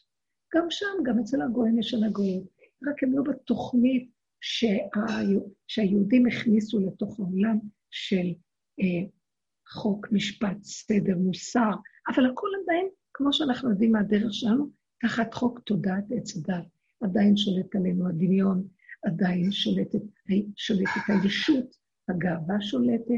גם 0.55 0.67
שם, 0.71 0.87
גם 1.03 1.19
אצל 1.19 1.43
הגויים 1.43 1.79
יש 1.79 1.95
הנהגות, 1.95 2.43
רק 2.89 3.03
הם 3.03 3.13
לא 3.13 3.23
בתוכנית 3.23 4.11
שהיו, 4.41 5.41
שהיהודים 5.69 6.27
הכניסו 6.27 6.81
לתוך 6.81 7.21
העולם 7.21 7.59
של 7.91 8.27
אה, 8.81 9.09
חוק, 9.69 10.07
משפט, 10.13 10.63
סדר, 10.63 11.17
מוסר, 11.17 11.71
אבל 12.09 12.31
הכל 12.31 12.49
עדיין, 12.63 12.89
כמו 13.21 13.33
שאנחנו 13.33 13.71
יודעים 13.71 13.93
מהדרך 13.93 14.35
שלנו, 14.35 14.67
תחת 15.01 15.35
חוק 15.35 15.59
תודעת 15.59 16.05
עץ 16.11 16.37
הדת. 16.37 16.65
עדיין 17.01 17.37
שולט 17.37 17.77
עלינו 17.77 18.09
הדמיון, 18.09 18.67
עדיין 19.03 19.53
שולטת, 19.53 20.01
שולטת 20.57 21.01
הישות, 21.09 21.77
הגאווה 22.09 22.61
שולטת, 22.61 23.11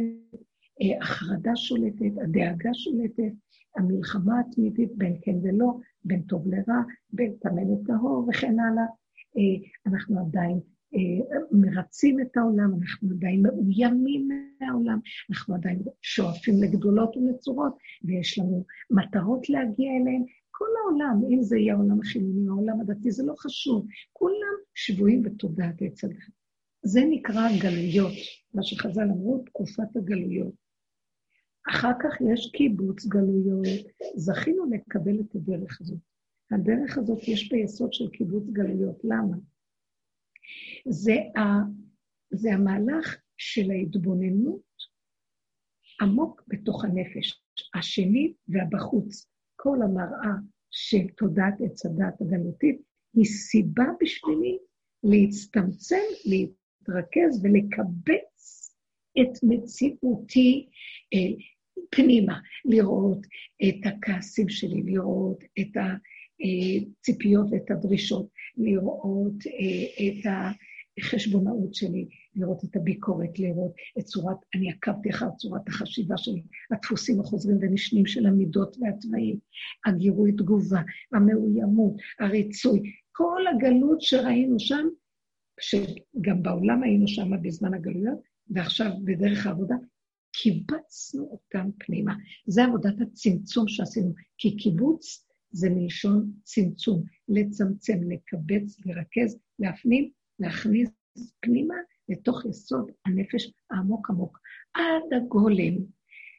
אה, 0.82 0.98
החרדה 1.02 1.56
שולטת, 1.56 2.22
הדאגה 2.22 2.70
שולטת, 2.74 3.32
המלחמה 3.76 4.40
התמידית 4.40 4.90
בין 4.96 5.16
כן 5.22 5.36
ולא, 5.42 5.78
בין 6.04 6.22
טוב 6.22 6.46
לרע, 6.46 6.82
בין 7.12 7.34
טמא 7.40 7.60
לטהור 7.60 8.28
וכן 8.28 8.60
הלאה. 8.60 8.86
אה, 9.36 9.68
אנחנו 9.86 10.20
עדיין 10.20 10.60
מרצים 11.52 12.20
את 12.20 12.36
העולם, 12.36 12.70
אנחנו 12.80 13.08
עדיין 13.10 13.42
מאוימים 13.42 14.28
מהעולם, 14.60 14.98
אנחנו 15.30 15.54
עדיין 15.54 15.82
שואפים 16.02 16.62
לגדולות 16.62 17.16
ונצורות, 17.16 17.76
ויש 18.04 18.38
לנו 18.38 18.64
מטרות 18.90 19.48
להגיע 19.48 19.90
אליהן. 20.02 20.24
כל 20.50 20.68
העולם, 20.82 21.20
אם 21.30 21.42
זה 21.42 21.58
יהיה 21.58 21.74
העולם 21.74 22.00
החילוני 22.00 22.48
או 22.48 22.54
העולם 22.54 22.80
הדתי, 22.80 23.10
זה 23.10 23.22
לא 23.22 23.34
חשוב. 23.38 23.86
כולם 24.12 24.56
שבויים 24.74 25.22
בתודעת 25.22 25.82
עץ 25.82 26.04
הדת. 26.04 26.16
זה 26.82 27.00
נקרא 27.10 27.48
גלויות, 27.62 28.12
מה 28.54 28.62
שחז"ל 28.62 29.02
אמרו, 29.02 29.42
תקופת 29.46 29.96
הגלויות. 29.96 30.54
אחר 31.70 31.92
כך 32.02 32.20
יש 32.32 32.50
קיבוץ 32.54 33.06
גלויות, 33.06 33.66
זכינו 34.16 34.64
לקבל 34.70 35.20
את 35.20 35.34
הדרך 35.34 35.80
הזאת. 35.80 35.98
הדרך 36.50 36.98
הזאת 36.98 37.28
יש 37.28 37.52
בה 37.52 37.58
יסוד 37.58 37.92
של 37.92 38.08
קיבוץ 38.10 38.44
גלויות. 38.52 39.00
למה? 39.04 39.36
זה, 40.88 41.16
ה, 41.36 41.42
זה 42.30 42.52
המהלך 42.52 43.16
של 43.36 43.70
ההתבוננות 43.70 44.72
עמוק 46.00 46.42
בתוך 46.48 46.84
הנפש, 46.84 47.42
השני 47.74 48.32
והבחוץ. 48.48 49.26
כל 49.56 49.78
המראה 49.82 50.34
של 50.70 51.08
תודעת 51.16 51.54
עץ 51.64 51.86
הדת 51.86 52.20
הגלותית 52.20 52.82
היא 53.14 53.24
סיבה 53.24 53.84
בשבילי 54.00 54.58
להצטמצם, 55.02 56.04
להתרכז 56.24 57.44
ולקבץ 57.44 58.32
את 59.20 59.38
מציאותי 59.42 60.68
אה, 61.14 61.44
פנימה, 61.90 62.40
לראות 62.64 63.18
את 63.62 63.86
הכעסים 63.86 64.48
שלי, 64.48 64.82
לראות 64.82 65.44
את 65.60 65.76
הציפיות 65.76 67.46
ואת 67.50 67.70
הדרישות, 67.70 68.26
לראות 68.56 69.46
אה, 69.46 70.06
את 70.06 70.32
החשבונאות 70.98 71.74
שלי, 71.74 72.08
לראות 72.34 72.64
את 72.64 72.76
הביקורת, 72.76 73.38
לראות 73.38 73.72
את 73.98 74.04
צורת, 74.04 74.36
אני 74.54 74.70
עקבתי 74.70 75.10
אחר 75.10 75.26
צורת 75.36 75.68
החשיבה 75.68 76.16
שלי, 76.16 76.42
הדפוסים 76.70 77.20
החוזרים 77.20 77.58
ונשנים 77.60 78.06
של 78.06 78.26
המידות 78.26 78.76
והתוואים, 78.80 79.38
הגירוי 79.86 80.32
תגובה, 80.32 80.80
המאוימות, 81.12 81.94
הריצוי, 82.20 82.82
כל 83.12 83.42
הגלות 83.46 84.02
שראינו 84.02 84.60
שם, 84.60 84.86
שגם 85.60 86.42
בעולם 86.42 86.82
היינו 86.82 87.08
שם 87.08 87.42
בזמן 87.42 87.74
הגלויות, 87.74 88.18
ועכשיו 88.50 88.90
בדרך 89.04 89.46
העבודה, 89.46 89.74
קיבצנו 90.32 91.28
אותם 91.30 91.70
פנימה. 91.78 92.14
זה 92.46 92.64
עבודת 92.64 92.94
הצמצום 93.00 93.68
שעשינו, 93.68 94.12
כי 94.38 94.56
קיבוץ 94.56 95.26
זה 95.52 95.70
מלשון 95.70 96.32
צמצום, 96.44 97.02
לצמצם, 97.28 97.98
לקבץ, 98.10 98.76
לרכז, 98.86 99.38
להפנים, 99.58 100.10
להכניס 100.38 100.90
פנימה 101.40 101.74
לתוך 102.08 102.44
יסוד 102.46 102.90
הנפש 103.06 103.52
העמוק 103.70 104.10
עמוק, 104.10 104.38
עד 104.74 105.12
הגולם. 105.16 105.74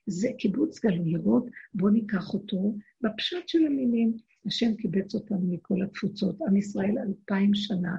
זה 0.07 0.27
קיבוץ 0.37 0.85
גלויות, 0.85 1.45
בואו 1.73 1.91
ניקח 1.91 2.33
אותו 2.33 2.75
בפשט 3.01 3.47
של 3.47 3.65
המילים. 3.65 4.17
השם 4.45 4.75
קיבץ 4.75 5.15
אותנו 5.15 5.47
מכל 5.51 5.83
התפוצות. 5.83 6.41
עם 6.47 6.57
ישראל 6.57 6.95
אלפיים 6.97 7.53
שנה 7.53 7.95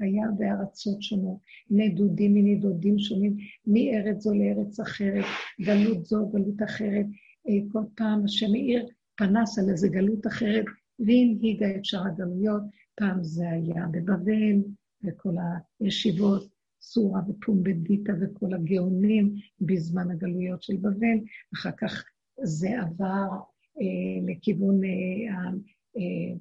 היה 0.00 0.26
בארצות 0.38 1.02
שונות, 1.02 1.38
נדודים 1.70 2.34
מנדודים 2.34 2.98
שונים, 2.98 3.36
מארץ 3.66 4.22
זו 4.22 4.34
לארץ 4.34 4.80
אחרת, 4.80 5.24
גלות 5.60 6.06
זו, 6.06 6.28
גלות 6.28 6.62
אחרת. 6.64 7.06
אה, 7.48 7.54
כל 7.72 7.82
פעם 7.96 8.24
השם 8.24 8.52
מאיר 8.52 8.86
פנס 9.18 9.58
על 9.58 9.70
איזה 9.70 9.88
גלות 9.88 10.26
אחרת, 10.26 10.64
והנהיגה 10.98 11.76
את 11.76 11.84
שאר 11.84 12.06
הגלויות. 12.06 12.62
פעם 12.94 13.22
זה 13.22 13.50
היה 13.50 13.86
בבבל, 13.90 14.62
וכל 15.04 15.34
הישיבות, 15.80 16.48
סורה 16.80 17.20
ופומבדיטה 17.28 18.12
וכל 18.20 18.54
הגאונים 18.54 19.34
בזמן 19.60 20.10
הגלויות 20.10 20.62
של 20.62 20.76
בבל, 20.76 21.18
אחר 21.54 21.70
כך 21.76 22.04
זה 22.42 22.80
עבר 22.80 23.28
אה, 23.80 24.32
לכיוון, 24.32 24.84
אה, 24.84 25.50
אה, 25.96 26.36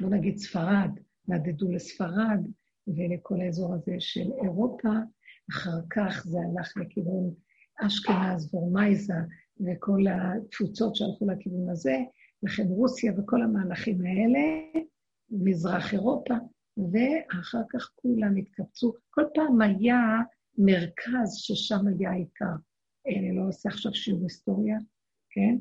בוא 0.00 0.10
נגיד 0.10 0.38
ספרד, 0.38 0.90
נדדו 1.28 1.72
לספרד, 1.72 2.40
ולכל 2.86 3.40
האזור 3.40 3.74
הזה 3.74 3.96
של 3.98 4.30
אירופה, 4.42 4.88
אחר 5.50 5.80
כך 5.90 6.26
זה 6.26 6.38
הלך 6.38 6.76
לכיוון 6.76 7.34
אשכנז 7.80 8.54
ורמייזה 8.54 9.14
וכל 9.60 10.00
התפוצות 10.10 10.96
שהלכו 10.96 11.26
לכיוון 11.30 11.70
הזה, 11.70 11.96
לכן 12.42 12.62
רוסיה 12.62 13.12
וכל 13.18 13.42
המהלכים 13.42 13.98
האלה, 14.00 14.40
מזרח 15.30 15.92
אירופה, 15.92 16.34
ואחר 16.76 17.62
כך 17.72 17.90
כולם 17.94 18.36
התקבצו. 18.36 18.92
כל 19.10 19.24
פעם 19.34 19.60
היה 19.60 19.98
מרכז 20.58 21.34
ששם 21.34 21.86
היה 21.86 22.10
העיקר. 22.10 22.54
אני 23.06 23.36
לא 23.36 23.48
עושה 23.48 23.68
עכשיו 23.68 23.94
שיעור 23.94 24.22
היסטוריה, 24.22 24.78
כן? 25.30 25.56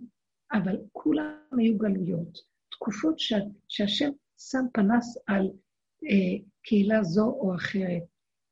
אבל 0.53 0.77
כולם 0.91 1.37
היו 1.57 1.77
גלויות. 1.77 2.39
תקופות 2.71 3.19
ש... 3.19 3.33
שהשם 3.67 4.09
שם 4.37 4.65
פנס 4.73 5.17
על 5.27 5.51
אה, 6.05 6.43
קהילה 6.63 7.03
זו 7.03 7.25
או 7.25 7.55
אחרת, 7.55 8.03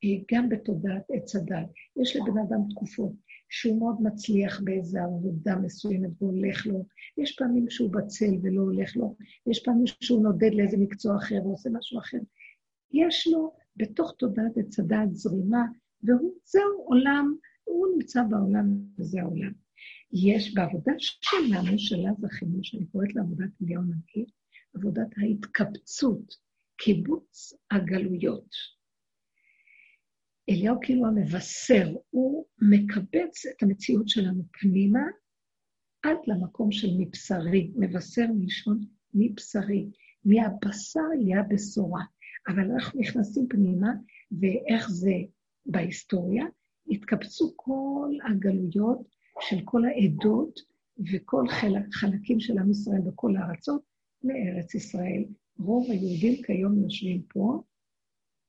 אה, 0.03 0.09
גם 0.31 0.49
בתודעת 0.49 1.03
עץ 1.09 1.35
הדת. 1.35 1.67
יש 2.01 2.15
לבן 2.15 2.37
אדם 2.37 2.59
תקופות 2.69 3.11
שהוא 3.53 3.79
מאוד 3.79 4.01
מצליח 4.01 4.61
באיזו 4.63 4.99
עבודה 4.99 5.55
מסוימת 5.55 6.09
והולך 6.21 6.67
לו, 6.67 6.85
יש 7.17 7.35
פעמים 7.35 7.69
שהוא 7.69 7.91
בצל 7.93 8.33
ולא 8.43 8.61
הולך 8.61 8.95
לו, 8.95 9.15
יש 9.47 9.63
פעמים 9.63 9.83
שהוא 9.87 10.23
נודד 10.23 10.53
לאיזה 10.53 10.77
מקצוע 10.77 11.17
אחר 11.17 11.35
ועושה 11.43 11.69
משהו 11.73 11.99
אחר. 11.99 12.17
יש 12.91 13.27
לו 13.27 13.53
בתוך 13.75 14.15
תודעת 14.19 14.57
עץ 14.57 14.79
הדת 14.79 15.13
זרימה, 15.13 15.65
והוא, 16.03 16.33
זהו 16.45 16.83
עולם, 16.85 17.35
הוא 17.63 17.87
נמצא 17.95 18.23
בעולם 18.29 18.67
וזה 18.99 19.21
העולם. 19.21 19.51
יש 20.13 20.53
בעבודה 20.53 20.91
שלנו, 20.97 21.79
שלה 21.79 22.11
זכינו, 22.19 22.59
שאני 22.63 22.85
קוראת 22.85 23.15
לעבודת 23.15 23.49
אליהו 23.63 23.81
נגיד, 23.83 24.29
עבודת 24.75 25.07
ההתקבצות, 25.17 26.35
קיבוץ 26.77 27.53
הגלויות. 27.71 28.80
אליהו 30.49 30.75
כאילו 30.81 31.07
המבשר, 31.07 31.95
הוא 32.09 32.45
מקבץ 32.61 33.45
את 33.45 33.63
המציאות 33.63 34.09
שלנו 34.09 34.43
פנימה 34.51 35.03
עד 36.03 36.17
למקום 36.27 36.71
של 36.71 36.89
מבשרי, 36.97 37.71
מבשר 37.75 38.25
מלשון 38.33 38.85
מבשרי. 39.13 39.89
מהבשר 40.25 40.99
יהיה 41.19 41.39
הבשורה. 41.39 42.03
אבל 42.47 42.71
אנחנו 42.71 42.99
נכנסים 42.99 43.47
פנימה, 43.49 43.89
ואיך 44.31 44.89
זה 44.89 45.13
בהיסטוריה, 45.65 46.45
התקבצו 46.91 47.53
כל 47.55 48.09
הגלויות 48.29 49.07
של 49.41 49.57
כל 49.65 49.81
העדות 49.85 50.59
וכל 51.13 51.47
חלק, 51.49 51.93
חלקים 51.93 52.39
של 52.39 52.57
עם 52.57 52.71
ישראל 52.71 53.01
בכל 53.01 53.35
הארצות 53.35 53.81
לארץ 54.23 54.75
ישראל. 54.75 55.25
רוב 55.57 55.91
היהודים 55.91 56.43
כיום 56.43 56.83
יושבים 56.83 57.21
פה, 57.29 57.63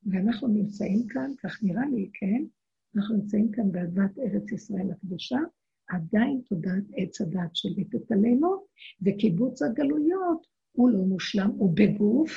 ואנחנו 0.05 0.47
נמצאים 0.47 1.07
כאן, 1.07 1.31
כך 1.43 1.63
נראה 1.63 1.85
לי, 1.95 2.09
כן? 2.13 2.43
אנחנו 2.95 3.15
נמצאים 3.15 3.51
כאן 3.51 3.71
באדמת 3.71 4.19
ארץ 4.19 4.51
ישראל 4.51 4.91
הקדושה, 4.91 5.39
עדיין 5.89 6.41
תודעת 6.49 6.83
עץ 6.95 7.21
הדת 7.21 7.55
שליטת 7.55 8.11
עלינו, 8.11 8.65
וקיבוץ 9.01 9.61
הגלויות 9.61 10.47
הוא 10.71 10.89
לא 10.89 10.99
מושלם, 10.99 11.49
הוא 11.57 11.73
בגוף, 11.75 12.31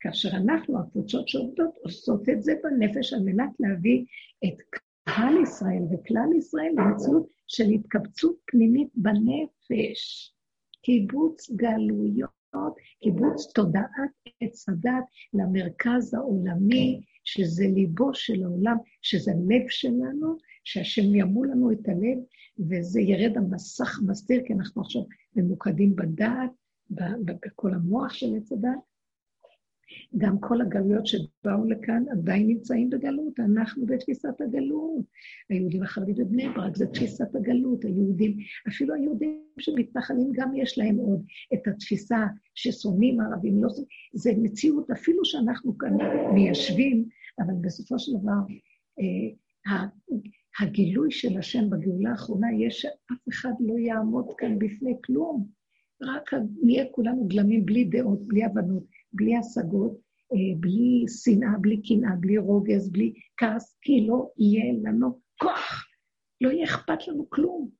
כאשר 0.00 0.28
אנחנו, 0.28 0.78
הקבוצות 0.78 1.28
שעובדות, 1.28 1.74
עושות 1.82 2.28
את 2.28 2.42
זה 2.42 2.52
בנפש 2.62 3.12
על 3.12 3.20
מנת 3.22 3.50
להביא 3.60 4.04
את 4.44 4.54
קהל 5.04 5.42
ישראל 5.42 5.82
וכלל 5.92 6.28
ישראל 6.38 6.72
למציאות 6.76 7.28
של 7.46 7.64
התקבצות 7.64 8.36
פנימית 8.46 8.88
בנפש, 8.94 10.34
קיבוץ 10.82 11.50
גלויות, 11.50 12.41
קיבוץ 13.02 13.52
תודעת 13.54 13.90
עץ 14.40 14.68
הדת 14.68 15.04
למרכז 15.34 16.14
העולמי, 16.14 17.00
שזה 17.24 17.64
ליבו 17.74 18.14
של 18.14 18.44
העולם, 18.44 18.76
שזה 19.02 19.32
לב 19.48 19.68
שלנו, 19.68 20.36
שהשם 20.64 21.14
ימו 21.14 21.44
לנו 21.44 21.72
את 21.72 21.88
הלב, 21.88 22.18
וזה 22.70 23.00
ירד 23.00 23.36
המסך 23.36 24.00
מסתיר, 24.06 24.42
כי 24.46 24.52
אנחנו 24.52 24.82
עכשיו 24.82 25.02
ממוקדים 25.36 25.96
בדעת, 25.96 26.50
בכל 27.24 27.74
המוח 27.74 28.12
של 28.12 28.36
עץ 28.36 28.52
הדת. 28.52 28.91
גם 30.16 30.38
כל 30.40 30.60
הגלויות 30.60 31.06
שבאו 31.06 31.64
לכאן 31.68 32.04
עדיין 32.10 32.46
נמצאים 32.46 32.90
בגלות, 32.90 33.40
אנחנו 33.40 33.86
בתפיסת 33.86 34.40
הגלות. 34.40 35.04
היהודים 35.50 35.82
החרדים 35.82 36.14
בבני 36.14 36.48
ברק 36.48 36.76
זה 36.76 36.86
תפיסת 36.86 37.34
הגלות, 37.34 37.84
היהודים, 37.84 38.36
אפילו 38.68 38.94
היהודים 38.94 39.42
שמתנחלים 39.58 40.30
גם 40.32 40.54
יש 40.56 40.78
להם 40.78 40.96
עוד 40.96 41.24
את 41.54 41.66
התפיסה 41.66 42.26
ששונאים 42.54 43.20
ערבים, 43.20 43.62
לא 43.62 43.68
שונאים, 43.68 43.86
זה 44.12 44.32
מציאות, 44.38 44.90
אפילו 44.90 45.24
שאנחנו 45.24 45.78
כאן 45.78 45.96
מיישבים, 46.34 47.04
אבל 47.38 47.54
בסופו 47.60 47.98
של 47.98 48.12
דבר, 48.20 48.40
אה, 49.00 49.84
הגילוי 50.60 51.10
של 51.10 51.38
השם 51.38 51.70
בגאולה 51.70 52.10
האחרונה 52.10 52.52
יהיה 52.52 52.70
שאף 52.70 53.28
אחד 53.28 53.52
לא 53.60 53.78
יעמוד 53.78 54.26
כאן 54.38 54.58
בפני 54.58 54.94
כלום. 55.04 55.48
רק 56.02 56.30
נהיה 56.62 56.84
כולנו 56.90 57.28
גלמים 57.28 57.66
בלי 57.66 57.84
דעות, 57.84 58.26
בלי 58.26 58.44
הבנות, 58.44 58.84
בלי 59.12 59.36
השגות, 59.36 60.00
אה, 60.32 60.60
בלי 60.60 61.04
שנאה, 61.08 61.58
בלי 61.60 61.82
קנאה, 61.82 62.16
בלי 62.20 62.38
רוגז, 62.38 62.90
בלי 62.90 63.12
כעס, 63.36 63.78
כי 63.80 64.06
לא 64.06 64.30
יהיה 64.38 64.72
לנו 64.82 65.20
כוח. 65.40 65.86
לא 66.40 66.50
יהיה 66.50 66.64
אכפת 66.64 67.08
לנו 67.08 67.30
כלום. 67.30 67.70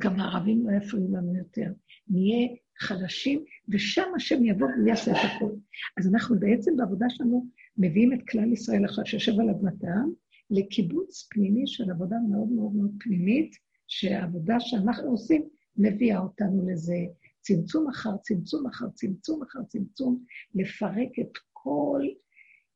גם 0.00 0.20
הערבים 0.20 0.66
לא 0.66 0.76
יפריעו 0.76 1.12
לנו 1.12 1.36
יותר. 1.36 1.72
נהיה 2.08 2.48
חלשים, 2.78 3.44
ושם 3.68 4.08
השם 4.16 4.44
יבוא 4.44 4.68
ויעשה 4.84 5.10
את 5.10 5.16
הכול. 5.36 5.56
אז 5.98 6.08
אנחנו 6.14 6.40
בעצם 6.40 6.76
בעבודה 6.76 7.06
שלנו 7.08 7.46
מביאים 7.78 8.12
את 8.12 8.28
כלל 8.28 8.52
ישראל 8.52 8.82
שיושב 9.04 9.40
על 9.40 9.50
אדמתם, 9.50 10.08
לקיבוץ 10.50 11.28
פנימי 11.30 11.66
של 11.66 11.90
עבודה 11.90 12.16
מאוד 12.30 12.48
מאוד 12.48 12.74
מאוד 12.74 12.90
פנימית, 13.00 13.56
שהעבודה 13.86 14.60
שאנחנו 14.60 15.10
עושים 15.10 15.48
מביאה 15.76 16.18
אותנו 16.18 16.68
לזה. 16.70 16.98
צמצום 17.46 17.88
אחר 17.88 18.16
צמצום 18.22 18.66
אחר 18.66 18.86
צמצום 18.94 19.42
אחר 19.42 19.62
צמצום, 19.68 20.24
לפרק 20.54 21.18
את 21.20 21.38
כל 21.52 22.02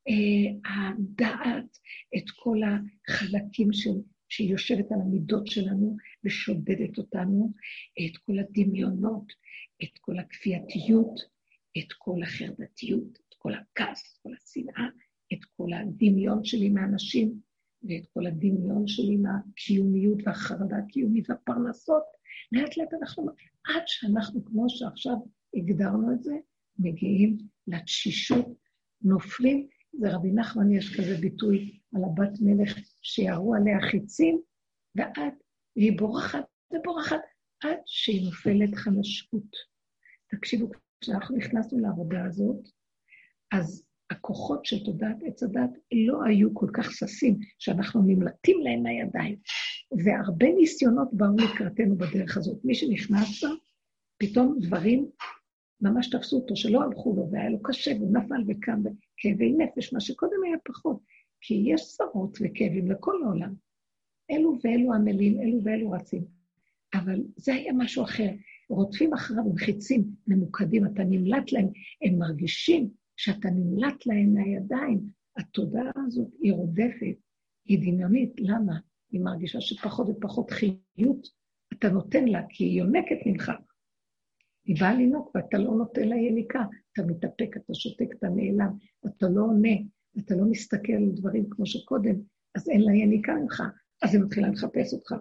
אה, 0.07 0.71
הדעת, 0.71 1.77
את 2.17 2.29
כל 2.35 2.57
החלקים 2.63 3.73
של, 3.73 3.89
שהיא 4.29 4.51
יושבת 4.51 4.91
על 4.91 5.01
המידות 5.01 5.47
שלנו 5.47 5.97
ושודדת 6.23 6.97
אותנו, 6.97 7.53
את 8.05 8.17
כל 8.17 8.39
הדמיונות, 8.39 9.33
את 9.83 9.97
כל 10.01 10.19
הכפייתיות, 10.19 11.19
את 11.77 11.93
כל 11.97 12.23
החרדתיות, 12.23 13.17
את 13.29 13.33
כל 13.37 13.53
הכעס, 13.53 14.13
את 14.13 14.17
כל 14.23 14.29
השנאה, 14.33 14.87
את 15.33 15.45
כל 15.57 15.73
הדמיון 15.73 16.43
שלי 16.43 16.69
מהאנשים, 16.69 17.39
ואת 17.83 18.07
כל 18.13 18.27
הדמיון 18.27 18.87
שלי 18.87 19.17
מהקיומיות 19.17 20.19
והחרדה 20.25 20.77
הקיומית 20.77 21.29
והפרנסות, 21.29 22.03
לאט 22.51 22.77
לאט 22.77 22.93
אנחנו, 23.01 23.25
עד 23.67 23.83
שאנחנו, 23.85 24.45
כמו 24.45 24.69
שעכשיו 24.69 25.15
הגדרנו 25.55 26.13
את 26.13 26.23
זה, 26.23 26.33
מגיעים 26.79 27.37
לתשישות, 27.67 28.47
נופלים. 29.01 29.67
זה 29.93 30.15
רבי 30.15 30.31
נחמן, 30.31 30.71
יש 30.71 30.99
כזה 30.99 31.17
ביטוי 31.21 31.79
על 31.95 32.01
הבת 32.03 32.39
מלך, 32.41 32.77
שירו 33.01 33.55
עליה 33.55 33.81
חיצים, 33.91 34.41
ועד, 34.95 35.33
והיא 35.75 35.97
בורחת 35.97 36.45
ובורחת, 36.73 37.21
עד 37.63 37.77
שהיא 37.85 38.25
נופלת 38.25 38.75
חנשקות. 38.75 39.55
תקשיבו, 40.29 40.71
כשאנחנו 41.01 41.37
נכנסנו 41.37 41.79
לעבודה 41.79 42.25
הזאת, 42.25 42.67
אז 43.51 43.85
הכוחות 44.11 44.65
של 44.65 44.85
תודעת 44.85 45.17
עץ 45.25 45.43
הדת 45.43 45.69
לא 45.91 46.23
היו 46.23 46.53
כל 46.53 46.67
כך 46.73 46.91
ששים, 46.91 47.39
שאנחנו 47.59 48.01
נמלטים 48.01 48.59
להם 48.61 48.83
מהידיים. 48.83 49.35
והרבה 50.03 50.45
ניסיונות 50.57 51.13
באו 51.13 51.35
לקראתנו 51.37 51.95
בדרך 51.95 52.37
הזאת. 52.37 52.65
מי 52.65 52.75
שנכנס 52.75 53.43
בה, 53.43 53.49
פתאום 54.17 54.57
דברים 54.61 55.09
ממש 55.81 56.09
תפסו 56.09 56.37
אותו, 56.37 56.55
שלא 56.55 56.83
הלכו 56.83 57.15
לו, 57.15 57.31
והיה 57.31 57.49
לו 57.49 57.61
קשה, 57.61 57.91
והוא 57.99 58.13
נפל 58.13 58.43
וקם, 58.47 58.83
כאבי 59.17 59.51
נפש, 59.51 59.93
מה 59.93 59.99
שקודם 59.99 60.43
היה 60.45 60.57
פחות. 60.65 60.99
כי 61.41 61.63
יש 61.65 61.87
צרות 61.87 62.37
וכאבים 62.41 62.91
לכל 62.91 63.23
העולם. 63.23 63.53
אלו 64.31 64.57
ואלו 64.63 64.93
עמלים, 64.93 65.41
אלו 65.41 65.63
ואלו 65.63 65.91
רצים. 65.91 66.25
אבל 66.93 67.23
זה 67.35 67.53
היה 67.53 67.73
משהו 67.73 68.03
אחר. 68.03 68.29
רודפים 68.69 69.13
אחריו 69.13 69.43
עם 69.45 69.57
חיצים 69.57 70.03
ממוקדים, 70.27 70.85
אתה 70.85 71.03
נמלט 71.03 71.51
להם, 71.51 71.67
הם 72.01 72.19
מרגישים 72.19 72.89
שאתה 73.23 73.49
נמלט 73.49 74.05
להם 74.05 74.33
מהידיים. 74.33 74.99
התודעה 75.37 75.91
הזאת 76.07 76.27
היא 76.41 76.53
רודפת, 76.53 77.17
היא 77.65 77.79
דמיונית. 77.79 78.33
למה? 78.39 78.79
היא 79.11 79.21
מרגישה 79.21 79.61
שפחות 79.61 80.07
ופחות 80.09 80.51
חיות 80.51 81.27
אתה 81.73 81.89
נותן 81.89 82.25
לה, 82.25 82.41
כי 82.49 82.63
היא 82.63 82.79
יונקת 82.79 83.17
ממך. 83.25 83.51
היא 84.65 84.75
באה 84.79 84.93
לנהוג 84.93 85.31
ואתה 85.35 85.57
לא 85.57 85.71
נותן 85.71 86.07
לה 86.07 86.15
יניקה. 86.15 86.63
אתה 86.93 87.01
מתאפק, 87.07 87.57
אתה 87.57 87.73
שותק, 87.73 88.07
אתה 88.19 88.27
נעלם, 88.29 88.71
אתה 89.05 89.29
לא 89.29 89.41
עונה, 89.41 89.75
אתה 90.19 90.35
לא 90.35 90.45
מסתכל 90.45 90.93
על 90.93 91.11
דברים 91.15 91.49
כמו 91.49 91.65
שקודם, 91.65 92.15
אז 92.55 92.69
אין 92.69 92.81
לה 92.81 92.93
יניקה 92.93 93.33
ממך, 93.33 93.63
אז 94.01 94.15
היא 94.15 94.23
מתחילה 94.23 94.49
לחפש 94.49 94.93
אותך. 94.93 95.15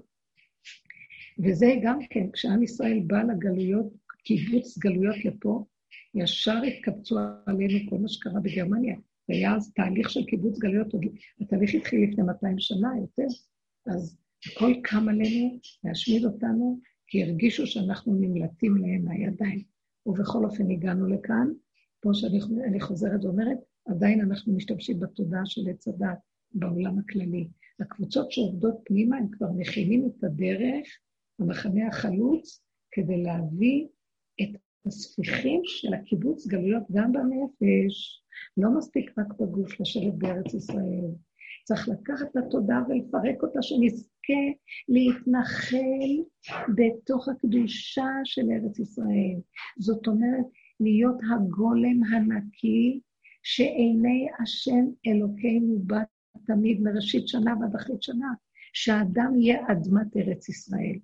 וזה 1.45 1.67
גם 1.83 1.99
כן, 2.11 2.31
כשעם 2.33 2.63
ישראל 2.63 3.01
בא 3.07 3.23
לגלויות, 3.23 3.87
קיבוץ 4.25 4.79
גלויות 4.79 5.25
לפה, 5.25 5.65
ישר 6.15 6.63
התקבצו 6.63 7.17
עלינו 7.47 7.91
כל 7.91 7.99
מה 7.99 8.09
שקרה 8.09 8.41
בגרמניה. 8.41 8.97
והיה 9.29 9.57
אז 9.57 9.73
תהליך 9.73 10.11
של 10.11 10.25
קיבוץ 10.25 10.59
גלויות, 10.59 10.95
התהליך 11.41 11.75
התחיל 11.75 12.09
לפני 12.09 12.25
200 12.25 12.59
שנה, 12.59 12.89
יותר. 13.01 13.27
אז 13.87 14.19
הכל 14.47 14.73
קם 14.83 15.09
עלינו 15.09 15.59
להשמיד 15.85 16.25
אותנו, 16.25 16.81
כי 17.07 17.23
הרגישו 17.23 17.67
שאנחנו 17.67 18.15
נמלטים 18.15 18.77
להם 18.77 19.05
מהידיים. 19.05 19.63
ובכל 20.07 20.45
אופן 20.45 20.71
הגענו 20.71 21.07
לכאן, 21.07 21.49
פה 22.01 22.11
שאני 22.13 22.81
חוזרת 22.81 23.25
ואומרת, 23.25 23.59
עדיין 23.87 24.21
אנחנו 24.21 24.53
משתמשים 24.53 25.01
בתודעה 25.01 25.47
של 25.47 25.61
עץ 25.71 25.89
הדת 25.89 26.19
בעולם 26.53 26.99
הכללי. 26.99 27.49
הקבוצות 27.81 28.33
שעובדות 28.33 28.75
פנימה, 28.85 29.17
הם 29.17 29.29
כבר 29.31 29.53
מכינים 29.57 30.07
את 30.07 30.25
הדרך, 30.25 30.89
המחנה 31.39 31.89
החלוץ, 31.89 32.63
כדי 32.93 33.23
להביא 33.23 33.87
את 34.43 34.61
הספיחים 34.87 35.61
של 35.65 35.95
הקיבוץ 35.95 36.47
גלויות 36.47 36.83
גם 36.93 37.13
בנפש. 37.13 38.23
לא 38.57 38.71
מספיק 38.79 39.19
רק 39.19 39.27
בגוף 39.41 39.81
לשבת 39.81 40.15
בארץ 40.15 40.55
ישראל. 40.55 41.11
צריך 41.65 41.89
לקחת 41.89 42.27
את 42.31 42.37
התודעה 42.37 42.83
ולפרק 42.89 43.43
אותה, 43.43 43.63
שנזכה 43.63 44.43
להתנחל 44.89 46.23
בתוך 46.77 47.29
הקדושה 47.29 48.11
של 48.25 48.43
ארץ 48.51 48.79
ישראל. 48.79 49.37
זאת 49.79 50.07
אומרת, 50.07 50.45
להיות 50.81 51.17
הגולם 51.31 52.05
הנקי 52.13 53.01
שעיני 53.43 54.27
השם 54.43 54.85
אלוקינו 55.07 55.79
בא 55.79 56.01
תמיד 56.47 56.83
מראשית 56.83 57.29
שנה 57.29 57.55
ועד 57.61 57.75
אחרית 57.75 58.03
שנה, 58.03 58.29
שהאדם 58.73 59.41
יהיה 59.41 59.59
אדמת 59.73 60.17
ארץ 60.17 60.49
ישראל. 60.49 60.99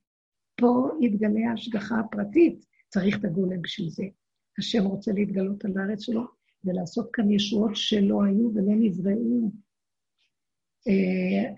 פה 0.61 0.91
יתגלה 1.01 1.51
ההשגחה 1.51 2.01
הפרטית, 2.01 2.65
צריך 2.97 3.19
את 3.19 3.25
הגולם 3.25 3.63
בשביל 3.63 3.91
זה. 3.91 4.05
השם 4.59 4.85
רוצה 4.85 5.13
להתגלות 5.13 5.65
על 5.65 5.79
הארץ 5.79 6.01
שלו 6.01 6.23
ולעשות 6.65 7.11
כאן 7.13 7.31
ישועות 7.31 7.71
שלא 7.75 8.25
היו 8.25 8.51
ולא 8.55 8.73
נבראו. 8.79 9.51
אה, 10.89 11.55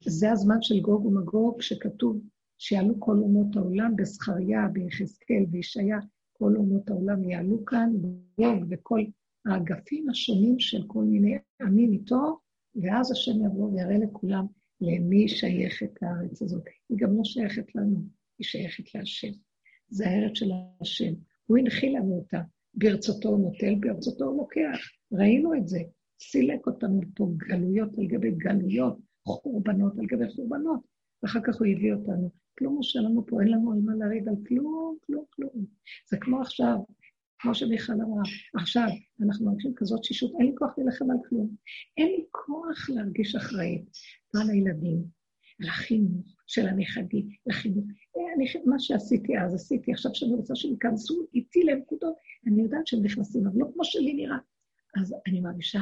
זה 0.00 0.32
הזמן 0.32 0.62
של 0.62 0.80
גוג 0.80 1.06
ומגוג, 1.06 1.62
שכתוב 1.62 2.20
שיעלו 2.58 3.00
כל 3.00 3.16
אומות 3.16 3.56
העולם, 3.56 3.96
בזכריה, 3.96 4.68
ביחזקאל, 4.72 5.44
בישעיה, 5.48 5.98
כל 6.32 6.56
אומות 6.56 6.90
העולם 6.90 7.30
יעלו 7.30 7.64
כאן, 7.64 7.92
גוג 8.38 8.64
וכל 8.70 9.00
האגפים 9.46 10.10
השונים 10.10 10.58
של 10.58 10.82
כל 10.86 11.04
מיני 11.04 11.38
עמים 11.60 11.92
איתו, 11.92 12.38
ואז 12.74 13.12
השם 13.12 13.44
יבוא 13.46 13.72
ויראה 13.72 13.98
לכולם 13.98 14.46
למי 14.80 15.28
שייכת 15.28 16.02
הארץ 16.02 16.42
הזאת. 16.42 16.64
היא 16.88 16.98
גם 16.98 17.16
לא 17.16 17.24
שייכת 17.24 17.74
לנו, 17.74 18.00
היא 18.38 18.44
שייכת 18.44 18.94
להשם. 18.94 19.45
זה 19.88 20.06
הארץ 20.06 20.32
של 20.34 20.50
השם. 20.80 21.12
הוא 21.46 21.58
הנחיל 21.58 21.96
לנו 21.96 22.14
אותה. 22.14 22.40
ברצותו 22.74 23.28
הוא 23.28 23.38
נוטל, 23.38 23.74
ברצותו 23.80 24.24
הוא 24.24 24.38
לוקח. 24.38 24.78
ראינו 25.12 25.54
את 25.54 25.68
זה. 25.68 25.78
סילק 26.20 26.66
אותנו 26.66 27.00
פה 27.14 27.28
גלויות 27.36 27.98
על 27.98 28.06
גבי 28.06 28.30
גלויות, 28.30 28.98
חורבנות 29.26 29.98
על 29.98 30.06
גבי 30.06 30.28
חורבנות, 30.36 30.80
ואחר 31.22 31.40
כך 31.44 31.58
הוא 31.58 31.66
הביא 31.66 31.94
אותנו. 31.94 32.30
כלום 32.58 32.80
יש 32.80 32.96
לנו 32.96 33.26
פה, 33.26 33.40
אין 33.40 33.48
לנו 33.48 33.72
על 33.72 33.78
מה 33.78 33.94
לריב 33.94 34.28
על 34.28 34.34
כלום, 34.48 34.96
כלום, 35.06 35.24
כלום. 35.30 35.64
זה 36.10 36.16
כמו 36.20 36.40
עכשיו, 36.40 36.78
כמו 37.38 37.54
שמיכל 37.54 37.92
אמרה, 37.92 38.22
עכשיו 38.54 38.88
אנחנו 39.22 39.46
מרגישים 39.46 39.72
כזאת 39.76 40.04
שישות, 40.04 40.32
אין 40.38 40.46
לי 40.46 40.52
כוח 40.58 40.70
להילחם 40.78 41.10
על 41.10 41.16
כלום. 41.28 41.54
אין 41.96 42.06
לי 42.06 42.24
כוח 42.30 42.90
להרגיש 42.90 43.36
אחראית, 43.36 43.84
על 44.34 44.50
הילדים, 44.50 45.04
לחינוך 45.60 46.26
של 46.46 46.68
הנכדים, 46.68 47.28
לחינוך. 47.46 47.84
אה, 48.16 48.34
אני, 48.36 48.46
מה 48.64 48.78
שעשיתי 48.78 49.38
אז, 49.38 49.54
עשיתי, 49.54 49.92
עכשיו 49.92 50.14
שאני 50.14 50.34
רוצה 50.34 50.56
שהם 50.56 50.72
ייכנסו 50.72 51.26
איתי 51.34 51.62
לנקודות, 51.62 52.16
אני 52.46 52.62
יודעת 52.62 52.86
שהם 52.86 53.02
נכנסים, 53.02 53.46
אבל 53.46 53.60
לא 53.60 53.66
כמו 53.74 53.84
שלי 53.84 54.14
נראה. 54.14 54.38
אז 55.00 55.14
אני 55.26 55.40
מרגישה, 55.40 55.80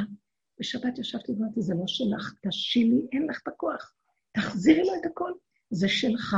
בשבת 0.61 0.99
ישבתי 0.99 1.33
ואמרתי, 1.33 1.63
זה 1.63 1.75
לא 1.75 1.87
שלך, 1.87 2.35
תשילי, 2.49 3.07
אין 3.13 3.27
לך 3.27 3.41
את 3.43 3.49
הכוח. 3.49 3.95
תחזירי 4.33 4.83
לו 4.83 4.95
את 5.01 5.07
הכל, 5.07 5.33
זה 5.71 5.89
שלך, 5.89 6.37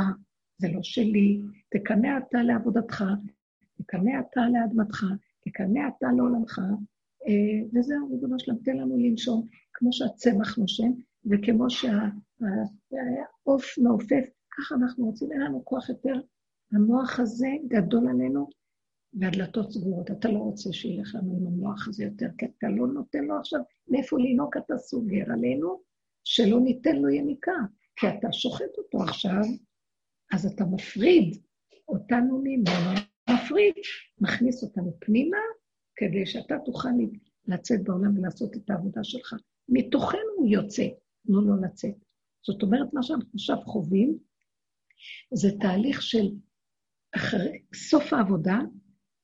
זה 0.57 0.67
לא 0.73 0.83
שלי. 0.83 1.41
תקנא 1.69 2.17
אתה 2.17 2.43
לעבודתך, 2.43 3.03
תקנא 3.77 4.11
אתה 4.19 4.41
לאדמתך, 4.53 5.05
תקנא 5.39 5.79
אתה 5.97 6.07
לעולמך, 6.17 6.59
אה, 7.27 7.79
וזהו, 7.79 8.11
ריבונו 8.11 8.39
שלם, 8.39 8.55
תן 8.63 8.77
לנו 8.77 8.97
לנשום, 8.97 9.47
כמו 9.73 9.93
שהצמח 9.93 10.57
נושם, 10.57 10.91
וכמו 11.25 11.69
שהעוף 11.69 13.77
מעופף, 13.77 14.25
ככה 14.57 14.75
אנחנו 14.75 15.05
רוצים, 15.05 15.31
אין 15.31 15.41
לנו 15.41 15.65
כוח 15.65 15.89
יותר. 15.89 16.13
המוח 16.73 17.19
הזה 17.19 17.47
גדול 17.67 18.07
עלינו, 18.09 18.49
והדלתות 19.13 19.71
סגורות. 19.71 20.11
אתה 20.11 20.29
לא 20.29 20.39
רוצה 20.39 20.73
שילך 20.73 21.15
לנו 21.15 21.37
עם 21.37 21.47
המוח 21.47 21.87
הזה 21.87 22.03
יותר, 22.03 22.27
כי 22.37 22.45
אתה 22.45 22.67
לא 22.69 22.87
נותן 22.87 23.23
לו 23.23 23.39
עכשיו 23.39 23.61
מאיפה 23.87 24.17
לנהוג, 24.19 24.57
אתה 24.57 24.77
סוגר 24.77 25.31
עלינו, 25.33 25.81
שלא 26.23 26.59
ניתן 26.59 26.95
לו 26.95 27.09
יניקה, 27.09 27.51
כי 27.95 28.07
אתה 28.07 28.31
שוחט 28.31 28.77
אותו 28.77 29.03
עכשיו, 29.03 29.41
אז 30.33 30.45
אתה 30.45 30.65
מפריד 30.65 31.37
אותנו 31.87 32.41
ממנו, 32.43 32.91
מפריד, 33.29 33.73
מכניס 34.21 34.63
אותנו 34.63 34.97
פנימה, 34.99 35.37
כדי 35.95 36.25
שאתה 36.25 36.55
תוכל 36.65 36.89
לצאת 37.47 37.83
בעולם 37.83 38.17
ולעשות 38.17 38.55
את 38.55 38.69
העבודה 38.69 39.03
שלך. 39.03 39.33
מתוכנו 39.69 40.19
הוא 40.37 40.47
יוצא, 40.47 40.83
תנו 41.27 41.41
לו 41.41 41.61
לצאת. 41.61 41.95
זאת 42.45 42.63
אומרת, 42.63 42.93
מה 42.93 43.03
שאנחנו 43.03 43.29
עכשיו 43.33 43.57
חווים, 43.65 44.17
זה 45.33 45.49
תהליך 45.59 46.01
של 46.01 46.27
אחרי, 47.15 47.61
סוף 47.75 48.13
העבודה, 48.13 48.59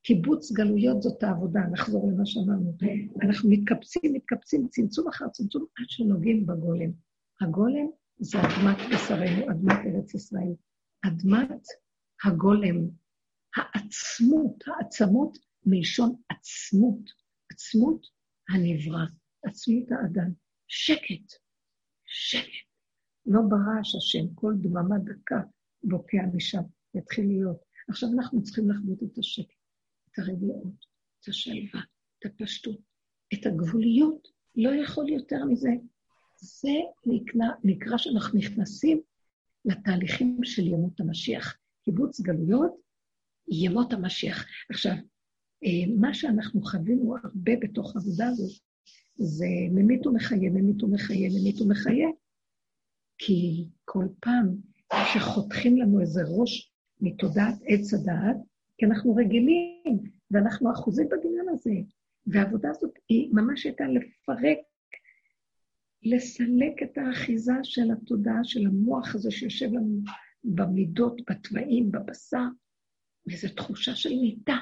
קיבוץ 0.04 0.52
גלויות 0.52 1.02
זאת 1.02 1.24
העבודה, 1.24 1.60
נחזור 1.72 2.12
למה 2.12 2.26
שאמרנו. 2.26 2.78
אנחנו 3.22 3.50
מתקבצים, 3.50 4.14
מתקבצים, 4.14 4.68
צמצום 4.68 5.08
אחר 5.08 5.28
צמצום, 5.28 5.66
עד 5.78 5.90
שנוגעים 5.90 6.46
בגולם. 6.46 6.92
הגולם 7.42 7.88
זה 8.20 8.38
אדמת 8.40 8.78
בשרנו, 8.94 9.52
אדמת 9.52 9.78
ארץ 9.86 10.14
ישראל. 10.14 10.54
אדמת 11.08 11.64
הגולם, 12.24 12.76
העצמות, 13.56 14.64
העצמות 14.68 15.38
מלשון 15.66 16.16
עצמות, 16.30 17.10
עצמות 17.52 18.08
הנברא, 18.50 19.06
עצמות 19.46 19.92
האדם. 19.92 20.32
שקט, 20.68 21.43
שקט. 22.14 22.68
לא 23.26 23.42
ברעש 23.50 23.96
השם, 23.96 24.34
כל 24.36 24.54
דממה 24.62 24.96
דקה 25.00 25.42
בוקע 25.84 26.26
משם, 26.34 26.62
יתחיל 26.96 27.28
להיות. 27.28 27.58
עכשיו 27.90 28.10
אנחנו 28.14 28.44
צריכים 28.44 28.70
לחוות 28.70 29.04
את 29.04 29.18
השקט, 29.18 29.56
את 30.12 30.20
הרגלאות, 30.20 30.86
את 31.20 31.28
השלווה, 31.28 31.82
את 32.20 32.26
הפשטות, 32.26 32.80
את 33.34 33.46
הגבוליות. 33.46 34.28
לא 34.56 34.70
יכול 34.70 35.10
יותר 35.10 35.46
מזה. 35.46 35.70
זה 36.42 36.70
נקרא, 37.06 37.48
נקרא 37.64 37.98
שאנחנו 37.98 38.40
נכנסים 38.40 39.02
לתהליכים 39.66 40.38
של 40.44 40.68
ימות 40.68 41.00
המשיח. 41.00 41.58
קיבוץ 41.84 42.22
גלויות, 42.22 42.76
ימות 43.48 43.94
המשיח. 43.94 44.46
עכשיו, 44.70 44.94
אה, 45.64 45.96
מה 46.00 46.14
שאנחנו 46.14 46.62
חווינו 46.62 47.16
הרבה 47.24 47.52
בתוך 47.62 47.96
העבודה 47.96 48.28
הזאת, 48.28 48.60
זה 49.16 49.46
ממית 49.72 50.08
ומחיה, 50.08 50.50
ממית 50.50 50.84
ומחיה, 50.84 51.30
ממית 51.30 51.62
ומחיה, 51.62 52.08
כי 53.18 53.70
כל 53.86 54.06
פעם 54.20 54.56
שחותכים 55.14 55.78
לנו 55.78 56.02
איזה 56.02 56.22
ראש 56.28 56.74
מתודעת 57.02 57.56
עץ 57.66 57.94
הדעת, 57.94 58.38
כי 58.78 58.86
אנחנו 58.86 59.16
רגילים, 59.16 60.00
ואנחנו 60.32 60.72
אחוזים 60.72 61.08
בדמיון 61.10 61.50
הזה. 61.50 61.72
והעבודה 62.28 62.70
הזאת 62.70 62.92
היא 63.10 63.30
ממש 63.34 63.66
הייתה 63.66 63.84
לפרק, 63.88 64.58
לסלק 66.04 66.84
את 66.84 66.98
האחיזה 66.98 67.54
של 67.64 67.92
התודעה, 67.92 68.44
של 68.44 68.66
המוח 68.66 69.16
הזה 69.16 69.32
שיושב 69.32 69.74
לנו 69.74 70.02
במידות, 70.44 71.22
בתוואים, 71.30 71.92
בבשר, 71.92 72.48
וזו 73.32 73.48
תחושה 73.56 73.96
של 73.96 74.10
מיטה. 74.10 74.58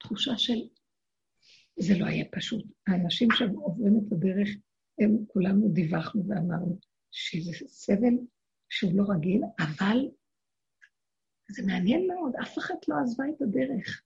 תחושה 0.00 0.38
של... 0.38 0.60
זה 1.80 1.98
לא 1.98 2.06
היה 2.06 2.24
פשוט. 2.32 2.64
האנשים 2.86 3.28
שעוברים 3.32 4.00
את 4.06 4.12
הדרך, 4.12 4.48
הם 4.98 5.16
כולנו 5.26 5.68
דיווחנו 5.68 6.28
ואמרנו 6.28 6.78
שזה 7.10 7.52
סבל 7.68 8.14
שהוא 8.68 8.92
לא 8.94 9.04
רגיל, 9.14 9.42
אבל 9.60 10.08
זה 11.50 11.62
מעניין 11.66 12.06
מאוד, 12.06 12.32
אף 12.42 12.58
אחד 12.58 12.74
לא 12.88 12.94
עזבה 13.02 13.24
את 13.28 13.42
הדרך. 13.42 14.02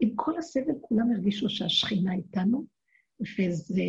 עם 0.00 0.10
כל 0.14 0.38
הסבל 0.38 0.74
כולם 0.80 1.10
הרגישו 1.10 1.48
שהשכינה 1.48 2.14
איתנו, 2.14 2.66
וזה 3.20 3.82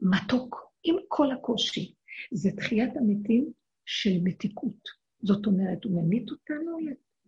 מתוק, 0.00 0.72
עם 0.84 0.96
כל 1.08 1.32
הקושי. 1.32 1.94
זה 2.32 2.50
תחיית 2.56 2.96
המתים 2.96 3.52
של 3.84 4.10
מתיקות. 4.22 4.88
זאת 5.22 5.46
אומרת, 5.46 5.84
הוא 5.84 6.02
ממית 6.02 6.30
אותנו, 6.30 6.78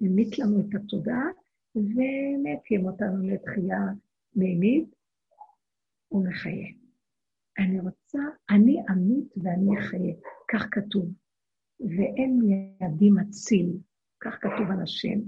ממית 0.00 0.38
לנו 0.38 0.60
את 0.60 0.74
התודעה, 0.74 1.26
ומקים 1.74 2.86
אותנו 2.86 3.26
לתחייה 3.26 3.78
מימית 4.36 4.94
ומחיה. 6.12 6.68
אני 7.58 7.80
רוצה, 7.80 8.18
אני 8.50 8.82
עמית 8.88 9.34
ואני 9.36 9.78
אחיה, 9.80 10.14
כך 10.52 10.68
כתוב. 10.70 11.12
ואין 11.80 12.38
מידי 12.38 13.10
מציל, 13.10 13.78
כך 14.20 14.34
כתוב 14.40 14.70
על 14.70 14.82
השם. 14.82 15.18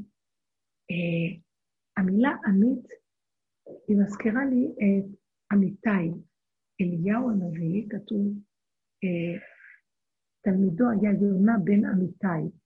Uh, 0.93 1.41
המילה 1.97 2.37
עמית, 2.47 2.87
היא 3.89 3.97
מזכירה 3.97 4.45
לי 4.45 4.67
את 4.67 5.19
עמיתי. 5.53 6.21
אליהו 6.81 7.31
הנביא, 7.31 7.87
כתוב, 7.91 8.27
uh, 9.05 9.41
תלמידו 10.41 10.85
היה 10.91 11.11
יונה 11.21 11.53
בן 11.65 11.85
עמיתי. 11.85 12.57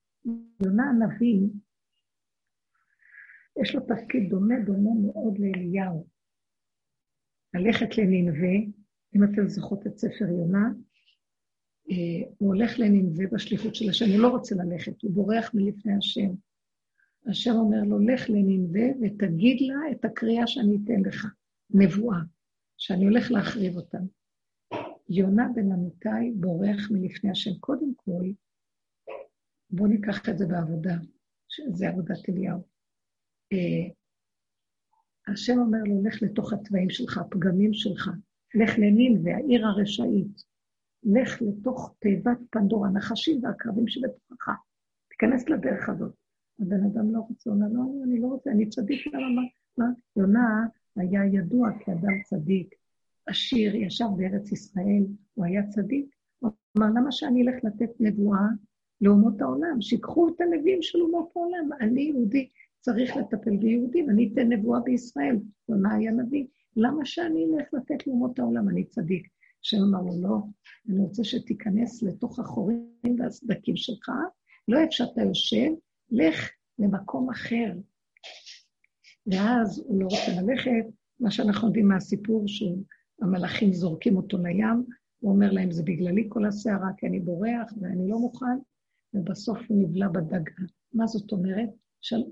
יונה 0.63 0.83
הנביא 0.89 1.41
יש 3.61 3.75
לו 3.75 3.81
תפקיד 3.81 4.29
דומה, 4.29 4.55
דומה 4.65 4.89
מאוד 5.01 5.39
לאליהו. 5.39 6.07
ללכת 7.53 7.97
לנינווה, 7.97 8.55
אם 9.15 9.23
אתם 9.23 9.47
זוכרות 9.47 9.87
את 9.87 9.97
ספר 9.97 10.25
יונה, 10.25 10.69
אה, 11.91 12.29
הוא 12.37 12.47
הולך 12.47 12.79
לנינווה 12.79 13.25
בשליחות 13.31 13.75
של 13.75 13.89
השם, 13.89 14.05
הוא 14.05 14.19
לא 14.19 14.27
רוצה 14.27 14.55
ללכת, 14.55 15.01
הוא 15.01 15.11
בורח 15.11 15.51
מלפני 15.53 15.93
השם. 15.97 16.29
השם 17.27 17.51
אומר 17.51 17.83
לו, 17.83 17.99
לך 17.99 18.29
לנינווה 18.29 18.85
ותגיד 19.01 19.61
לה 19.61 19.91
את 19.91 20.05
הקריאה 20.05 20.47
שאני 20.47 20.77
אתן 20.83 21.01
לך, 21.09 21.25
נבואה, 21.69 22.19
שאני 22.77 23.03
הולך 23.05 23.31
להחריב 23.31 23.75
אותם. 23.75 24.05
יונה 25.09 25.47
בן 25.55 25.71
אמיתי 25.71 26.31
בורח 26.35 26.91
מלפני 26.91 27.31
השם. 27.31 27.51
קודם 27.59 27.93
כל, 27.95 28.23
בואו 29.69 29.87
ניקח 29.87 30.29
את 30.29 30.37
זה 30.37 30.45
בעבודה, 30.47 30.95
שזה 31.47 31.89
עבודת 31.89 32.29
אליהו. 32.29 32.59
אה, 33.53 33.93
השם 35.31 35.59
אומר 35.59 35.83
לו, 35.85 36.03
לך 36.03 36.21
לתוך 36.21 36.53
התוואים 36.53 36.89
שלך, 36.89 37.17
הפגמים 37.17 37.73
שלך, 37.73 38.09
לך 38.55 38.77
לנין 38.77 39.21
והעיר 39.23 39.67
הרשעית, 39.67 40.43
לך 41.03 41.41
לתוך 41.41 41.95
תיבת 41.99 42.37
פנדור, 42.49 42.85
הנחשים 42.85 43.43
והקרבים 43.43 43.87
שבתוכך, 43.87 44.51
תיכנס 45.09 45.49
לדרך 45.49 45.89
הזאת. 45.89 46.13
הבן 46.59 46.83
אדם 46.83 47.13
לא 47.13 47.19
רוצה, 47.19 47.49
הוא 47.49 47.55
אומר, 47.57 47.67
לא, 47.73 48.03
אני 48.03 48.19
לא 48.19 48.27
רוצה, 48.27 48.51
אני 48.51 48.69
צדיק, 48.69 49.07
למה, 49.07 49.29
מה? 49.29 49.41
מה? 49.77 49.85
יונה 50.15 50.65
היה 50.95 51.25
ידוע 51.25 51.69
כאדם 51.79 52.21
צדיק, 52.23 52.75
עשיר, 53.25 53.75
ישב 53.75 54.05
בארץ 54.17 54.51
ישראל, 54.51 55.05
הוא 55.33 55.45
היה 55.45 55.67
צדיק. 55.67 56.15
הוא 56.39 56.51
אמר, 56.77 56.87
למה 56.87 57.11
שאני 57.11 57.41
אלך 57.41 57.63
לתת 57.63 57.89
נבואה 57.99 58.47
לאומות 59.01 59.41
העולם? 59.41 59.81
שיקחו 59.81 60.29
את 60.29 60.41
הנביאים 60.41 60.81
של 60.81 61.01
אומות 61.01 61.31
העולם, 61.35 61.69
אני 61.81 62.01
יהודי. 62.01 62.49
צריך 62.79 63.17
לטפל 63.17 63.57
ביהודים, 63.57 64.09
אני 64.09 64.29
אתן 64.33 64.53
נבואה 64.53 64.79
בישראל. 64.79 65.35
יונה 65.69 65.93
היה 65.93 66.11
נביא. 66.11 66.45
למה 66.75 67.05
שאני 67.05 67.45
אלך 67.45 67.67
לתת 67.73 68.07
לאומות 68.07 68.39
העולם? 68.39 68.69
אני 68.69 68.83
צדיק. 68.83 69.27
השם 69.63 69.77
אמר 69.77 70.01
לו, 70.01 70.21
לא, 70.21 70.37
אני 70.89 70.99
רוצה 70.99 71.23
שתיכנס 71.23 72.03
לתוך 72.03 72.39
החורים 72.39 73.15
והסדקים 73.19 73.75
שלך, 73.75 74.09
לא 74.67 74.79
איפה 74.79 74.91
שאתה 74.91 75.21
יושב, 75.21 75.71
לך 76.11 76.49
למקום 76.79 77.29
אחר. 77.29 77.73
ואז 79.27 79.83
הוא 79.87 80.01
לא 80.01 80.05
רוצה 80.05 80.41
ללכת, 80.41 80.89
מה 81.19 81.31
שאנחנו 81.31 81.67
יודעים 81.67 81.87
מהסיפור, 81.87 82.43
שהמלאכים 82.47 83.73
זורקים 83.73 84.17
אותו 84.17 84.37
לים, 84.37 84.85
הוא 85.19 85.31
אומר 85.31 85.51
להם, 85.51 85.71
זה 85.71 85.83
בגללי 85.83 86.25
כל 86.29 86.45
הסערה, 86.45 86.89
כי 86.97 87.07
אני 87.07 87.19
בורח 87.19 87.73
ואני 87.81 88.09
לא 88.09 88.19
מוכן, 88.19 88.57
ובסוף 89.13 89.57
הוא 89.67 89.83
נבלע 89.83 90.07
בדגה. 90.07 90.51
מה 90.93 91.07
זאת 91.07 91.31
אומרת? 91.31 91.69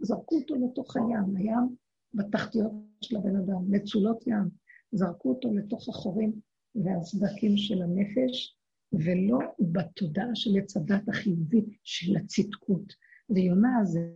זרקו 0.02 0.36
אותו 0.36 0.56
לתוך 0.56 0.96
הים, 0.96 1.36
הים 1.36 1.76
בתחתיות 2.14 2.72
של 3.02 3.18
הבן 3.18 3.36
אדם, 3.36 3.72
מצולות 3.72 4.28
ים, 4.28 4.50
זרקו 4.92 5.30
אותו 5.30 5.54
לתוך 5.54 5.90
החורים 5.90 6.34
והסדקים 6.76 7.58
של 7.58 7.82
הנפש, 7.82 8.58
ולא 8.94 9.40
בתודעה 9.60 10.36
של 10.36 10.58
עץ 10.58 10.78
הדת 10.78 11.10
החיובית 11.10 11.66
של 11.84 12.18
הצדקות. 12.18 12.94
ויונה 13.30 13.80
זה 13.84 14.12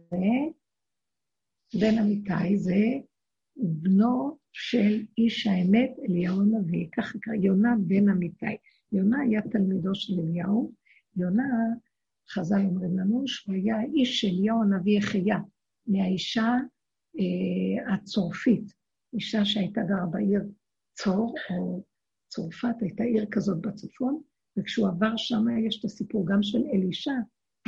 בן 1.79 1.97
אמיתי, 2.01 2.57
זה 2.57 2.75
בנו 3.55 4.37
של 4.51 5.05
איש 5.17 5.47
האמת, 5.47 5.91
אליהו 6.09 6.41
הנביא, 6.41 6.87
ככה 6.97 7.35
יונה 7.41 7.75
בן 7.87 8.09
אמיתי. 8.09 8.57
יונה 8.91 9.19
היה 9.21 9.41
תלמידו 9.41 9.95
של 9.95 10.13
אליהו, 10.19 10.71
יונה, 11.15 11.43
חז"ל 12.33 12.65
אומרים 12.65 12.99
לנו, 12.99 13.23
שהוא 13.27 13.55
היה 13.55 13.75
איש 13.93 14.21
של 14.21 14.27
אליהו 14.27 14.63
הנביא 14.63 14.97
יחיה, 14.97 15.37
מהאישה 15.87 16.55
אה, 17.19 17.93
הצורפית, 17.93 18.73
אישה 19.13 19.45
שהייתה 19.45 19.81
גרה 19.81 20.05
בעיר 20.05 20.41
צור, 20.93 21.35
או 21.49 21.83
צרפת, 22.27 22.75
הייתה 22.81 23.03
עיר 23.03 23.25
כזאת 23.31 23.61
בצפון, 23.61 24.21
וכשהוא 24.57 24.87
עבר 24.87 25.17
שם 25.17 25.45
יש 25.67 25.79
את 25.79 25.85
הסיפור 25.85 26.25
גם 26.27 26.43
של 26.43 26.63
אלישע, 26.73 27.11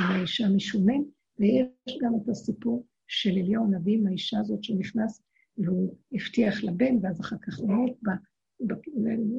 עם 0.00 0.06
האישה 0.06 0.48
משונן, 0.48 1.02
ויש 1.38 1.98
גם 2.02 2.12
את 2.22 2.28
הסיפור 2.28 2.86
של 3.06 3.30
אליהו 3.30 3.64
הנביא 3.64 3.98
עם 3.98 4.06
האישה 4.06 4.38
הזאת 4.40 4.64
שנכנס 4.64 5.22
והוא 5.58 5.96
הבטיח 6.12 6.64
לבן, 6.64 6.94
ואז 7.02 7.20
אחר 7.20 7.36
כך 7.42 7.58
הוא 7.58 7.70
מת, 7.70 8.12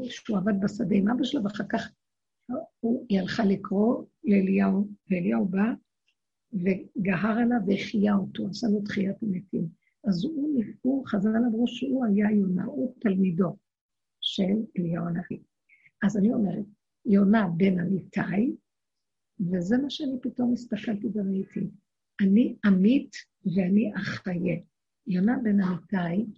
שהוא 0.09 0.37
עבד 0.37 0.53
בשדה 0.63 0.95
עם 0.95 1.09
אבא 1.09 1.23
שלו, 1.23 1.43
ואחר 1.43 1.63
כך 1.69 1.91
היא 3.09 3.19
הלכה 3.19 3.45
לקרוא 3.45 4.05
לאליהו, 4.23 4.87
ואליהו 5.09 5.45
בא 5.45 5.73
וגהר 6.53 7.37
עליו 7.37 7.57
והחייה 7.67 8.15
אותו, 8.15 8.47
עשה 8.47 8.67
לו 8.67 8.81
תחיית 8.81 9.23
המתים. 9.23 9.67
אז 10.07 10.25
הוא, 10.25 10.63
הוא 10.81 11.07
חזר 11.07 11.29
אמרו 11.47 11.67
שהוא 11.67 12.05
היה 12.05 12.31
יונה, 12.31 12.65
הוא 12.65 12.95
תלמידו 12.99 13.57
של 14.21 14.53
אליהו 14.77 15.07
הנביא. 15.07 15.39
אז 16.03 16.17
אני 16.17 16.33
אומרת, 16.33 16.65
יונה 17.05 17.47
בן 17.57 17.79
אמיתי, 17.79 18.55
וזה 19.39 19.77
מה 19.77 19.89
שאני 19.89 20.19
פתאום 20.21 20.53
הסתכלתי 20.53 21.07
וראיתי. 21.13 21.69
אני 22.21 22.55
עמית 22.65 23.15
ואני 23.55 23.91
אחיה. 23.95 24.57
יונה 25.07 25.37
בן 25.43 25.61
אמיתי, 25.61 26.31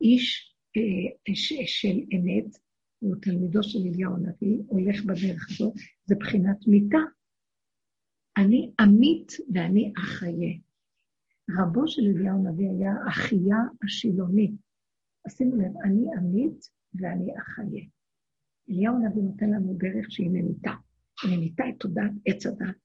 איש 0.00 0.54
אה, 0.76 1.34
ש, 1.34 1.52
של 1.66 1.98
אמת, 2.16 2.58
הוא 2.98 3.16
תלמידו 3.22 3.62
של 3.62 3.78
אליהו 3.78 4.16
הנביא, 4.16 4.58
הולך 4.66 5.04
בדרך 5.04 5.50
הזאת, 5.50 5.72
זה 6.06 6.14
בחינת 6.20 6.66
מיתה. 6.66 6.98
אני 8.36 8.72
עמית 8.80 9.32
ואני 9.54 9.92
אחיה. 9.98 10.58
רבו 11.58 11.88
של 11.88 12.02
אליהו 12.02 12.46
הנביא 12.46 12.70
היה 12.70 12.92
אחיה 13.08 13.56
השילוני. 13.84 14.56
שימו 15.28 15.56
לב, 15.56 15.72
אני 15.84 16.04
עמית 16.18 16.68
ואני 16.94 17.32
אחיה. 17.38 17.84
אליהו 18.70 18.94
הנביא 18.96 19.22
נותן 19.22 19.50
לנו 19.50 19.74
דרך 19.74 20.10
שהיא 20.10 20.30
ממיתה. 20.30 20.72
ממיתה 21.30 21.64
את 21.68 21.74
תודעת 21.78 22.12
עץ 22.26 22.46
הדת. 22.46 22.76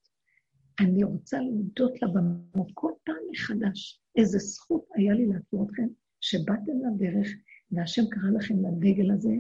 אני 0.80 1.03
רוצה 1.03 1.39
להודות 1.39 2.01
לה 2.01 2.07
במקום 2.07 2.68
כל 2.74 2.91
פעם 3.03 3.16
מחדש. 3.32 4.01
איזה 4.18 4.38
זכות 4.38 4.86
היה 4.95 5.14
לי 5.14 5.26
להכיר 5.26 5.59
אתכם, 5.64 5.88
שבאתם 6.22 6.72
לדרך, 6.86 7.28
והשם 7.72 8.01
קרא 8.09 8.30
לכם 8.38 8.55
לדגל 8.66 9.11
הזה, 9.11 9.34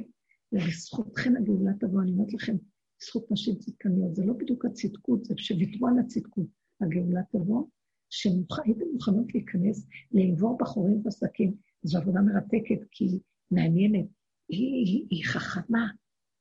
ובזכותכם 0.53 1.33
הגאולה 1.35 1.71
תבוא, 1.79 2.01
אני 2.01 2.11
אומרת 2.11 2.33
לכם, 2.33 2.55
זכות 3.01 3.31
נשים 3.31 3.55
צדקניות, 3.55 4.15
זה 4.15 4.25
לא 4.25 4.33
בדיוק 4.33 4.65
הצדקות, 4.65 5.25
זה 5.25 5.33
שוויתרו 5.37 5.87
על 5.87 5.99
הצדקות, 5.99 6.47
הגאולה 6.81 7.21
תבוא, 7.31 7.67
שהייתם 8.09 8.85
מוכנות 8.93 9.33
להיכנס, 9.33 9.87
לעבור 10.11 10.57
בחורים 10.57 11.03
בשקים, 11.03 11.55
זו 11.83 11.97
עבודה 11.97 12.21
מרתקת, 12.21 12.87
כי 12.91 13.05
היא 13.05 13.19
מעניינת, 13.51 14.05
היא, 14.49 14.85
היא, 14.85 15.07
היא 15.09 15.25
חכמה, 15.25 15.87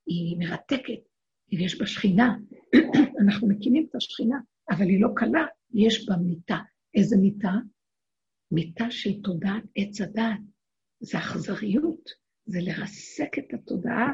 היא 0.06 0.38
מרתקת, 0.38 1.02
יש 1.52 1.78
בה 1.78 1.86
שכינה, 1.86 2.36
אנחנו 3.22 3.48
מקימים 3.48 3.86
את 3.90 3.94
השכינה, 3.94 4.40
אבל 4.70 4.84
היא 4.84 5.02
לא 5.02 5.08
קלה, 5.16 5.46
יש 5.74 6.08
בה 6.08 6.16
מיטה. 6.16 6.58
איזה 6.94 7.16
מיטה? 7.16 7.52
מיטה 8.50 8.90
של 8.90 9.22
תודעת 9.22 9.62
עץ 9.76 10.00
הדעת. 10.00 10.40
זה 11.00 11.18
אכזריות, 11.18 12.10
זה 12.46 12.58
לרסק 12.62 13.38
את 13.38 13.54
התודעה, 13.54 14.08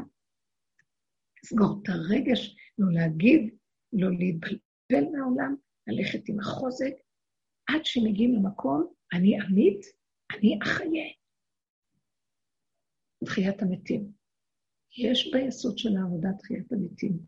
לסגור 1.44 1.80
את 1.82 1.88
הרגש, 1.88 2.56
לא 2.78 2.92
להגיב, 2.92 3.40
לא 3.92 4.08
להתבלבל 4.10 5.12
מהעולם, 5.12 5.56
ללכת 5.86 6.28
עם 6.28 6.40
החוזק, 6.40 6.92
עד 7.68 7.84
שמגיעים 7.84 8.34
למקום, 8.34 8.92
אני 9.12 9.40
עמית, 9.40 9.80
אני 10.30 10.58
אחיה. 10.62 11.08
תחיית 13.24 13.62
המתים. 13.62 14.12
יש 14.96 15.30
ביסוד 15.32 15.78
של 15.78 15.96
העבודה 15.96 16.28
תחיית 16.38 16.72
המתים. 16.72 17.18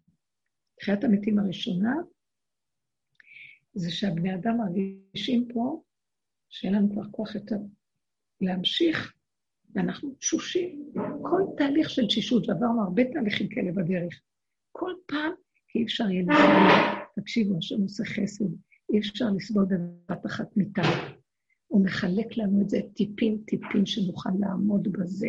תחיית 0.81 1.05
המתים 1.05 1.39
הראשונה 1.39 1.95
זה 3.75 3.91
שהבני 3.91 4.35
אדם 4.35 4.57
מרגישים 4.59 5.49
פה 5.55 5.83
שאין 6.49 6.75
לנו 6.75 6.93
כבר 6.93 7.11
כוח 7.11 7.35
יותר 7.35 7.57
להמשיך, 8.41 9.15
ואנחנו 9.75 10.15
תשושים. 10.15 10.93
כל 11.23 11.43
תהליך 11.57 11.91
של 11.91 12.07
תשישות, 12.07 12.49
ועברנו 12.49 12.83
הרבה 12.83 13.03
תהליכים 13.13 13.49
כאלה 13.49 13.73
בדרך. 13.73 14.21
כל 14.73 14.93
פעם, 15.07 15.33
אי 15.75 15.85
אפשר 15.85 16.11
יהיה 16.11 16.23
לסבול. 16.23 17.05
תקשיבו, 17.17 17.59
השם 17.59 17.83
עושה 17.83 18.05
חסד, 18.05 18.45
אי 18.93 18.99
אפשר 18.99 19.25
לסבול 19.37 19.65
בבת 19.65 20.27
אחת 20.27 20.57
מיטה. 20.57 20.83
הוא 21.67 21.85
מחלק 21.85 22.37
לנו 22.37 22.63
את 22.63 22.71
זה 22.71 22.79
טיפין-טיפין 22.95 23.87
שנוכל 23.87 24.31
לעמוד 24.41 24.89
בזה. 24.93 25.29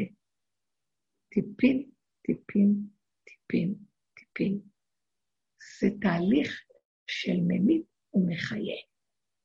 טיפין, 1.30 1.90
טיפין, 2.28 2.76
טיפין, 3.24 3.76
טיפין. 4.16 4.60
זה 5.80 5.88
תהליך 6.02 6.62
של 7.08 7.38
ממית 7.48 7.86
ומחיה. 8.14 8.76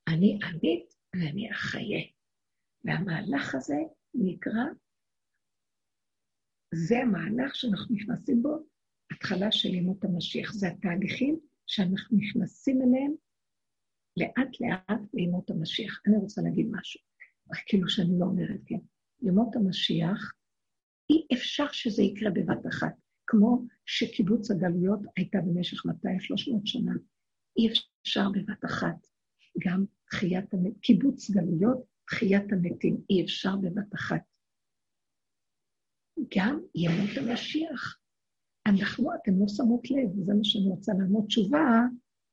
אני 0.09 0.39
עמית 0.45 0.95
ואני 1.15 1.51
אחיה. 1.51 2.01
והמהלך 2.85 3.55
הזה 3.55 3.77
נקרא, 4.15 4.65
זה 6.75 6.99
המהלך 6.99 7.55
שאנחנו 7.57 7.95
נכנסים 7.95 8.43
בו, 8.43 8.59
התחלה 9.13 9.53
של 9.53 9.75
ימות 9.75 10.05
המשיח. 10.05 10.53
זה 10.53 10.69
התהליכים 10.69 11.39
שאנחנו 11.67 12.19
נכנסים 12.19 12.83
אליהם 12.83 13.13
לאט-לאט 14.17 15.01
לימות 15.15 15.51
המשיח. 15.51 16.01
אני 16.07 16.17
רוצה 16.17 16.43
להגיד 16.43 16.67
משהו, 16.71 17.01
רק 17.53 17.59
כאילו 17.67 17.89
שאני 17.89 18.19
לא 18.19 18.25
אומרת 18.25 18.61
כן. 18.67 18.79
ימות 19.23 19.57
המשיח, 19.57 20.33
אי 21.11 21.27
אפשר 21.33 21.67
שזה 21.73 22.03
יקרה 22.03 22.31
בבת 22.31 22.67
אחת, 22.67 22.95
כמו 23.27 23.67
שקיבוץ 23.87 24.51
הגלויות 24.51 25.01
הייתה 25.17 25.39
במשך 25.41 25.87
200-300 25.87 25.91
שנה. 26.65 26.93
אי 27.59 27.69
אפשר 28.03 28.29
בבת 28.31 28.65
אחת. 28.65 29.07
גם 29.59 29.85
תחיית 30.11 30.51
קיבוץ 30.81 31.31
גלויות, 31.31 31.85
תחיית 32.07 32.53
המתים, 32.53 33.01
אי 33.11 33.25
אפשר 33.25 33.57
בבת 33.57 33.95
אחת. 33.95 34.23
גם 36.37 36.61
ימות 36.75 37.11
המשיח. 37.17 37.99
אנחנו, 38.67 39.15
אתם 39.15 39.41
לא 39.41 39.49
שמות 39.49 39.91
לב, 39.91 40.25
זה 40.25 40.35
מה 40.35 40.45
שאני 40.45 40.69
רוצה 40.69 40.93
לעמוד 40.99 41.25
תשובה, 41.27 41.85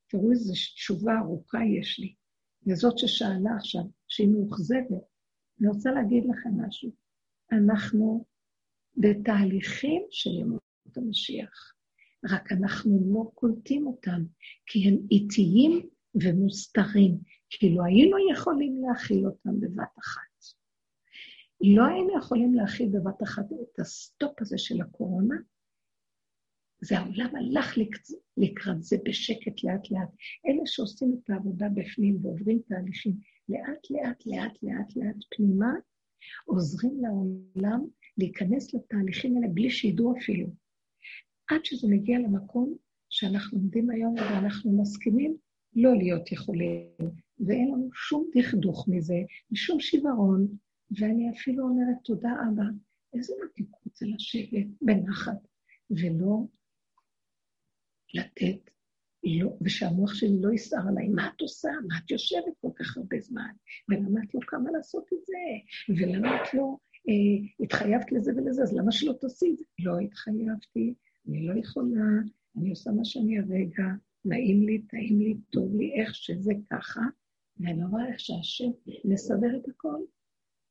תראו 0.10 0.32
איזו 0.32 0.54
תשובה 0.54 1.20
ארוכה 1.20 1.60
יש 1.80 2.00
לי. 2.00 2.16
וזאת 2.68 2.98
ששאלה 2.98 3.56
עכשיו, 3.58 3.84
שהיא 4.08 4.28
מאוכזבת, 4.28 5.04
אני 5.60 5.68
רוצה 5.68 5.92
להגיד 5.92 6.24
לכם 6.26 6.50
משהו. 6.68 6.92
אנחנו 7.52 8.26
בתהליכים 8.98 10.02
של 10.12 10.30
ימות 10.30 10.62
המשיח, 10.96 11.74
רק 12.32 12.52
אנחנו 12.52 13.14
לא 13.14 13.32
קולטים 13.34 13.88
אותם, 13.88 14.24
כי 14.66 14.88
הם 14.88 14.98
איטיים 15.12 15.90
ומוסתרים, 16.24 17.18
כאילו 17.50 17.86
היינו 17.86 18.18
יכולים 18.32 18.82
להכיל 18.88 19.26
אותם 19.26 19.60
בבת 19.60 19.98
אחת. 20.00 20.33
לא 21.64 21.84
היינו 21.86 22.18
יכולים 22.18 22.54
להכיל 22.54 22.90
בבת 22.90 23.24
אחת 23.24 23.46
את 23.46 23.80
ה 23.80 23.92
stop 23.92 24.42
הזה 24.42 24.58
של 24.58 24.82
הקורונה, 24.82 25.36
זה 26.82 27.00
העולם 27.00 27.36
הלך 27.36 27.78
לקראת 28.38 28.84
זה 28.84 28.98
בשקט 29.06 29.64
לאט-לאט. 29.64 30.10
אלה 30.48 30.62
שעושים 30.66 31.20
את 31.24 31.30
העבודה 31.30 31.70
בפנים 31.70 32.26
ועוברים 32.26 32.60
תהליכים 32.68 33.14
לאט-לאט, 33.50 34.26
לאט-לאט, 34.26 34.96
לאט 34.96 35.16
פנימה, 35.36 35.74
עוזרים 36.46 37.02
לעולם 37.02 37.86
להיכנס 38.18 38.74
לתהליכים 38.74 39.36
האלה 39.36 39.48
בלי 39.54 39.70
שידעו 39.70 40.18
אפילו. 40.18 40.48
עד 41.50 41.66
שזה 41.66 41.88
מגיע 41.88 42.20
למקום 42.20 42.78
שאנחנו 43.10 43.58
עומדים 43.58 43.90
היום 43.90 44.16
ואנחנו 44.16 44.82
מסכימים 44.82 45.38
לא 45.76 45.96
להיות 45.96 46.32
יכולים, 46.32 46.88
ואין 47.48 47.68
לנו 47.68 47.90
שום 47.94 48.30
דכדוך 48.36 48.88
מזה, 48.88 49.18
ושום 49.52 49.80
שיוורון, 49.80 50.48
ואני 51.00 51.32
אפילו 51.32 51.64
אומרת, 51.64 51.96
תודה 52.04 52.32
אבא, 52.32 52.64
איזה 53.14 53.34
מתיקות 53.46 53.96
זה 53.96 54.06
לשבת 54.16 54.68
בנחת, 54.82 55.48
ולא 55.90 56.46
לתת, 58.14 58.70
לא, 59.24 59.58
ושהמוח 59.62 60.14
שלי 60.14 60.42
לא 60.42 60.54
יסער 60.54 60.88
עליי, 60.88 61.08
מה 61.08 61.30
את 61.36 61.42
עושה? 61.42 61.70
מה 61.88 61.96
את 61.98 62.12
יושבת 62.12 62.54
כל 62.62 62.70
כך 62.76 62.98
הרבה 62.98 63.20
זמן? 63.20 63.52
ולמה 63.90 64.20
את 64.24 64.36
לא 64.36 64.40
קמה 64.48 64.72
לעשות 64.72 65.14
את 65.14 65.26
זה? 65.26 65.34
ולמה 65.90 66.36
את 66.36 66.54
לא 66.54 66.78
אה, 67.10 67.48
התחייבת 67.60 68.12
לזה 68.12 68.32
ולזה? 68.36 68.64
אז 68.64 68.74
למה 68.74 68.92
שלא 68.92 69.14
תעשי 69.14 69.52
את 69.54 69.58
זה? 69.58 69.66
לא 69.80 70.00
התחייבתי, 70.00 70.94
אני 71.28 71.48
לא 71.48 71.60
יכולה, 71.60 72.06
אני 72.58 72.70
עושה 72.70 72.92
מה 72.92 73.06
שאני 73.06 73.40
הרגע, 73.40 73.84
נעים 74.26 74.64
לי, 74.64 74.82
טעים 74.82 75.20
לי, 75.20 75.38
טוב 75.50 75.76
לי, 75.76 75.94
איך 75.94 76.16
שזה 76.16 76.54
ככה, 76.70 77.02
ואני 77.60 77.84
רואה 77.84 78.08
איך 78.08 78.20
שהשם 78.20 78.70
מסדר 79.06 79.58
את 79.58 79.70
הכל, 79.70 80.02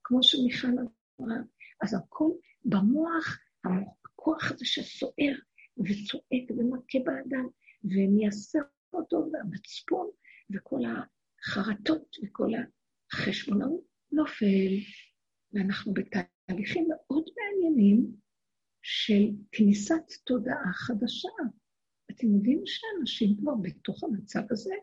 כמו 0.05 0.23
שמיכל 0.23 0.69
אמרה. 1.21 1.37
אז 1.83 1.95
הכל 1.95 2.31
במוח, 2.65 3.39
הכוח 3.65 4.51
הזה 4.51 4.65
שסוער 4.65 5.35
וצועק 5.79 6.51
ומכה 6.51 6.99
באדם, 7.05 7.49
ומייסר 7.85 8.59
אותו, 8.93 9.31
והמצפון, 9.33 10.11
וכל 10.55 10.81
החרטות 10.85 12.17
וכל 12.23 12.51
החשבונאות 13.13 13.85
נופל, 14.13 14.73
ואנחנו 15.53 15.93
בתהליכים 15.95 16.89
מאוד 16.89 17.25
מעניינים 17.37 18.17
של 18.83 19.23
כניסת 19.53 20.13
תודעה 20.25 20.73
חדשה. 20.73 21.29
אתם 22.11 22.27
יודעים 22.35 22.63
שאנשים 22.65 23.37
כבר 23.41 23.55
בתוך 23.63 24.05
המצב 24.05 24.43
הזה? 24.51 24.75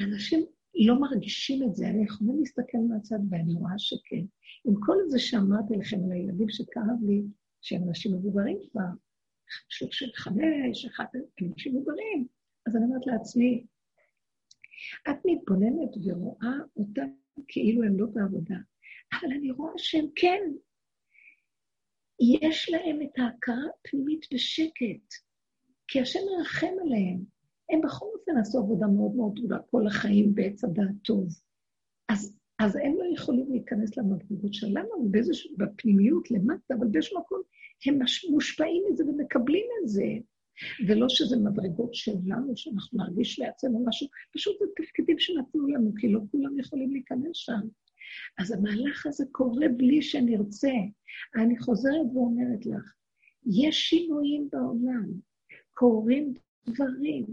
אנשים 0.00 0.46
לא 0.86 1.00
מרגישים 1.00 1.62
את 1.62 1.74
זה, 1.74 1.88
אני 1.88 2.04
יכולה 2.04 2.32
להסתכל 2.38 2.78
מהצד 2.88 3.18
ואני 3.30 3.54
רואה 3.54 3.78
שכן. 3.78 4.24
עם 4.64 4.74
כל 4.86 4.96
זה 5.08 5.18
שאמרתי 5.18 5.74
לכם 5.74 5.96
על 6.04 6.12
הילדים 6.12 6.48
שכאב 6.48 7.02
לי, 7.06 7.22
שהם 7.60 7.88
אנשים 7.88 8.14
מבוגרים 8.14 8.58
כבר, 8.70 8.88
שלושים 9.68 10.08
וחמש, 10.08 10.84
אחת 10.86 11.08
אנשים 11.42 11.76
מבוגרים, 11.76 12.26
אז 12.66 12.76
אני 12.76 12.84
אומרת 12.84 13.06
לעצמי, 13.06 13.66
את 15.10 15.16
מתבוננת 15.24 15.90
ורואה 16.04 16.54
אותם 16.76 17.08
כאילו 17.48 17.82
הם 17.82 17.98
לא 17.98 18.06
בעבודה, 18.06 18.56
אבל 19.12 19.32
אני 19.32 19.50
רואה 19.50 19.72
שהם 19.76 20.06
כן. 20.16 20.40
יש 22.42 22.70
להם 22.70 23.02
את 23.02 23.18
ההכרה 23.18 23.62
הפנימית 23.80 24.26
בשקט, 24.34 25.14
כי 25.88 26.00
השם 26.00 26.18
מרחם 26.36 26.74
עליהם. 26.84 27.37
הם 27.70 27.80
בכל 27.80 28.06
אופן 28.14 28.36
עשו 28.40 28.58
עבודה 28.58 28.86
מאוד 28.86 29.16
מאוד 29.16 29.34
גדולה 29.34 29.58
כל 29.70 29.86
החיים 29.86 30.34
בעץ 30.34 30.64
הדעת 30.64 30.94
טוב. 31.04 31.28
אז, 32.08 32.36
אז 32.58 32.76
הם 32.76 32.94
לא 32.98 33.04
יכולים 33.14 33.50
להיכנס 33.50 33.96
למדרגות 33.96 34.54
שלנו, 34.54 35.08
באיזשהו, 35.10 35.56
בפנימיות 35.56 36.30
למטה, 36.30 36.74
אבל 36.74 36.86
באיזשהו 36.86 37.20
מקום 37.20 37.42
הם 37.86 37.98
מושפעים 38.30 38.82
מזה 38.90 39.04
ומקבלים 39.04 39.66
את 39.82 39.88
זה. 39.88 40.04
ולא 40.88 41.08
שזה 41.08 41.36
מדרגות 41.36 41.94
שלנו, 41.94 42.56
שאנחנו 42.56 42.98
נרגיש 42.98 43.38
לעצמנו 43.38 43.84
משהו, 43.86 44.06
פשוט 44.34 44.56
זה 44.58 44.64
תפקידים 44.76 45.18
שנתנו 45.18 45.66
לנו, 45.66 45.92
כי 46.00 46.12
לא 46.12 46.20
כולם 46.30 46.58
יכולים 46.58 46.92
להיכנס 46.92 47.30
שם. 47.36 47.60
אז 48.38 48.50
המהלך 48.50 49.06
הזה 49.06 49.24
קורה 49.32 49.68
בלי 49.76 50.02
שנרצה. 50.02 50.72
אני 51.36 51.58
חוזרת 51.58 52.06
ואומרת 52.14 52.66
לך, 52.66 52.94
יש 53.46 53.76
שינויים 53.88 54.48
בעולם, 54.52 55.06
קורים 55.74 56.34
דברים, 56.68 57.26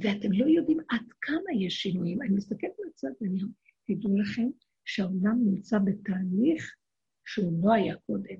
ואתם 0.00 0.32
לא 0.32 0.46
יודעים 0.46 0.78
עד 0.88 1.04
כמה 1.20 1.52
יש 1.58 1.82
שינויים. 1.82 2.22
אני 2.22 2.34
מסתכלת 2.34 2.72
מהצד 2.84 3.08
ואני 3.20 3.42
אומרת, 3.42 3.54
תדעו 3.86 4.16
לכם 4.16 4.48
שהעולם 4.84 5.38
נמצא 5.44 5.78
בתהליך 5.78 6.74
שהוא 7.24 7.64
לא 7.64 7.72
היה 7.72 7.96
קודם. 7.96 8.36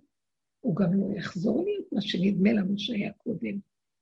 הוא 0.61 0.76
גם 0.76 0.94
לא 0.94 1.16
יחזור 1.16 1.64
להיות 1.64 1.92
מה 1.92 2.00
שנדמה 2.00 2.52
לנו 2.52 2.78
שהיה 2.78 3.12
קודם. 3.12 3.58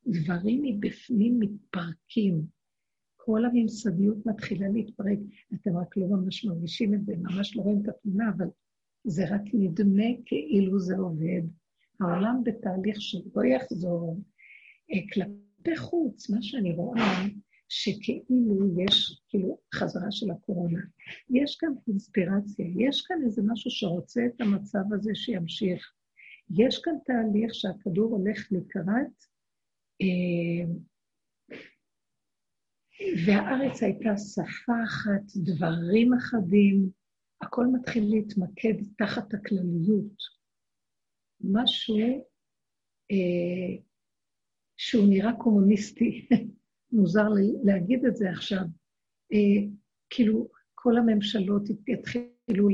דברים 0.07 0.63
מבפנים 0.63 1.41
מתפרקים. 1.41 2.43
כל 3.17 3.45
הממסדיות 3.45 4.27
מתחילה 4.27 4.69
להתפרק. 4.69 5.19
אתם 5.55 5.77
רק 5.77 5.97
לא 5.97 6.07
ממש 6.07 6.45
מרגישים 6.45 6.95
את 6.95 7.05
זה, 7.05 7.17
ממש 7.17 7.57
לא 7.57 7.63
רואים 7.63 7.83
את 7.83 7.89
התמונה, 7.89 8.31
אבל 8.37 8.47
זה 9.05 9.35
רק 9.35 9.43
נדמה 9.55 10.05
כאילו 10.27 10.79
זה 10.79 10.97
עובד. 10.97 11.43
העולם 12.01 12.43
בתהליך 12.45 13.01
שלא 13.01 13.45
יחזור. 13.45 14.21
אה, 14.93 14.99
כלפי 15.13 15.77
חוץ, 15.77 16.31
מה 16.31 16.43
שאני 16.43 16.73
רואה, 16.73 17.25
שכאילו 17.69 18.81
יש, 18.81 19.23
כאילו, 19.29 19.59
חזרה 19.75 20.11
של 20.11 20.31
הקורונה. 20.31 20.81
יש 21.31 21.57
כאן 21.57 21.69
אינספירציה, 21.89 22.67
יש 22.79 23.03
כאן 23.03 23.17
איזה 23.25 23.43
משהו 23.47 23.71
שרוצה 23.71 24.21
את 24.27 24.41
המצב 24.41 24.93
הזה 24.93 25.11
שימשיך. 25.15 25.93
יש 26.51 26.81
כאן 26.85 26.95
תהליך 27.05 27.55
שהכדור 27.55 28.11
הולך 28.11 28.53
לקראת, 28.53 29.25
אה, 30.03 30.73
והארץ 33.27 33.83
הייתה 33.83 34.17
שפה 34.17 34.73
אחת, 34.85 35.23
דברים 35.37 36.15
אחדים, 36.15 36.91
הכל 37.41 37.67
מתחיל 37.67 38.05
להתמקד 38.11 38.75
תחת 38.99 39.35
הכלליות. 39.35 40.39
משהו 41.41 41.97
אה, 43.11 43.83
שהוא 44.77 45.09
נראה 45.09 45.33
קומוניסטי, 45.39 46.29
מוזר 46.93 47.29
להגיד 47.65 48.05
את 48.05 48.17
זה 48.17 48.31
עכשיו. 48.31 48.65
אה, 49.33 49.69
כאילו, 50.11 50.49
כל 50.75 50.97
הממשלות 50.97 51.63
יתחילו 51.89 52.69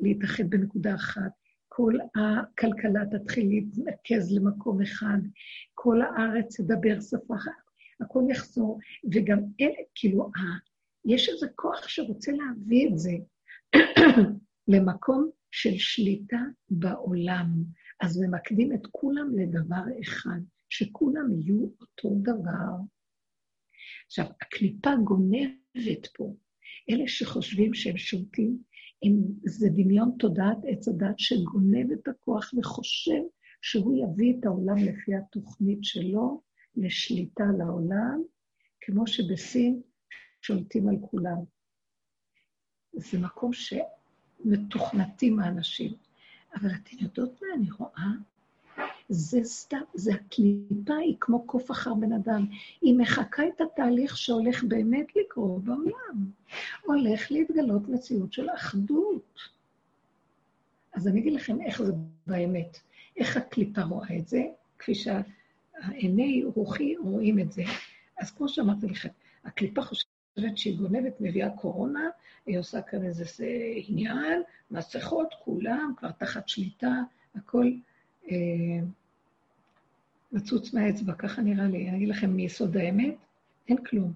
להתאחד 0.00 0.50
בנקודה 0.50 0.94
אחת, 0.94 1.30
כל 1.68 1.94
הכלכלה 2.14 3.00
תתחיל 3.10 3.48
להתנקז 3.48 4.32
למקום 4.32 4.82
אחד, 4.82 5.18
כל 5.74 6.00
הארץ 6.02 6.60
תדבר 6.60 7.00
שפה 7.00 7.34
אחת, 7.34 7.52
הכל 8.00 8.22
יחזור, 8.30 8.78
וגם 9.12 9.38
אלה, 9.60 9.82
כאילו, 9.94 10.30
יש 11.04 11.28
איזה 11.28 11.46
כוח 11.54 11.88
שרוצה 11.88 12.32
להביא 12.32 12.88
את 12.88 12.98
זה 12.98 13.12
למקום 14.72 15.30
של 15.50 15.74
שליטה 15.78 16.40
בעולם. 16.70 17.64
אז 18.00 18.20
ממקדים 18.20 18.72
את 18.72 18.86
כולם 18.90 19.38
לדבר 19.38 19.82
אחד, 20.02 20.40
שכולם 20.68 21.32
יהיו 21.32 21.66
אותו 21.80 22.14
דבר. 22.22 22.72
עכשיו, 24.08 24.26
הקליפה 24.40 24.90
גונבת 25.04 26.06
פה. 26.16 26.34
אלה 26.90 27.08
שחושבים 27.08 27.74
שהם 27.74 27.96
שולטים, 27.96 28.62
הם, 29.02 29.12
זה 29.44 29.68
דמיון 29.68 30.10
תודעת 30.18 30.56
עץ 30.66 30.88
הדת 30.88 31.18
שגונב 31.18 31.92
את 31.92 32.08
הכוח 32.08 32.54
וחושב 32.58 33.22
שהוא 33.62 34.04
יביא 34.04 34.34
את 34.38 34.46
העולם 34.46 34.76
לפי 34.76 35.14
התוכנית 35.14 35.78
שלו 35.82 36.42
לשליטה 36.76 37.44
לעולם, 37.58 38.22
כמו 38.80 39.06
שבסין 39.06 39.82
שולטים 40.42 40.88
על 40.88 40.96
כולם. 41.00 41.38
זה 42.92 43.18
מקום 43.18 43.50
שמתוכנתים 43.52 45.40
האנשים. 45.40 45.92
אבל 46.54 46.68
אתן 46.70 46.96
יודעות 47.00 47.40
מה 47.42 47.48
אני 47.54 47.70
רואה? 47.70 48.10
זה 49.08 49.44
סתם, 49.44 49.80
זה 49.94 50.12
הקליפה, 50.14 50.96
היא 50.96 51.16
כמו 51.20 51.46
קוף 51.46 51.70
אחר 51.70 51.94
בן 51.94 52.12
אדם. 52.12 52.46
היא 52.80 52.98
מחקה 52.98 53.42
את 53.48 53.60
התהליך 53.60 54.16
שהולך 54.16 54.64
באמת 54.64 55.16
לקרות 55.16 55.64
בעולם. 55.64 56.30
הולך 56.84 57.30
להתגלות 57.30 57.88
מציאות 57.88 58.32
של 58.32 58.46
אחדות. 58.54 59.38
אז 60.94 61.08
אני 61.08 61.20
אגיד 61.20 61.32
לכם 61.32 61.60
איך 61.60 61.82
זה 61.82 61.92
באמת. 62.26 62.78
איך 63.16 63.36
הקליפה 63.36 63.82
רואה 63.82 64.16
את 64.18 64.28
זה, 64.28 64.42
כפי 64.78 64.92
שהעיני 64.94 66.44
רוחי 66.54 66.96
רואים 66.96 67.38
את 67.38 67.52
זה. 67.52 67.62
אז 68.18 68.30
כמו 68.30 68.48
שאמרתי 68.48 68.86
לכם, 68.86 69.08
הקליפה 69.44 69.82
חושבת 69.82 70.58
שהיא 70.58 70.78
גונבת, 70.78 71.20
מביאה 71.20 71.50
קורונה, 71.50 72.08
היא 72.46 72.58
עושה 72.58 72.82
כאן 72.82 73.04
איזה 73.04 73.24
עניין, 73.86 74.42
מסכות, 74.70 75.34
כולם 75.44 75.92
כבר 75.96 76.10
תחת 76.10 76.48
שליטה, 76.48 76.92
הכל 77.34 77.70
אה, 78.30 78.36
מצוץ 80.32 80.74
מהאצבע, 80.74 81.14
ככה 81.14 81.42
נראה 81.42 81.68
לי. 81.68 81.88
אני 81.88 81.96
אגיד 81.96 82.08
לכם 82.08 82.30
מיסוד 82.30 82.76
האמת, 82.76 83.14
אין 83.68 83.84
כלום. 83.84 84.12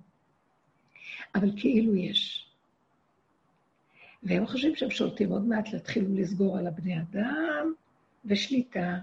אבל 1.34 1.50
כאילו 1.56 1.96
יש. 1.96 2.48
והם 4.22 4.46
חושבים 4.46 4.76
שהם 4.76 4.90
שולטים 4.90 5.30
עוד 5.32 5.44
מעט, 5.44 5.72
להתחילו 5.72 6.14
לסגור 6.14 6.58
על 6.58 6.66
הבני 6.66 7.00
אדם, 7.00 7.72
ושליטה. 8.24 8.98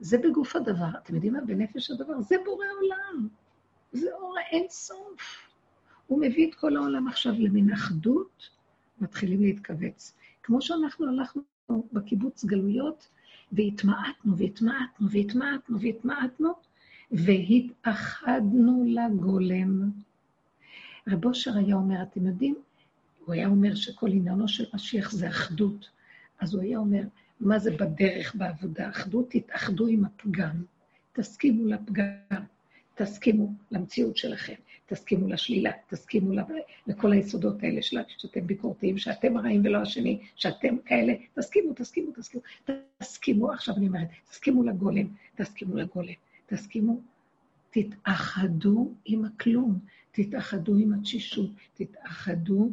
זה 0.00 0.18
בגוף 0.18 0.56
הדבר. 0.56 0.98
אתם 1.02 1.14
יודעים 1.14 1.32
מה? 1.32 1.40
בנפש 1.40 1.90
הדבר. 1.90 2.20
זה 2.20 2.36
בורא 2.44 2.66
עולם. 2.80 3.28
זה 3.92 4.12
אור 4.12 4.38
האין 4.38 4.66
סוף. 4.68 5.48
הוא 6.06 6.20
מביא 6.20 6.50
את 6.50 6.54
כל 6.54 6.76
העולם 6.76 7.08
עכשיו 7.08 7.32
למין 7.38 7.72
אחדות, 7.72 8.48
מתחילים 9.00 9.42
להתכווץ. 9.42 10.14
כמו 10.42 10.62
שאנחנו 10.62 11.06
הלכנו 11.08 11.42
בקיבוץ 11.92 12.44
גלויות, 12.44 13.08
והתמעטנו 13.52 14.36
והתמעטנו 14.36 15.10
והתמעטנו 15.10 15.80
והתמעטנו, 15.80 16.52
והתאחדנו 17.10 18.84
לגולם. 18.86 19.90
רב 21.08 21.24
אושר 21.24 21.56
היה 21.56 21.74
אומר, 21.74 22.02
אתם 22.02 22.26
יודעים, 22.26 22.54
הוא 23.24 23.34
היה 23.34 23.46
אומר 23.46 23.74
שכל 23.74 24.08
עניינו 24.08 24.48
של 24.48 24.64
משיח 24.74 25.10
זה 25.10 25.28
אחדות. 25.28 25.90
אז 26.40 26.54
הוא 26.54 26.62
היה 26.62 26.78
אומר, 26.78 27.02
מה 27.40 27.58
זה 27.58 27.70
בדרך 27.70 28.34
בעבודה? 28.34 28.88
אחדות, 28.88 29.26
תתאחדו 29.30 29.86
עם 29.86 30.04
הפגם, 30.04 30.64
תסכימו 31.12 31.66
לפגם, 31.66 32.44
תסכימו 32.94 33.52
למציאות 33.70 34.16
שלכם, 34.16 34.54
תסכימו 34.92 35.28
לשלילה, 35.28 35.70
תסכימו 35.88 36.32
לכל 36.86 37.12
היסודות 37.12 37.62
האלה 37.62 37.82
של 37.82 38.00
שאתם 38.18 38.46
ביקורתיים, 38.46 38.98
שאתם 38.98 39.36
הרעים 39.36 39.62
ולא 39.64 39.78
השני, 39.78 40.20
שאתם 40.36 40.78
כאלה, 40.84 41.14
תסכימו, 41.34 41.72
תסכימו, 41.74 42.12
תסכימו, 42.12 42.42
תסכימו, 42.98 43.52
עכשיו 43.52 43.76
אני 43.76 43.86
אומרת, 43.86 44.08
תסכימו 44.30 44.62
לגולם, 44.62 45.06
תסכימו 45.34 45.76
לגולם, 45.76 46.12
תסכימו, 46.46 47.00
תתאחדו 47.70 48.92
עם 49.04 49.24
הכלום, 49.24 49.78
תתאחדו 50.12 50.76
עם 50.76 50.92
התשישות, 50.92 51.50
תתאחדו 51.74 52.70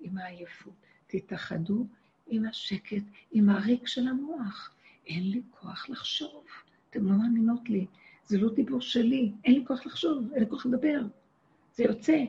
עם 0.00 0.18
העייפות, 0.18 0.74
תתאחדו 1.06 1.86
עם 2.26 2.44
השקט, 2.44 3.02
עם 3.32 3.48
הריק 3.48 3.86
של 3.86 4.08
המוח. 4.08 4.74
אין 5.06 5.30
לי 5.30 5.42
כוח 5.50 5.88
לחשוב. 5.88 6.44
אתם 6.90 7.06
לא 7.06 7.12
מאמינות 7.12 7.70
לי. 7.70 7.86
זה 8.26 8.38
לא 8.38 8.54
דיבור 8.54 8.80
שלי, 8.80 9.32
אין 9.44 9.54
לי 9.54 9.64
כוח 9.66 9.86
לחשוב, 9.86 10.32
אין 10.32 10.42
לי 10.42 10.50
כוח 10.50 10.66
לדבר. 10.66 11.00
זה 11.78 11.84
יוצא. 11.84 12.24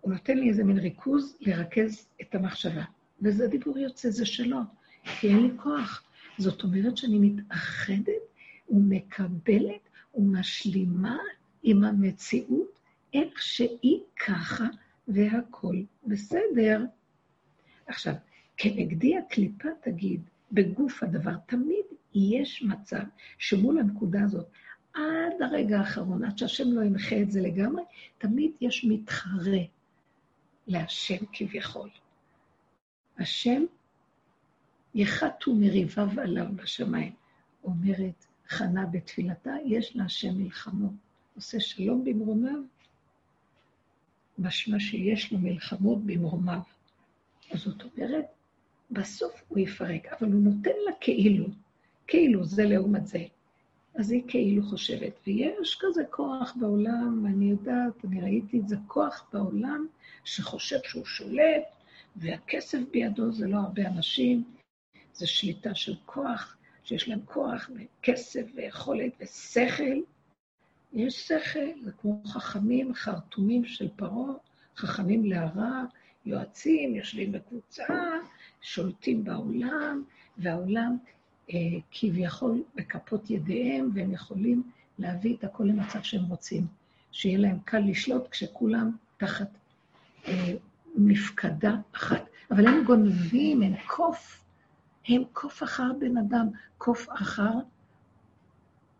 הוא 0.00 0.12
נותן 0.12 0.38
לי 0.38 0.48
איזה 0.48 0.64
מין 0.64 0.78
ריכוז 0.78 1.36
לרכז 1.40 2.08
את 2.20 2.34
המחשבה. 2.34 2.84
וזה 3.22 3.46
דיבור 3.46 3.78
יוצא, 3.78 4.10
זה 4.10 4.26
שלו, 4.26 4.58
כי 5.04 5.28
אין 5.28 5.42
לי 5.42 5.50
כוח. 5.56 6.02
זאת 6.38 6.62
אומרת 6.62 6.96
שאני 6.96 7.18
מתאחדת 7.18 8.22
ומקבלת 8.68 9.88
ומשלימה 10.14 11.18
עם 11.62 11.84
המציאות 11.84 12.78
איך 13.14 13.42
שהיא 13.42 14.00
ככה, 14.26 14.66
והכול 15.08 15.84
בסדר. 16.06 16.84
עכשיו, 17.86 18.14
כנגדי 18.56 19.18
הקליפה 19.18 19.68
תגיד, 19.80 20.20
בגוף 20.52 21.02
הדבר, 21.02 21.34
תמיד 21.46 21.84
יש 22.14 22.62
מצב 22.62 23.02
שמול 23.38 23.78
הנקודה 23.78 24.22
הזאת, 24.24 24.46
עד 24.94 25.42
הרגע 25.42 25.78
האחרון, 25.78 26.24
עד 26.24 26.38
שהשם 26.38 26.72
לא 26.72 26.82
ימחה 26.82 27.22
את 27.22 27.30
זה 27.30 27.40
לגמרי, 27.40 27.82
תמיד 28.18 28.50
יש 28.60 28.84
מתחרה 28.88 29.62
להשם 30.66 31.24
כביכול. 31.32 31.90
השם 33.18 33.62
יחתו 34.94 35.54
מריביו 35.54 36.08
עליו 36.20 36.46
בשמיים. 36.56 37.12
אומרת 37.64 38.26
חנה 38.48 38.86
בתפילתה, 38.86 39.54
יש 39.66 39.96
להשם 39.96 40.38
מלחמות. 40.38 40.92
עושה 41.34 41.60
שלום 41.60 42.04
במרומיו, 42.04 42.60
משמע 44.38 44.80
שיש 44.80 45.32
לו 45.32 45.38
מלחמות 45.38 46.04
במרומיו. 46.06 46.60
אז 47.52 47.60
זאת 47.60 47.82
אומרת, 47.82 48.24
בסוף 48.90 49.42
הוא 49.48 49.58
יפרק, 49.58 50.06
אבל 50.06 50.32
הוא 50.32 50.42
נותן 50.42 50.76
לה 50.86 50.92
כאילו, 51.00 51.46
כאילו 52.06 52.44
זה 52.44 52.64
לעומת 52.64 53.06
זה. 53.06 53.24
אז 53.94 54.10
היא 54.10 54.22
כאילו 54.28 54.62
חושבת, 54.62 55.20
ויש 55.26 55.78
כזה 55.80 56.02
כוח 56.10 56.54
בעולם, 56.60 57.26
אני 57.26 57.50
יודעת, 57.50 58.04
אני 58.04 58.20
ראיתי 58.20 58.60
את 58.60 58.68
זה, 58.68 58.76
כוח 58.86 59.28
בעולם 59.32 59.86
שחושב 60.24 60.78
שהוא 60.84 61.04
שולט, 61.04 61.62
והכסף 62.16 62.78
בידו 62.90 63.32
זה 63.32 63.46
לא 63.46 63.56
הרבה 63.56 63.86
אנשים, 63.86 64.44
זה 65.12 65.26
שליטה 65.26 65.74
של 65.74 65.94
כוח, 66.06 66.56
שיש 66.84 67.08
להם 67.08 67.20
כוח 67.24 67.70
וכסף 67.74 68.46
ויכולת 68.54 69.12
ושכל. 69.20 70.00
יש 70.92 71.28
שכל, 71.28 71.84
זה 71.84 71.92
כמו 71.92 72.22
חכמים, 72.26 72.94
חרטומים 72.94 73.64
של 73.64 73.88
פרעה, 73.96 74.34
חכמים 74.76 75.24
להרע, 75.24 75.84
יועצים, 76.26 76.94
יושבים 76.94 77.32
בקבוצה, 77.32 77.86
שולטים 78.60 79.24
בעולם, 79.24 80.04
והעולם 80.38 80.96
כביכול 81.90 82.62
בכפות 82.74 83.30
ידיהם, 83.30 83.90
והם 83.94 84.12
יכולים 84.12 84.62
להביא 84.98 85.36
את 85.36 85.44
הכל 85.44 85.64
למצב 85.64 86.02
שהם 86.02 86.24
רוצים. 86.24 86.66
שיהיה 87.12 87.38
להם 87.38 87.58
קל 87.64 87.78
לשלוט 87.78 88.28
כשכולם 88.30 88.90
תחת 89.16 89.48
אה, 90.28 90.54
מפקדה 90.96 91.76
אחת. 91.92 92.24
אבל 92.50 92.66
הם 92.66 92.84
גונבים, 92.84 93.62
הם 93.62 93.72
קוף, 93.86 94.44
הם 95.08 95.22
קוף 95.32 95.62
אחר 95.62 95.92
בן 96.00 96.16
אדם, 96.16 96.46
קוף 96.78 97.06
אחר 97.10 97.52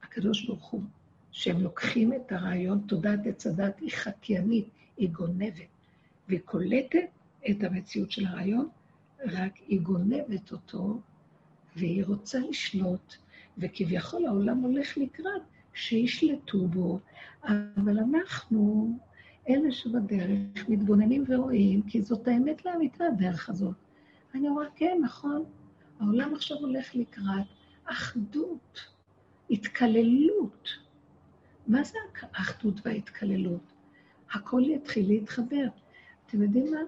הקדוש 0.02 0.46
ברוך 0.46 0.64
הוא, 0.64 0.82
שהם 1.32 1.60
לוקחים 1.60 2.12
את 2.12 2.32
הרעיון, 2.32 2.80
תודעת 2.86 3.26
עץ 3.26 3.46
הדת 3.46 3.80
היא 3.80 3.90
חקיינית, 3.90 4.68
היא 4.96 5.10
גונבת, 5.10 5.68
והיא 6.28 6.40
קולטת 6.44 6.98
את 7.50 7.62
המציאות 7.62 8.10
של 8.10 8.26
הרעיון, 8.26 8.68
רק 9.26 9.52
היא 9.68 9.80
גונבת 9.80 10.52
אותו, 10.52 11.00
והיא 11.76 12.04
רוצה 12.04 12.38
לשלוט, 12.38 13.14
וכביכול 13.58 14.26
העולם 14.26 14.58
הולך 14.58 14.98
לקראת 14.98 15.42
שישלטו 15.74 16.66
בו, 16.66 16.98
אבל 17.44 17.98
אנחנו, 17.98 18.92
אלה 19.48 19.72
שבדרך, 19.72 20.68
מתבוננים 20.68 21.24
ורואים, 21.28 21.82
כי 21.82 22.02
זאת 22.02 22.28
האמת 22.28 22.64
לאמיתה, 22.64 23.04
הדרך 23.04 23.48
הזאת. 23.48 23.74
אני 24.34 24.48
אומרת, 24.48 24.70
כן, 24.74 24.98
נכון, 25.02 25.44
העולם 26.00 26.34
עכשיו 26.34 26.56
הולך 26.56 26.94
לקראת 26.94 27.46
אחדות, 27.84 28.80
התקללות. 29.50 30.68
מה 31.66 31.84
זה 31.84 31.98
האחדות 32.22 32.86
וההתקללות? 32.86 33.72
הכל 34.32 34.62
יתחיל 34.64 35.08
להתחבר. 35.08 35.66
אתם 36.26 36.42
יודעים 36.42 36.66
מה? 36.72 36.80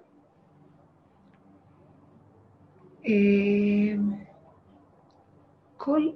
כל, 5.85 6.09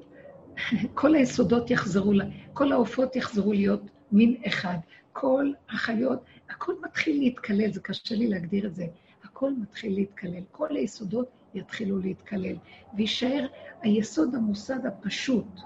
כל 0.95 1.15
היסודות 1.15 1.71
יחזרו, 1.71 2.13
כל 2.53 2.73
העופות 2.73 3.17
יחזרו 3.17 3.53
להיות 3.53 3.83
מין 4.13 4.37
אחד. 4.47 4.77
כל 5.13 5.53
החיות, 5.69 6.25
הכל 6.51 6.73
מתחיל 6.85 7.19
להתקלל, 7.19 7.73
זה 7.73 7.81
קשה 7.81 8.15
לי 8.15 8.29
להגדיר 8.29 8.67
את 8.67 8.75
זה. 8.75 8.87
הכל 9.25 9.53
מתחיל 9.53 9.95
להתקלל, 9.95 10.43
כל 10.51 10.77
היסודות 10.77 11.29
יתחילו 11.55 11.99
להתקלל, 11.99 12.57
ויישאר 12.97 13.47
היסוד 13.83 14.35
המוסד 14.35 14.87
הפשוט. 14.87 15.61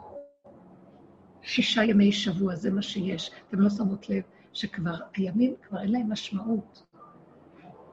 שישה 1.43 1.85
ימי 1.85 2.13
שבוע, 2.13 2.55
זה 2.55 2.71
מה 2.71 2.83
שיש. 2.83 3.31
אתם 3.49 3.61
לא 3.61 3.71
שמות 3.71 4.09
לב 4.09 4.23
שכבר 4.53 4.97
הימים, 5.17 5.55
כבר 5.69 5.81
אין 5.81 5.93
להם 5.93 6.13
משמעות. 6.13 6.83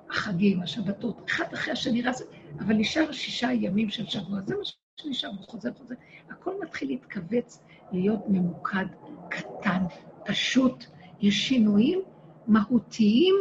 החגים, 0.10 0.62
השבתות, 0.62 1.22
אחד 1.30 1.54
אחרי 1.54 1.74
השני 1.74 2.02
רץ, 2.02 2.22
אבל 2.60 2.76
נשאר 2.76 3.12
שישה 3.12 3.52
ימים 3.54 3.90
של 3.90 4.06
שבוע, 4.06 4.42
זה 4.46 4.56
מה 4.56 4.64
שנשאר, 5.02 5.30
הוא 5.30 5.48
חוזר, 5.48 5.74
חוזר. 5.74 5.96
הכל 6.30 6.54
מתחיל 6.62 6.88
להתכווץ, 6.88 7.64
להיות 7.92 8.20
ממוקד, 8.28 8.86
קטן, 9.30 9.84
פשוט. 10.26 10.86
יש 11.22 11.36
שינויים 11.48 12.02
מהותיים. 12.48 13.36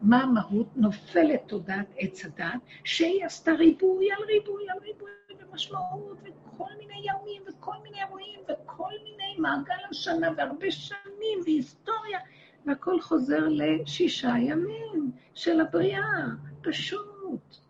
מה 0.00 0.22
המהות? 0.22 0.66
נופלת 0.76 1.42
תודעת 1.46 1.86
עץ 1.96 2.24
הדת, 2.24 2.60
שהיא 2.84 3.24
עשתה 3.24 3.52
ריבוי 3.52 4.08
על 4.12 4.24
ריבוי 4.24 4.68
על 4.70 4.78
ריבוי 4.78 5.10
ומשמעות, 5.40 6.18
וכל 6.22 6.70
מיני 6.78 6.94
ימים, 6.94 7.42
וכל 7.48 7.74
מיני 7.82 8.02
אירועים, 8.02 8.40
וכל 8.48 8.92
מיני 9.04 9.38
מעגל 9.38 9.84
השנה, 9.90 10.28
והרבה 10.36 10.70
שנים, 10.70 11.38
והיסטוריה. 11.44 12.18
והכל 12.66 13.00
חוזר 13.00 13.48
לשישה 13.48 14.34
ימים 14.40 15.10
של 15.34 15.60
הבריאה, 15.60 16.24
פשוט. 16.62 17.65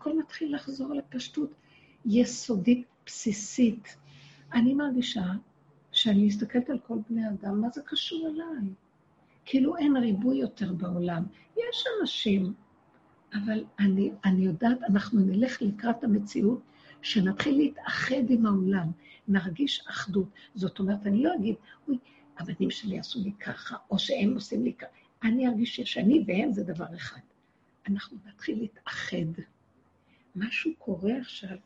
הכל 0.00 0.18
מתחיל 0.18 0.54
לחזור 0.54 0.94
לפשטות 0.94 1.50
יסודית, 2.06 2.86
בסיסית. 3.06 3.96
אני 4.52 4.74
מרגישה 4.74 5.24
שאני 5.92 6.26
מסתכלת 6.26 6.70
על 6.70 6.78
כל 6.78 6.98
בני 7.10 7.28
אדם, 7.28 7.60
מה 7.60 7.68
זה 7.70 7.82
קשור 7.86 8.28
אליי? 8.28 8.68
כאילו 9.44 9.76
אין 9.76 9.96
ריבוי 9.96 10.36
יותר 10.36 10.72
בעולם. 10.72 11.24
יש 11.56 11.84
אנשים, 12.00 12.54
אבל 13.34 13.64
אני, 13.78 14.12
אני 14.24 14.44
יודעת, 14.44 14.78
אנחנו 14.88 15.20
נלך 15.20 15.62
לקראת 15.62 16.04
המציאות, 16.04 16.60
שנתחיל 17.02 17.56
להתאחד 17.56 18.30
עם 18.30 18.46
העולם, 18.46 18.90
נרגיש 19.28 19.84
אחדות. 19.90 20.28
זאת 20.54 20.78
אומרת, 20.78 21.06
אני 21.06 21.22
לא 21.22 21.34
אגיד, 21.34 21.54
אוי, 21.88 21.98
הבנים 22.38 22.70
שלי 22.70 22.98
עשו 22.98 23.18
לי 23.22 23.32
ככה, 23.32 23.76
או 23.90 23.98
שהם 23.98 24.34
עושים 24.34 24.64
לי 24.64 24.72
ככה. 24.72 24.90
אני 25.22 25.48
ארגיש 25.48 25.80
שאני 25.80 26.24
והם 26.26 26.52
זה 26.52 26.64
דבר 26.64 26.86
אחד. 26.96 27.20
אנחנו 27.88 28.18
נתחיל 28.26 28.58
להתאחד. 28.58 29.42
משהו 30.36 30.72
קורה 30.78 31.12
עכשיו 31.20 31.56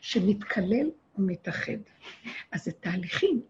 שמתקלל 0.00 0.90
ומתאחד. 1.18 1.78
אז 2.52 2.64
זה 2.64 2.72
תהליכים. 2.72 3.42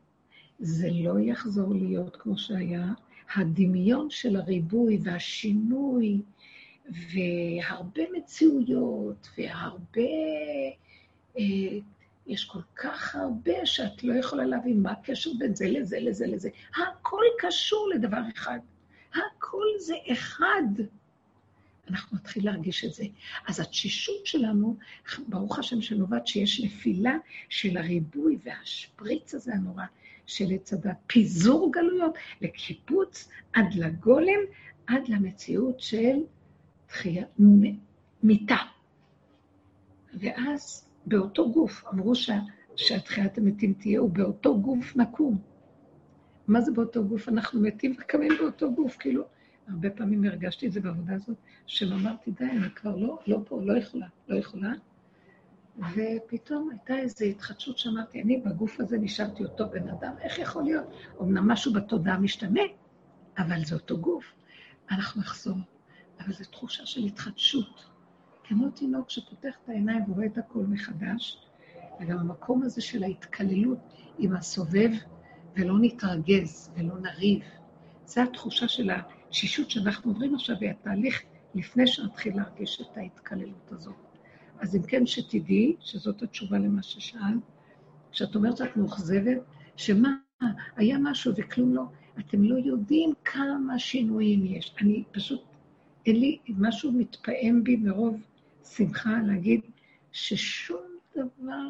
זה 0.59 0.88
לא 0.92 1.20
יחזור 1.20 1.74
להיות 1.74 2.16
כמו 2.16 2.38
שהיה. 2.38 2.86
הדמיון 3.36 4.11
של 4.11 4.36
הריבוי 4.36 4.98
והשינוי, 5.03 6.22
והרבה 6.86 8.03
מציאויות, 8.16 9.28
והרבה 9.38 10.11
אה, 11.38 11.78
יש 12.26 12.44
כל 12.44 12.62
כך 12.76 13.16
הרבה 13.16 13.66
שאת 13.66 14.05
לא 14.05 14.14
יכולה 14.14 14.44
להבין 14.44 14.82
מה 14.82 14.90
הקשר 14.92 15.30
בין 15.38 15.55
זה 15.55 15.68
לזה 15.68 16.00
לזה 16.00 16.26
לזה. 16.26 16.50
הכל 16.76 17.24
קשור 17.38 17.88
לדבר 17.94 18.22
אחד. 18.34 18.59
הכל 19.14 19.66
זה 19.78 19.94
אחד. 20.12 20.62
אנחנו 21.91 22.16
נתחיל 22.16 22.45
להרגיש 22.45 22.85
את 22.85 22.95
זה. 22.95 23.05
אז 23.49 23.61
התשישות 23.61 24.26
שלנו, 24.26 24.76
ברוך 25.28 25.59
השם 25.59 25.83
שנובעת 25.83 26.26
שיש 26.26 26.61
נפילה 26.61 27.16
של 27.49 27.76
הריבוי 27.76 28.39
והשפריץ 28.45 29.35
הזה 29.35 29.55
הנורא 29.55 29.85
של 30.26 30.45
עץ 30.55 30.72
הדת, 30.72 30.97
פיזור 31.07 31.72
גלויות 31.72 32.14
לקיבוץ 32.41 33.28
עד 33.53 33.74
לגולם, 33.74 34.41
עד 34.87 35.09
למציאות 35.09 35.80
של 35.80 36.16
תחייה, 36.87 37.24
מיתה. 38.22 38.57
ואז 40.14 40.89
באותו 41.07 41.53
גוף. 41.53 41.85
אמרו 41.93 42.14
שהאדם 42.14 42.47
שהתחיית 42.76 43.39
המתים 43.39 43.74
תהיה, 43.74 44.03
ובאותו 44.03 44.61
גוף 44.61 44.97
נקום. 44.97 45.39
מה 46.49 46.61
זה 46.61 46.72
באותו 46.72 47.05
גוף? 47.05 47.28
אנחנו 47.28 47.61
מתים 47.61 47.97
וקמים 48.01 48.33
באותו 48.41 48.72
גוף, 48.72 48.97
כאילו, 48.97 49.24
הרבה 49.68 49.90
פעמים 49.90 50.24
הרגשתי 50.24 50.66
את 50.66 50.72
זה 50.72 50.80
בעבודה 50.80 51.14
הזאת, 51.14 51.36
שאמרתי, 51.66 52.30
די, 52.30 52.44
אני 52.44 52.70
כבר 52.70 52.96
לא, 52.96 53.18
לא 53.26 53.38
פה, 53.44 53.60
לא 53.62 53.78
יכולה, 53.78 54.06
לא 54.28 54.36
יכולה. 54.36 54.72
ופתאום 55.78 56.70
הייתה 56.70 56.96
איזו 56.98 57.24
התחדשות 57.24 57.78
שאמרתי, 57.78 58.22
אני 58.22 58.36
בגוף 58.36 58.80
הזה 58.80 58.98
נשארתי 58.98 59.44
אותו 59.44 59.68
בן 59.68 59.88
אדם, 59.88 60.12
איך 60.20 60.38
יכול 60.38 60.62
להיות? 60.62 60.84
אמנם 61.20 61.48
משהו 61.48 61.72
בתודעה 61.72 62.18
משתנה, 62.18 62.60
אבל 63.38 63.64
זה 63.64 63.74
אותו 63.74 63.98
גוף. 63.98 64.24
אנחנו 64.90 65.20
נחזור, 65.20 65.56
אבל 66.20 66.32
זו 66.32 66.44
תחושה 66.44 66.86
של 66.86 67.04
התחדשות. 67.04 67.84
כמו 68.44 68.70
תינוק 68.70 69.10
שפותח 69.10 69.54
את 69.64 69.68
העיניים 69.68 70.10
ורואה 70.10 70.26
את 70.26 70.38
הכל 70.38 70.64
מחדש, 70.68 71.38
וגם 72.00 72.18
המקום 72.18 72.62
הזה 72.62 72.80
של 72.80 73.02
ההתקללות 73.02 73.78
עם 74.18 74.36
הסובב, 74.36 74.90
ולא 75.56 75.74
נתרגז 75.80 76.70
ולא 76.76 76.98
נריב. 76.98 77.42
זו 78.06 78.20
התחושה 78.20 78.68
של 78.68 78.90
התשישות 79.33 79.70
שאנחנו 79.70 80.11
עוברים 80.11 80.35
עכשיו, 80.35 80.57
והתהליך 80.61 81.22
לפני 81.55 81.87
שנתחיל 81.87 82.37
להרגיש 82.37 82.80
את 82.80 82.97
ההתקללות 82.97 83.72
הזאת. 83.72 83.95
אז 84.59 84.76
אם 84.76 84.83
כן, 84.83 85.07
שתדעי, 85.07 85.76
שזאת 85.80 86.22
התשובה 86.22 86.59
למה 86.59 86.83
ששאלת, 86.83 87.43
כשאת 88.11 88.35
אומרת 88.35 88.57
שאת 88.57 88.76
מאוכזבת, 88.76 89.39
שמה, 89.76 90.16
היה 90.76 90.99
משהו 90.99 91.33
וכלום 91.37 91.74
לא, 91.74 91.83
אתם 92.18 92.45
לא 92.45 92.59
יודעים 92.59 93.12
כמה 93.24 93.78
שינויים 93.78 94.47
יש. 94.47 94.74
אני 94.80 95.05
פשוט, 95.12 95.43
אין 96.07 96.16
לי, 96.20 96.39
משהו 96.49 96.93
מתפעם 96.93 97.64
בי 97.64 97.76
מרוב 97.76 98.20
שמחה 98.76 99.18
להגיד 99.26 99.61
ששום 100.12 100.87
דבר 101.16 101.68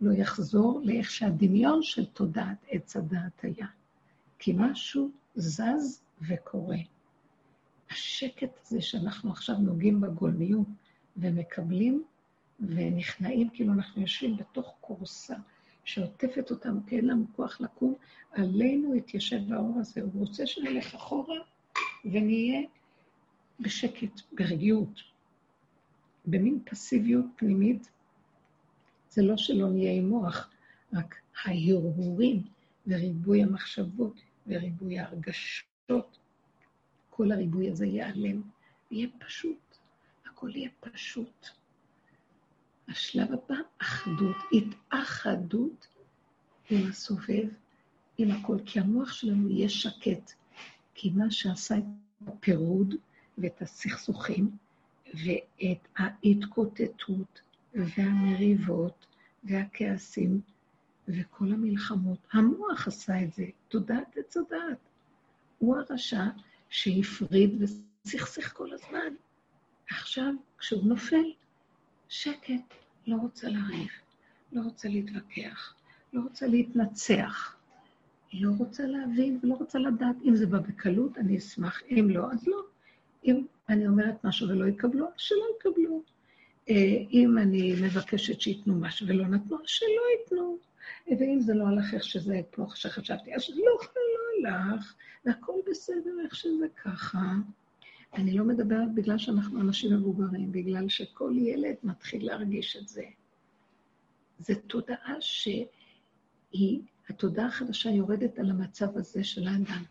לא 0.00 0.12
יחזור 0.12 0.80
לאיך 0.84 1.10
שהדמיון 1.10 1.82
של 1.82 2.04
תודעת 2.04 2.64
עץ 2.70 2.96
הדעת 2.96 3.44
היה. 3.44 3.66
כי 4.38 4.52
משהו 4.56 5.10
זז 5.34 6.02
וקורה. 6.28 6.93
השקט 7.94 8.58
הזה 8.62 8.82
שאנחנו 8.82 9.30
עכשיו 9.30 9.58
נוגעים 9.58 10.00
בגולמיות 10.00 10.66
ומקבלים 11.16 12.04
ונכנעים, 12.60 13.48
כאילו 13.48 13.72
אנחנו 13.72 14.02
יושבים 14.02 14.36
בתוך 14.36 14.74
קורסה 14.80 15.34
שעוטפת 15.84 16.50
אותנו, 16.50 16.80
כי 16.86 16.96
אין 16.96 17.06
לנו 17.06 17.26
כוח 17.36 17.60
לקום, 17.60 17.94
עלינו 18.32 18.94
התיישב 18.94 19.52
האור 19.52 19.80
הזה. 19.80 20.00
הוא 20.02 20.10
רוצה 20.14 20.46
שנלך 20.46 20.94
אחורה 20.94 21.36
ונהיה 22.04 22.60
בשקט, 23.60 24.20
ברגיעות, 24.32 25.00
במין 26.26 26.58
פסיביות 26.64 27.24
פנימית. 27.36 27.90
זה 29.10 29.22
לא 29.22 29.36
שלא 29.36 29.68
נהיה 29.68 29.92
עם 29.92 30.08
מוח, 30.08 30.50
רק 30.92 31.14
ההרהורים 31.44 32.42
וריבוי 32.86 33.42
המחשבות 33.42 34.20
וריבוי 34.46 34.98
ההרגשות, 34.98 36.18
כל 37.16 37.32
הריבוי 37.32 37.70
הזה 37.70 37.86
ייעלם, 37.86 38.42
יהיה 38.90 39.08
פשוט, 39.18 39.76
הכל 40.26 40.56
יהיה 40.56 40.70
פשוט. 40.80 41.46
השלב 42.88 43.32
הבא, 43.32 43.54
אחדות, 43.78 44.36
התאחדות 44.52 45.86
עם 46.70 46.90
הסובב, 46.90 47.48
עם 48.18 48.30
הכל, 48.30 48.56
כי 48.66 48.80
המוח 48.80 49.12
שלנו 49.12 49.50
יהיה 49.50 49.68
שקט, 49.68 50.32
כי 50.94 51.10
מה 51.10 51.30
שעשה 51.30 51.78
את 51.78 51.84
הפירוד 52.26 52.94
ואת 53.38 53.62
הסכסוכים 53.62 54.50
ואת 55.14 55.88
ההתקוטטות 55.96 57.40
והמריבות 57.74 59.06
והכעסים 59.44 60.40
וכל 61.08 61.52
המלחמות, 61.52 62.18
המוח 62.32 62.88
עשה 62.88 63.22
את 63.22 63.32
זה, 63.32 63.44
תודעת 63.68 64.16
עץ 64.16 64.36
הדעת. 64.36 64.78
הוא 65.58 65.76
הרשע 65.76 66.24
שהפריד 66.74 67.62
וסכסך 67.62 68.52
כל 68.52 68.72
הזמן. 68.72 69.14
עכשיו, 69.90 70.32
כשהוא 70.58 70.84
נופל, 70.84 71.32
שקט, 72.08 72.74
לא 73.06 73.16
רוצה 73.16 73.48
לריב, 73.48 73.88
לא 74.52 74.60
רוצה 74.60 74.88
להתווכח, 74.88 75.74
לא 76.12 76.20
רוצה 76.20 76.46
להתנצח, 76.46 77.56
לא 78.32 78.50
רוצה 78.58 78.86
להבין 78.86 79.40
ולא 79.42 79.54
רוצה 79.54 79.78
לדעת. 79.78 80.16
אם 80.24 80.36
זה 80.36 80.46
בא 80.46 80.58
בקלות, 80.58 81.18
אני 81.18 81.38
אשמח, 81.38 81.82
אם 81.90 82.10
לא, 82.10 82.32
אז 82.32 82.46
לא. 82.46 82.60
אם 83.24 83.46
אני 83.68 83.86
אומרת 83.86 84.24
משהו 84.24 84.48
ולא 84.48 84.66
יקבלו, 84.66 85.06
שלא 85.16 85.44
יקבלו. 85.56 86.02
אה, 86.70 86.96
אם 87.12 87.38
אני 87.38 87.72
מבקשת 87.82 88.40
שייתנו 88.40 88.74
משהו 88.74 89.08
ולא 89.08 89.26
נתנו, 89.26 89.58
שלא 89.66 90.02
ייתנו. 90.20 90.58
ואם 91.06 91.40
זה 91.40 91.54
לא 91.54 91.64
הלך 91.66 91.94
איך 91.94 92.04
שזה, 92.04 92.40
כמו 92.52 92.66
שחשבתי, 92.74 93.34
אז 93.34 93.50
לא, 93.50 93.78
הלך, 94.46 94.94
והכל 95.24 95.60
בסדר 95.70 96.10
איך 96.24 96.34
שזה 96.34 96.66
ככה. 96.84 97.32
אני 98.14 98.38
לא 98.38 98.44
מדברת 98.44 98.94
בגלל 98.94 99.18
שאנחנו 99.18 99.60
אנשים 99.60 99.94
מבוגרים, 99.96 100.52
בגלל 100.52 100.88
שכל 100.88 101.32
ילד 101.36 101.74
מתחיל 101.82 102.26
להרגיש 102.26 102.76
את 102.76 102.88
זה. 102.88 103.04
זו 104.38 104.54
תודעה 104.66 105.14
שהיא, 105.20 106.80
התודעה 107.08 107.46
החדשה 107.46 107.90
יורדת 107.90 108.38
על 108.38 108.50
המצב 108.50 108.96
הזה 108.96 109.24
של 109.24 109.48
האדם. 109.48 109.84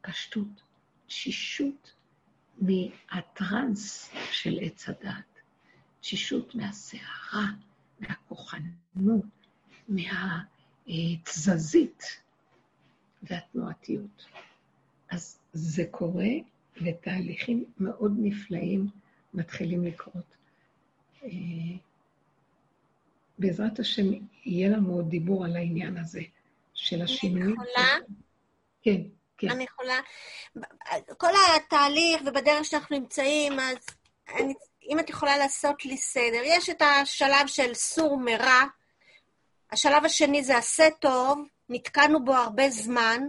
פשטות, 0.00 0.62
תשישות 1.06 1.94
מהטרנס 2.60 4.10
של 4.32 4.58
עץ 4.62 4.88
הדת, 4.88 5.40
תשישות 6.00 6.54
מהסערה, 6.54 7.46
מהכוחנות, 8.00 9.24
מהתזזית 10.86 12.02
והתנועתיות. 13.22 14.26
אז 15.10 15.38
זה 15.52 15.84
קורה 15.90 16.28
ותהליכים 16.82 17.64
מאוד 17.78 18.12
נפלאים 18.18 18.86
מתחילים 19.34 19.84
לקרות. 19.84 20.36
אה, 21.24 21.28
בעזרת 23.38 23.78
השם, 23.78 24.04
יהיה 24.44 24.68
לנו 24.68 24.94
עוד 24.94 25.10
דיבור 25.10 25.44
על 25.44 25.56
העניין 25.56 25.96
הזה 25.96 26.20
של 26.74 27.02
השינוי. 27.02 27.42
אני 27.42 27.52
יכולה? 27.52 27.98
כן, 28.82 29.00
כן. 29.38 29.50
אני 29.50 29.64
יכולה... 29.64 30.00
כל 31.16 31.30
התהליך 31.56 32.22
ובדרך 32.26 32.64
שאנחנו 32.64 32.98
נמצאים, 32.98 33.60
אז 33.60 33.76
אני, 34.34 34.54
אם 34.88 34.98
את 34.98 35.10
יכולה 35.10 35.38
לעשות 35.38 35.84
לי 35.84 35.96
סדר, 35.96 36.40
יש 36.44 36.70
את 36.70 36.82
השלב 36.82 37.46
של 37.46 37.74
סור 37.74 38.20
מרע, 38.20 38.62
השלב 39.72 40.04
השני 40.04 40.44
זה 40.44 40.56
עשה 40.56 40.88
טוב, 41.00 41.46
נתקענו 41.70 42.24
בו 42.24 42.34
הרבה 42.34 42.70
זמן, 42.70 43.20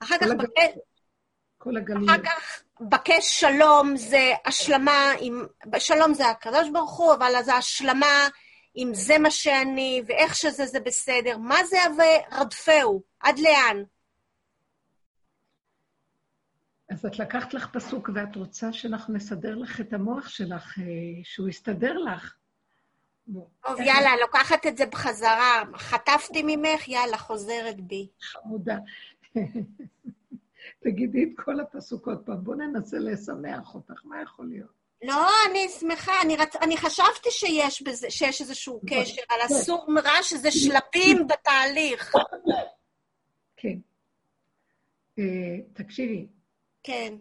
אחר 0.00 0.14
כך... 0.18 0.26
הגל... 0.26 0.36
בק... 0.36 0.50
כל 1.58 1.76
הגלים. 1.76 2.10
אחר 2.10 2.22
כך 2.24 2.62
בקש 2.80 3.40
שלום 3.40 3.96
זה 3.96 4.32
השלמה 4.46 5.12
עם... 5.20 5.46
שלום 5.78 6.14
זה 6.14 6.28
הקדוש 6.28 6.68
ברוך 6.72 6.96
הוא, 6.96 7.14
אבל 7.14 7.42
זה 7.42 7.54
השלמה 7.54 8.28
עם 8.74 8.94
זה 8.94 9.18
מה 9.18 9.30
שאני, 9.30 10.02
ואיך 10.06 10.34
שזה 10.34 10.66
זה 10.66 10.80
בסדר. 10.80 11.38
מה 11.38 11.64
זה 11.64 11.78
ורדפהו? 11.96 13.02
עד 13.20 13.38
לאן? 13.38 13.82
אז 16.90 17.06
את 17.06 17.18
לקחת 17.18 17.54
לך 17.54 17.68
פסוק 17.72 18.10
ואת 18.14 18.36
רוצה 18.36 18.72
שאנחנו 18.72 19.14
נסדר 19.14 19.54
לך 19.54 19.80
את 19.80 19.92
המוח 19.92 20.28
שלך, 20.28 20.78
אה, 20.78 20.84
שהוא 21.24 21.48
יסתדר 21.48 21.98
לך. 21.98 22.34
טוב, 23.66 23.80
יאללה, 23.80 24.16
לוקחת 24.20 24.66
את 24.66 24.76
זה 24.76 24.86
בחזרה. 24.86 25.62
חטפתי 25.76 26.42
ממך, 26.46 26.88
יאללה, 26.88 27.18
חוזרת 27.18 27.80
בי. 27.80 28.08
חמודה. 28.20 28.78
תגידי 30.84 31.24
את 31.24 31.40
כל 31.44 31.60
הפסוק 31.60 32.08
עוד 32.08 32.22
פעם, 32.26 32.44
בואו 32.44 32.56
ננסה 32.56 32.98
לשמח 32.98 33.74
אותך, 33.74 34.00
מה 34.04 34.22
יכול 34.22 34.48
להיות? 34.48 34.80
לא, 35.02 35.28
אני 35.50 35.68
שמחה, 35.68 36.12
אני, 36.22 36.36
רצ... 36.36 36.56
אני 36.56 36.76
חשבתי 36.76 37.30
שיש, 37.30 37.82
בזה, 37.82 38.10
שיש 38.10 38.40
איזשהו. 38.40 38.80
קשר 38.86 39.22
על 39.28 39.40
כן. 39.48 39.54
הסור 39.54 39.84
מרע, 39.88 40.22
שזה 40.22 40.50
שלפים 40.50 41.26
בתהליך. 41.28 42.12
כן. 43.56 43.78
Uh, 45.18 45.22
תקשיבי. 45.72 46.26
כן. 46.82 47.14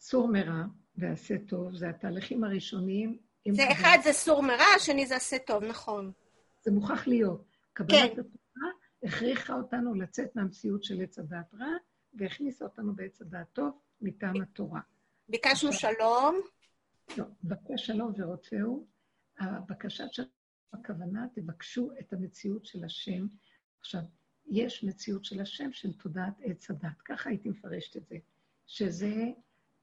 סור 0.00 0.28
מרע 0.28 0.62
ועשה 0.96 1.34
טוב, 1.48 1.76
זה 1.76 1.88
התהליכים 1.88 2.44
הראשונים. 2.44 3.18
זה 3.50 3.72
אחד 3.72 3.98
זה 4.04 4.12
סור 4.12 4.42
מרע, 4.42 4.64
השני 4.76 5.06
זה 5.06 5.16
עשה 5.16 5.38
טוב, 5.38 5.64
נכון. 5.64 6.12
זה 6.62 6.70
מוכרח 6.70 7.06
להיות. 7.06 7.44
קבלת 7.72 7.90
כן. 7.90 8.20
התורה 8.20 8.70
הכריחה 9.04 9.54
אותנו 9.54 9.94
לצאת 9.94 10.36
מהמציאות 10.36 10.84
של 10.84 11.02
עץ 11.02 11.18
הדעת 11.18 11.54
רע, 11.54 11.66
והכניסה 12.14 12.64
אותנו 12.64 12.94
בעץ 12.94 13.20
הדעת 13.20 13.46
טוב 13.52 13.78
מטעם 14.00 14.42
התורה. 14.42 14.80
ביקשנו 15.28 15.70
עכשיו, 15.70 15.92
שלום. 15.96 16.40
לא, 17.18 17.24
בקש 17.44 17.86
שלום 17.86 18.12
ורוצהו. 18.16 18.86
הבקשת 19.38 20.12
של 20.12 20.22
הכוונה, 20.72 21.26
תבקשו 21.34 21.90
את 22.00 22.12
המציאות 22.12 22.66
של 22.66 22.84
השם. 22.84 23.26
עכשיו, 23.80 24.00
יש 24.46 24.84
מציאות 24.84 25.24
של 25.24 25.40
השם 25.40 25.72
של 25.72 25.92
תודעת 25.92 26.34
עץ 26.42 26.70
הדת, 26.70 27.02
ככה 27.04 27.30
הייתי 27.30 27.48
מפרשת 27.48 27.96
את 27.96 28.06
זה, 28.06 28.16
שזה 28.66 29.14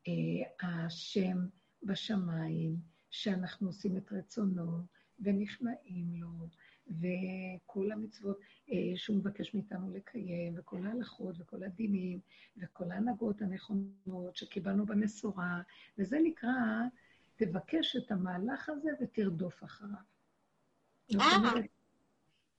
אה, 0.08 0.68
השם 0.86 1.38
בשמיים, 1.84 2.76
שאנחנו 3.10 3.68
עושים 3.68 3.98
את 3.98 4.12
רצונו 4.12 4.82
ונכנעים 5.20 6.14
לו, 6.16 6.48
וכל 6.88 7.92
המצוות 7.92 8.40
אה, 8.72 8.92
שהוא 8.96 9.18
מבקש 9.18 9.54
מאיתנו 9.54 9.94
לקיים, 9.94 10.54
וכל 10.58 10.86
ההלכות 10.86 11.36
וכל 11.40 11.64
הדינים, 11.64 12.20
וכל 12.58 12.92
ההנהגות 12.92 13.42
הנכונות 13.42 14.36
שקיבלנו 14.36 14.86
במסורה, 14.86 15.62
וזה 15.98 16.18
נקרא, 16.24 16.52
תבקש 17.36 17.96
את 17.96 18.12
המהלך 18.12 18.70
הזה 18.70 18.90
ותרדוף 19.02 19.64
אחריו. 19.64 20.00
אה. 21.16 21.52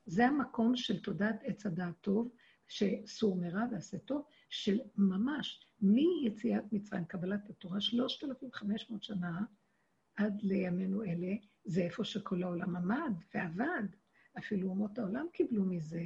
זה 0.06 0.26
המקום 0.26 0.76
של 0.76 1.02
תודעת 1.02 1.40
עץ 1.44 1.66
הדעת 1.66 1.94
טוב, 2.00 2.30
שסור 2.68 3.36
מרע 3.36 3.64
ועשה 3.70 3.98
טוב, 3.98 4.24
של 4.48 4.80
ממש, 4.96 5.66
מיציאת 5.80 6.72
מצרים, 6.72 7.04
קבלת 7.04 7.50
התורה, 7.50 7.80
3,500 7.80 9.02
שנה 9.02 9.40
עד 10.16 10.42
לימינו 10.42 11.02
אלה, 11.04 11.34
זה 11.64 11.82
איפה 11.82 12.04
שכל 12.04 12.42
העולם 12.42 12.76
עמד 12.76 13.12
ועבד. 13.34 13.86
אפילו 14.38 14.68
אומות 14.68 14.98
העולם 14.98 15.26
קיבלו 15.32 15.64
מזה, 15.64 16.04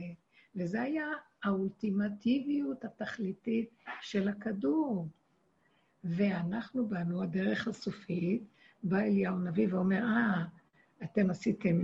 וזה 0.57 0.82
היה 0.82 1.07
האולטימטיביות 1.44 2.84
התכליתית 2.84 3.70
של 4.00 4.28
הכדור. 4.28 5.09
ואנחנו 6.05 6.86
באנו, 6.86 7.22
הדרך 7.22 7.68
הסופית, 7.68 8.42
בא 8.82 8.98
אליהו 8.98 9.34
הנביא 9.34 9.68
ואומר, 9.70 10.05
אה, 10.05 10.44
אתם 11.02 11.30
עשיתם, 11.30 11.82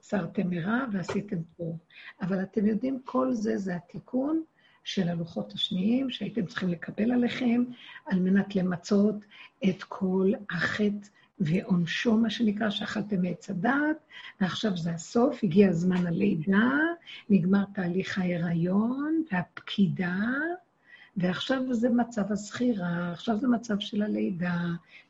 סרתם 0.00 0.42
אה, 0.42 0.48
מרע 0.48 0.84
ועשיתם 0.92 1.36
טוב. 1.56 1.78
אבל 2.20 2.42
אתם 2.42 2.66
יודעים, 2.66 3.00
כל 3.04 3.32
זה 3.32 3.58
זה 3.58 3.76
התיקון 3.76 4.42
של 4.84 5.08
הלוחות 5.08 5.52
השניים 5.52 6.10
שהייתם 6.10 6.46
צריכים 6.46 6.68
לקבל 6.68 7.12
עליכם, 7.12 7.64
על 8.06 8.18
מנת 8.18 8.56
למצות 8.56 9.16
את 9.68 9.82
כל 9.82 10.32
החטא 10.50 11.08
ועונשו, 11.38 12.16
מה 12.16 12.30
שנקרא, 12.30 12.70
שאכלתם 12.70 13.22
מעץ 13.22 13.50
הדעת, 13.50 13.96
ועכשיו 14.40 14.76
זה 14.76 14.90
הסוף, 14.90 15.44
הגיע 15.44 15.72
זמן 15.72 16.06
הלידה, 16.06 16.70
נגמר 17.30 17.64
תהליך 17.74 18.18
ההיריון 18.18 19.22
והפקידה, 19.32 20.16
ועכשיו 21.16 21.74
זה 21.74 21.88
מצב 21.88 22.32
הזכירה, 22.32 23.12
עכשיו 23.12 23.38
זה 23.38 23.48
מצב 23.48 23.78
של 23.78 24.02
הלידה. 24.02 24.60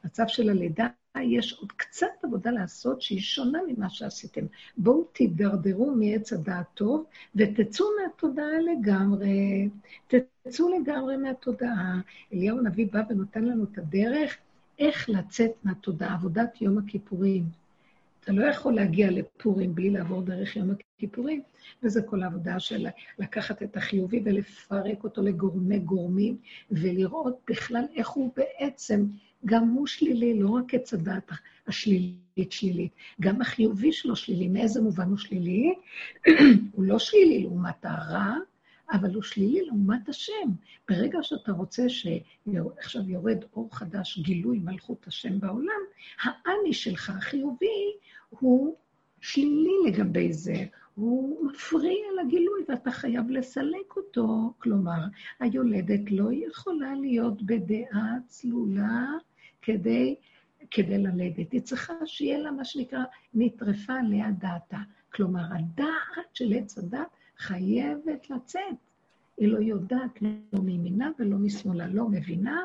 מצב 0.04 0.24
של 0.28 0.50
הלידה, 0.50 0.86
יש 1.20 1.52
עוד 1.52 1.72
קצת 1.72 2.06
עבודה 2.22 2.50
לעשות 2.50 3.02
שהיא 3.02 3.20
שונה 3.20 3.58
ממה 3.68 3.90
שעשיתם. 3.90 4.46
בואו 4.76 5.04
תידרדרו 5.04 5.94
מעץ 5.94 6.32
הדעת 6.32 6.66
טוב 6.74 7.04
ותצאו 7.36 7.86
מהתודעה 8.02 8.58
לגמרי. 8.72 9.68
תצאו 10.06 10.80
לגמרי 10.80 11.16
מהתודעה. 11.16 12.00
אליהו 12.32 12.58
הנביא 12.58 12.86
בא 12.92 13.02
ונותן 13.08 13.44
לנו 13.44 13.64
את 13.64 13.78
הדרך 13.78 14.38
איך 14.78 15.08
לצאת 15.08 15.50
מהתודעה, 15.64 16.14
עבודת 16.14 16.62
יום 16.62 16.78
הכיפורים. 16.78 17.44
אתה 18.20 18.32
לא 18.32 18.44
יכול 18.44 18.74
להגיע 18.74 19.10
לפורים 19.10 19.74
בלי 19.74 19.90
לעבור 19.90 20.22
דרך 20.22 20.56
יום 20.56 20.70
הכיפורים, 20.70 21.42
וזה 21.82 22.02
כל 22.02 22.22
העבודה 22.22 22.60
של 22.60 22.86
לקחת 23.18 23.62
את 23.62 23.76
החיובי 23.76 24.22
ולפרק 24.24 25.04
אותו 25.04 25.22
לגורמי 25.22 25.78
גורמים, 25.78 26.36
ולראות 26.70 27.40
בכלל 27.50 27.84
איך 27.94 28.08
הוא 28.08 28.32
בעצם, 28.36 29.06
גם 29.44 29.68
הוא 29.68 29.86
שלילי, 29.86 30.40
לא 30.40 30.48
רק 30.48 30.74
עץ 30.74 30.94
הדת 30.94 31.30
השלילית 31.66 32.52
שלילית, 32.52 32.92
גם 33.20 33.40
החיובי 33.40 33.92
שלו 33.92 34.16
שלילי. 34.16 34.48
מאיזה 34.48 34.82
מובן 34.82 35.08
הוא 35.08 35.18
שלילי? 35.18 35.74
הוא 36.72 36.84
לא 36.84 36.98
שלילי 36.98 37.42
לעומת 37.42 37.84
הרע, 37.84 38.34
אבל 38.92 39.14
הוא 39.14 39.22
שלילי 39.22 39.64
לעומת 39.66 40.08
השם. 40.08 40.50
ברגע 40.88 41.18
שאתה 41.22 41.52
רוצה 41.52 41.88
שעכשיו 41.88 43.10
יורד 43.10 43.44
אור 43.56 43.76
חדש, 43.76 44.18
גילוי 44.18 44.58
מלכות 44.58 45.06
השם 45.06 45.40
בעולם, 45.40 45.80
האני 46.22 46.72
שלך, 46.72 47.10
החיובי, 47.10 47.92
הוא 48.28 48.76
שלילי 49.20 49.72
לגבי 49.86 50.32
זה. 50.32 50.64
הוא 50.94 51.46
מפריע 51.46 52.06
לגילוי 52.20 52.64
ואתה 52.68 52.90
חייב 52.90 53.30
לסלק 53.30 53.96
אותו. 53.96 54.52
כלומר, 54.58 55.04
היולדת 55.40 56.10
לא 56.10 56.28
יכולה 56.32 56.94
להיות 56.94 57.42
בדעה 57.42 58.16
צלולה 58.26 59.06
כדי, 59.62 60.14
כדי 60.70 60.98
ללדת. 60.98 61.52
היא 61.52 61.60
צריכה 61.60 61.94
שיהיה 62.06 62.38
לה 62.38 62.50
מה 62.50 62.64
שנקרא 62.64 63.04
נטרפה 63.34 63.92
עליה 63.92 64.30
דעתה. 64.30 64.78
כלומר, 65.14 65.42
הדעת 65.54 66.34
של 66.34 66.52
עץ 66.52 66.78
הדת 66.78 67.08
חייבת 67.38 68.30
לצאת. 68.30 68.76
היא 69.36 69.48
לא 69.48 69.58
יודעת 69.58 70.22
לא 70.22 70.62
מימינה 70.62 71.10
ולא 71.18 71.36
משמאלה, 71.36 71.86
לא 71.86 72.08
מבינה, 72.08 72.60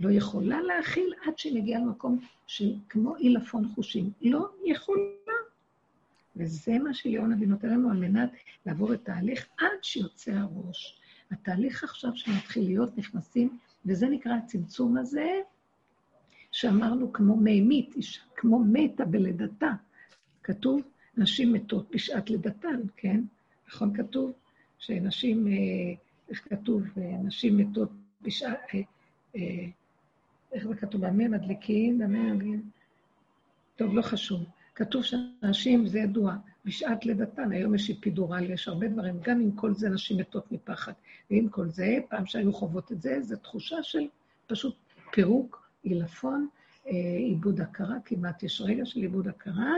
לא 0.00 0.10
יכולה 0.10 0.60
להכיל 0.60 1.14
עד 1.26 1.38
שהיא 1.38 1.62
מגיעה 1.62 1.80
למקום 1.80 2.18
של 2.46 2.74
כמו 2.88 3.16
עילפון 3.16 3.68
חושים. 3.68 4.10
לא 4.22 4.48
יכולה. 4.64 4.98
וזה 6.36 6.78
מה 6.78 6.94
שליאון 6.94 7.32
אבי 7.32 7.46
נותן 7.46 7.68
לנו 7.68 7.90
על 7.90 7.96
מנת 7.96 8.30
לעבור 8.66 8.94
את 8.94 9.04
תהליך 9.04 9.46
עד 9.58 9.82
שיוצא 9.82 10.32
הראש. 10.32 11.00
התהליך 11.30 11.84
עכשיו 11.84 12.10
שמתחיל 12.14 12.64
להיות, 12.64 12.98
נכנסים, 12.98 13.58
וזה 13.86 14.06
נקרא 14.06 14.32
הצמצום 14.32 14.96
הזה, 14.96 15.40
שאמרנו 16.52 17.12
כמו 17.12 17.36
מימית, 17.36 17.94
אישה, 17.96 18.20
כמו 18.36 18.58
מתה 18.58 19.04
בלידתה. 19.04 19.70
כתוב, 20.42 20.82
נשים 21.16 21.52
מתות 21.52 21.90
בשעת 21.90 22.30
לידתן, 22.30 22.80
כן? 22.96 23.20
נכון 23.72 23.96
כתוב? 23.96 24.32
שנשים, 24.78 25.46
אה, 25.46 25.52
איך 26.28 26.48
כתוב, 26.50 26.82
אה, 26.96 27.16
נשים 27.24 27.56
מתות 27.56 27.90
בשעה, 28.22 28.52
אה, 29.34 29.40
איך 30.52 30.66
זה 30.66 30.74
כתוב? 30.74 31.06
במה 31.06 31.28
מדליקים, 31.28 31.98
במה 31.98 32.32
מדליקים. 32.32 32.70
טוב, 33.76 33.94
לא 33.94 34.02
חשוב. 34.02 34.44
כתוב 34.74 35.02
שנשים, 35.02 35.86
זה 35.86 35.98
ידוע, 35.98 36.36
בשעת 36.64 37.06
לידתן, 37.06 37.52
היום 37.52 37.74
יש 37.74 37.90
אפידורל, 37.90 38.50
יש 38.50 38.68
הרבה 38.68 38.88
דברים, 38.88 39.18
גם 39.22 39.40
עם 39.40 39.50
כל 39.52 39.74
זה 39.74 39.88
נשים 39.88 40.18
מתות 40.18 40.52
מפחד. 40.52 40.92
ועם 41.30 41.48
כל 41.48 41.68
זה, 41.68 41.98
פעם 42.08 42.26
שהיו 42.26 42.52
חוות 42.52 42.92
את 42.92 43.02
זה, 43.02 43.20
זו 43.22 43.36
תחושה 43.36 43.82
של 43.82 44.06
פשוט 44.46 44.76
פירוק, 45.12 45.68
עילפון, 45.82 46.48
עיבוד 46.84 47.60
הכרה, 47.60 47.96
כמעט 48.04 48.42
יש 48.42 48.60
רגע 48.60 48.86
של 48.86 49.00
עיבוד 49.00 49.28
הכרה, 49.28 49.74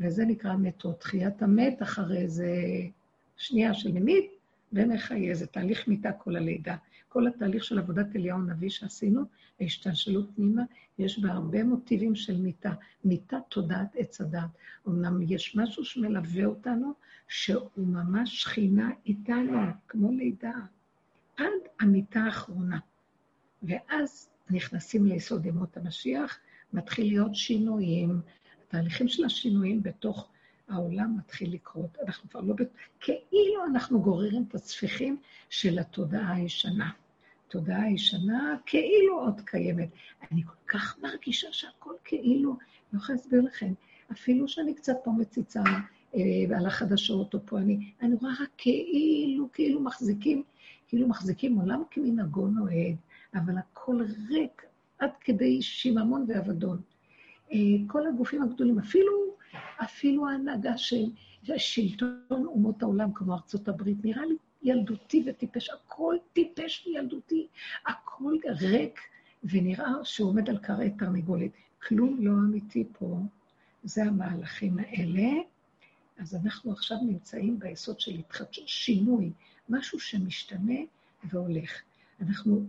וזה 0.00 0.24
נקרא 0.24 0.56
מתות. 0.56 1.00
תחיית 1.00 1.42
המת 1.42 1.82
אחרי 1.82 2.18
איזה 2.18 2.50
שנייה 3.38 3.74
של 3.74 3.92
ממית, 3.92 4.30
ומחיה, 4.72 5.34
זה 5.34 5.46
תהליך 5.46 5.88
מיטה 5.88 6.12
כל 6.12 6.36
הלידה. 6.36 6.76
כל 7.08 7.26
התהליך 7.26 7.64
של 7.64 7.78
עבודת 7.78 8.16
אליהו 8.16 8.38
הנביא 8.38 8.68
שעשינו, 8.68 9.22
ההשתלשלות 9.60 10.30
פנימה, 10.36 10.62
יש 10.98 11.18
בה 11.18 11.32
הרבה 11.32 11.64
מוטיבים 11.64 12.14
של 12.14 12.36
מיטה. 12.36 12.72
מיטה 13.04 13.38
תודעת 13.48 13.96
עץ 13.96 14.20
הדת. 14.20 14.50
אמנם 14.88 15.22
יש 15.22 15.56
משהו 15.56 15.84
שמלווה 15.84 16.44
אותנו, 16.44 16.92
שהוא 17.28 17.86
ממש 17.86 18.42
שכינה 18.42 18.90
איתנו, 19.06 19.58
כמו 19.88 20.12
לידה, 20.12 20.52
עד 21.36 21.62
המיטה 21.80 22.20
האחרונה. 22.20 22.78
ואז 23.62 24.28
נכנסים 24.50 25.06
ליסוד 25.06 25.46
ימות 25.46 25.76
המשיח, 25.76 26.38
מתחיל 26.72 27.06
להיות 27.06 27.34
שינויים. 27.34 28.20
התהליכים 28.66 29.08
של 29.08 29.24
השינויים 29.24 29.82
בתוך 29.82 30.30
העולם 30.68 31.16
מתחיל 31.18 31.54
לקרות. 31.54 31.96
אנחנו 32.06 32.30
כבר 32.30 32.40
לא... 32.40 32.54
כאילו 33.00 33.64
אנחנו 33.66 34.00
גוררים 34.00 34.44
את 34.48 34.54
הספיחים 34.54 35.16
של 35.50 35.78
התודעה 35.78 36.34
הישנה. 36.34 36.90
התודעה 37.46 37.82
הישנה 37.82 38.56
כאילו 38.66 39.20
עוד 39.20 39.40
קיימת. 39.40 39.88
אני 40.30 40.42
כל 40.42 40.52
כך 40.66 40.98
מרגישה 41.02 41.48
שהכל 41.52 41.94
כאילו, 42.04 42.56
אני 42.92 43.00
יכולה 43.00 43.18
להסביר 43.18 43.40
לכם, 43.40 43.72
אפילו 44.12 44.48
שאני 44.48 44.74
קצת 44.74 44.96
פה 45.04 45.10
מציצה 45.10 45.62
אה, 46.14 46.56
על 46.56 46.66
החדשות 46.66 47.34
או 47.34 47.38
פה, 47.46 47.58
אני, 47.58 47.92
אני 48.02 48.14
רואה 48.14 48.32
רק 48.40 48.48
כאילו, 48.56 49.48
כאילו 49.52 49.80
מחזיקים, 49.80 50.42
כאילו 50.88 51.08
מחזיקים 51.08 51.56
עולם 51.56 51.82
כמנהגו 51.90 52.46
נוהג, 52.46 52.96
אבל 53.34 53.58
הכל 53.58 54.02
ריק 54.28 54.62
עד 54.98 55.10
כדי 55.20 55.62
שיממון 55.62 56.24
ואבדון. 56.28 56.80
אה, 57.52 57.58
כל 57.86 58.06
הגופים 58.06 58.42
הגדולים, 58.42 58.78
אפילו 58.78 59.12
אפילו 59.82 60.28
ההנהגה 60.28 60.78
של 60.78 61.04
שלטון 61.56 62.46
אומות 62.46 62.82
העולם, 62.82 63.12
כמו 63.14 63.34
ארצות 63.34 63.68
הברית, 63.68 64.04
נראה 64.04 64.26
לי 64.26 64.34
ילדותי 64.62 65.24
וטיפש, 65.26 65.70
הכל 65.70 66.16
טיפש 66.32 66.86
וילדותי, 66.86 67.46
הכל 67.86 68.34
ריק, 68.60 69.00
ונראה 69.44 69.88
שהוא 70.04 70.30
עומד 70.30 70.50
על 70.50 70.58
קרעי 70.58 70.90
תרנגולת. 70.90 71.50
כלום 71.88 72.16
לא 72.20 72.30
אמיתי 72.30 72.84
פה, 72.98 73.18
זה 73.82 74.04
המהלכים 74.04 74.78
האלה. 74.78 75.30
אז 76.18 76.34
אנחנו 76.34 76.72
עכשיו 76.72 76.98
נמצאים 77.02 77.58
ביסוד 77.58 78.00
של 78.00 78.14
התחדשות, 78.14 78.68
שינוי, 78.68 79.32
משהו 79.68 80.00
שמשתנה 80.00 80.80
והולך. 81.24 81.82
אנחנו, 82.20 82.66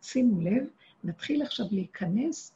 תשימו 0.00 0.40
לב, 0.40 0.66
נתחיל 1.04 1.42
עכשיו 1.42 1.66
להיכנס 1.70 2.52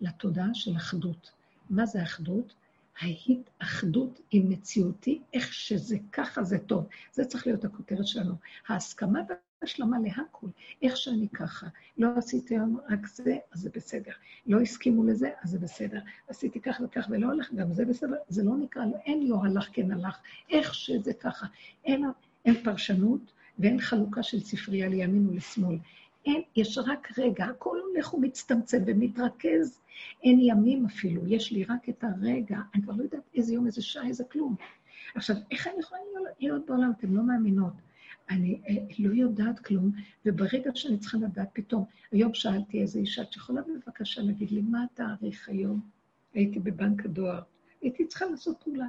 לתודעה 0.00 0.54
של 0.54 0.76
אחדות. 0.76 1.30
מה 1.70 1.86
זה 1.86 2.02
אחדות? 2.02 2.54
ההתאחדות 3.00 4.20
עם 4.30 4.48
מציאותי, 4.48 5.22
איך 5.32 5.52
שזה 5.52 5.96
ככה 6.12 6.42
זה 6.42 6.58
טוב. 6.58 6.86
זה 7.12 7.24
צריך 7.24 7.46
להיות 7.46 7.64
הכותרת 7.64 8.06
שלנו. 8.06 8.34
ההסכמה 8.68 9.20
השלמה 9.62 9.96
להכול. 9.98 10.50
איך 10.82 10.96
שאני 10.96 11.28
ככה. 11.28 11.66
לא 11.98 12.08
עשיתי 12.16 12.54
היום 12.54 12.78
רק 12.90 13.06
זה, 13.06 13.36
אז 13.52 13.60
זה 13.60 13.70
בסדר. 13.74 14.12
לא 14.46 14.60
הסכימו 14.60 15.04
לזה, 15.04 15.30
אז 15.42 15.50
זה 15.50 15.58
בסדר. 15.58 16.00
עשיתי 16.28 16.60
כך 16.60 16.80
וכך 16.84 17.06
ולא 17.10 17.30
הלך, 17.30 17.52
גם 17.54 17.72
זה 17.72 17.84
בסדר. 17.84 18.16
זה 18.28 18.42
לא 18.44 18.56
נקרא, 18.56 18.84
לא, 18.84 18.96
אין 19.06 19.28
לא 19.28 19.36
הלך 19.44 19.68
כן 19.72 19.90
הלך. 19.90 20.18
איך 20.50 20.74
שזה 20.74 21.12
ככה. 21.12 21.46
אין, 21.84 22.04
אין 22.44 22.64
פרשנות 22.64 23.32
ואין 23.58 23.80
חלוקה 23.80 24.22
של 24.22 24.40
ספרייה 24.40 24.88
לימין 24.88 25.28
ולשמאל. 25.28 25.78
אין, 26.26 26.42
יש 26.56 26.78
רק 26.78 27.18
רגע, 27.18 27.44
הכל 27.44 27.78
הולך 27.80 28.14
ומצטמצם 28.14 28.82
ומתרכז. 28.86 29.80
אין 30.22 30.38
ימים 30.40 30.86
אפילו, 30.86 31.22
יש 31.26 31.52
לי 31.52 31.64
רק 31.64 31.88
את 31.88 32.04
הרגע. 32.04 32.58
אני 32.74 32.82
כבר 32.82 32.92
לא 32.96 33.02
יודעת 33.02 33.22
איזה 33.34 33.54
יום, 33.54 33.66
איזה 33.66 33.82
שעה, 33.82 34.06
איזה 34.06 34.24
כלום. 34.24 34.56
עכשיו, 35.14 35.36
איך 35.50 35.66
אני 35.66 35.80
יכולה 35.80 36.00
להיות 36.40 36.66
בעולם? 36.66 36.92
אתן 36.98 37.08
לא 37.08 37.22
מאמינות. 37.22 37.72
אני 38.30 38.60
אה, 38.68 38.74
לא 38.98 39.14
יודעת 39.14 39.58
כלום, 39.58 39.90
וברגע 40.26 40.70
שאני 40.74 40.98
צריכה 40.98 41.18
לדעת, 41.18 41.48
פתאום, 41.52 41.84
היום 42.12 42.34
שאלתי 42.34 42.82
איזו 42.82 42.98
אישה, 42.98 43.22
את 43.22 43.36
יכולה 43.36 43.62
בבקשה 43.62 44.22
להגיד 44.22 44.50
לי, 44.50 44.60
מה 44.62 44.84
התאריך 44.84 45.48
היום? 45.48 45.80
הייתי 46.34 46.58
בבנק 46.58 47.04
הדואר, 47.04 47.42
הייתי 47.86 48.06
צריכה 48.06 48.24
לעשות 48.24 48.56
פעולה. 48.64 48.86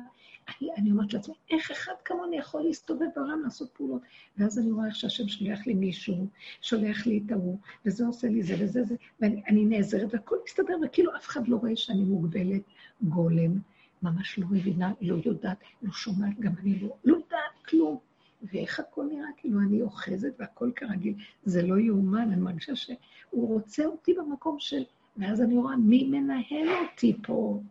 אני, 0.49 0.69
אני 0.77 0.91
אומרת 0.91 1.13
לעצמי, 1.13 1.35
איך 1.49 1.71
אחד 1.71 1.93
כמוני 2.05 2.37
יכול 2.37 2.61
להסתובב 2.61 3.05
בעולם 3.15 3.41
לעשות 3.43 3.69
פעולות? 3.73 4.01
ואז 4.37 4.59
אני 4.59 4.71
רואה 4.71 4.87
איך 4.87 4.95
שהשם 4.95 5.27
שולח 5.27 5.67
לי 5.67 5.73
מישהו, 5.73 6.27
שולח 6.61 7.07
לי 7.07 7.21
את 7.25 7.31
ההוא, 7.31 7.57
וזה 7.85 8.05
עושה 8.05 8.27
לי 8.27 8.43
זה 8.43 8.55
וזה 8.59 8.83
זה, 8.83 8.95
ואני 9.19 9.65
נעזרת, 9.65 10.13
והכל 10.13 10.35
מסתדר, 10.45 10.77
וכאילו 10.85 11.15
אף 11.15 11.27
אחד 11.27 11.47
לא 11.47 11.57
רואה 11.57 11.75
שאני 11.75 12.03
מוגבלת, 12.03 12.61
גולם, 13.01 13.59
ממש 14.01 14.39
לא 14.39 14.47
מבינה, 14.51 14.93
לא 15.01 15.21
יודעת, 15.25 15.57
לא 15.81 15.91
שומעת, 15.93 16.39
גם 16.39 16.51
אני 16.61 16.79
לא, 16.79 16.95
לא 17.05 17.15
יודעת 17.15 17.65
כלום. 17.69 17.97
ואיך 18.43 18.79
הכל 18.79 19.05
נראה, 19.11 19.29
כאילו 19.37 19.59
אני 19.59 19.81
אוחזת 19.81 20.33
והכל 20.39 20.71
כרגיל. 20.75 21.13
זה 21.45 21.61
לא 21.61 21.79
יאומן, 21.79 22.31
אני 22.31 22.41
מרגישה 22.41 22.75
שהוא 22.75 23.47
רוצה 23.47 23.85
אותי 23.85 24.13
במקום 24.13 24.55
של... 24.59 24.83
ואז 25.17 25.41
אני 25.41 25.57
רואה, 25.57 25.75
מי 25.75 26.07
מנהל 26.07 26.69
אותי 26.69 27.17
פה? 27.23 27.61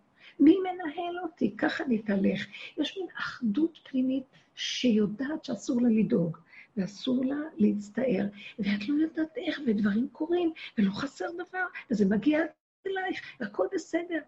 מי 0.41 0.57
מנהל 0.59 1.18
אותי? 1.22 1.57
ככה 1.57 1.84
נתהלך. 1.89 2.47
יש 2.78 2.99
מין 2.99 3.07
אחדות 3.18 3.78
פנימית 3.91 4.24
שיודעת 4.55 5.45
שאסור 5.45 5.82
לה 5.82 5.89
לדאוג, 5.89 6.37
ואסור 6.76 7.24
לה 7.24 7.37
להצטער, 7.57 8.26
ואת 8.59 8.89
לא 8.89 8.95
יודעת 8.95 9.37
איך, 9.37 9.61
ודברים 9.66 10.09
קורים, 10.12 10.53
ולא 10.78 10.91
חסר 10.91 11.26
דבר, 11.32 11.64
וזה 11.91 12.05
מגיע 12.05 12.39
אלייך, 12.87 13.20
והכל 13.41 13.66
בסדר. 13.74 14.18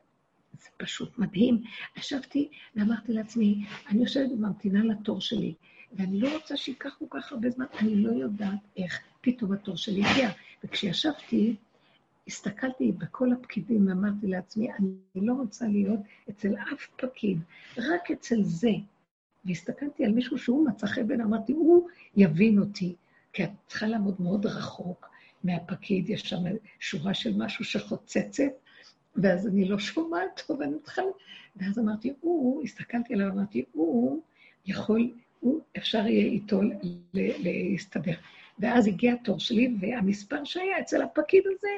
זה 0.53 0.69
פשוט 0.77 1.19
מדהים. 1.19 1.63
ישבתי 1.97 2.49
ואמרתי 2.77 3.13
לעצמי, 3.13 3.65
אני 3.89 4.01
יושבת 4.01 4.31
וממתינה 4.33 4.85
לתור 4.85 5.21
שלי, 5.21 5.55
ואני 5.93 6.21
לא 6.21 6.35
רוצה 6.35 6.57
שייקח 6.57 6.97
כל 6.99 7.05
כך 7.11 7.33
הרבה 7.33 7.51
זמן, 7.51 7.67
אני 7.79 7.97
לא 7.97 8.11
יודעת 8.11 8.59
איך 8.77 9.01
פתאום 9.21 9.53
התור 9.53 9.77
שלי 9.77 10.05
הגיע. 10.05 10.31
וכשישבתי, 10.65 11.57
הסתכלתי 12.29 12.93
בכל 12.93 13.33
הפקידים 13.33 13.89
ואמרתי 13.89 14.27
לעצמי, 14.27 14.73
אני 14.73 15.27
לא 15.27 15.33
רוצה 15.33 15.67
להיות 15.67 16.01
אצל 16.31 16.55
אף 16.55 16.87
פקיד, 16.97 17.39
רק 17.79 18.11
אצל 18.11 18.43
זה. 18.43 18.73
והסתכלתי 19.45 20.05
על 20.05 20.13
מישהו 20.13 20.39
שהוא 20.39 20.69
מצא 20.69 20.87
חן 20.87 21.07
בעיניי, 21.07 21.27
אמרתי, 21.27 21.53
הוא 21.53 21.89
יבין 22.17 22.59
אותי, 22.59 22.95
כי 23.33 23.45
את 23.45 23.51
צריכה 23.67 23.87
לעמוד 23.87 24.21
מאוד 24.21 24.47
רחוק 24.47 25.09
מהפקיד, 25.45 26.11
יש 26.11 26.21
שם 26.21 26.43
שורה 26.81 27.15
של 27.15 27.37
משהו 27.37 27.65
שחוצצת, 27.65 28.43
ואז 29.17 29.47
אני 29.47 29.65
לא 29.65 29.79
שומעת 29.79 30.43
טוב, 30.47 30.63
אני 30.63 30.79
צריכה... 30.83 31.03
ואז 31.57 31.79
אמרתי, 31.79 32.13
הוא, 32.21 32.63
הסתכלתי 32.65 33.15
עליו, 33.15 33.29
אמרתי, 33.29 33.65
הוא 33.73 34.23
יכול 34.67 35.11
הוא, 35.41 35.61
אפשר 35.77 36.07
יהיה 36.07 36.25
איתו 36.25 36.61
להסתדר. 37.15 38.15
ואז 38.59 38.87
הגיע 38.87 39.13
התור 39.13 39.39
שלי, 39.39 39.75
והמספר 39.81 40.45
שהיה 40.45 40.81
אצל 40.81 41.03
הפקיד 41.03 41.43
הזה, 41.47 41.69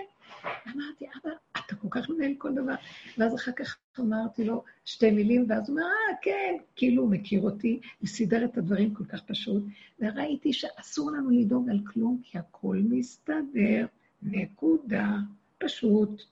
אמרתי, 0.67 1.05
אבא, 1.05 1.31
אתה 1.53 1.77
כל 1.77 1.89
כך 1.91 2.11
מנהל 2.11 2.35
כל 2.39 2.55
דבר. 2.55 2.75
ואז 3.19 3.35
אחר 3.35 3.53
כך 3.53 3.77
אמרתי 4.01 4.45
לו 4.45 4.65
שתי 4.85 5.11
מילים, 5.11 5.47
ואז 5.49 5.69
הוא 5.69 5.77
אומר, 5.77 5.87
אה, 5.87 6.17
כן, 6.23 6.55
כאילו 6.77 7.03
הוא 7.03 7.11
מכיר 7.11 7.41
אותי, 7.41 7.81
וסידר 8.03 8.45
את 8.45 8.59
הדברים 8.59 8.95
כל 8.95 9.05
כך 9.05 9.23
פשוט. 9.23 9.63
וראיתי 10.01 10.53
שאסור 10.53 11.11
לנו 11.11 11.31
לדאוג 11.31 11.71
על 11.71 11.81
כלום, 11.87 12.21
כי 12.25 12.39
הכול 12.39 12.83
מסתדר, 12.91 13.87
נקודה, 14.23 15.17
פשוט. 15.59 16.23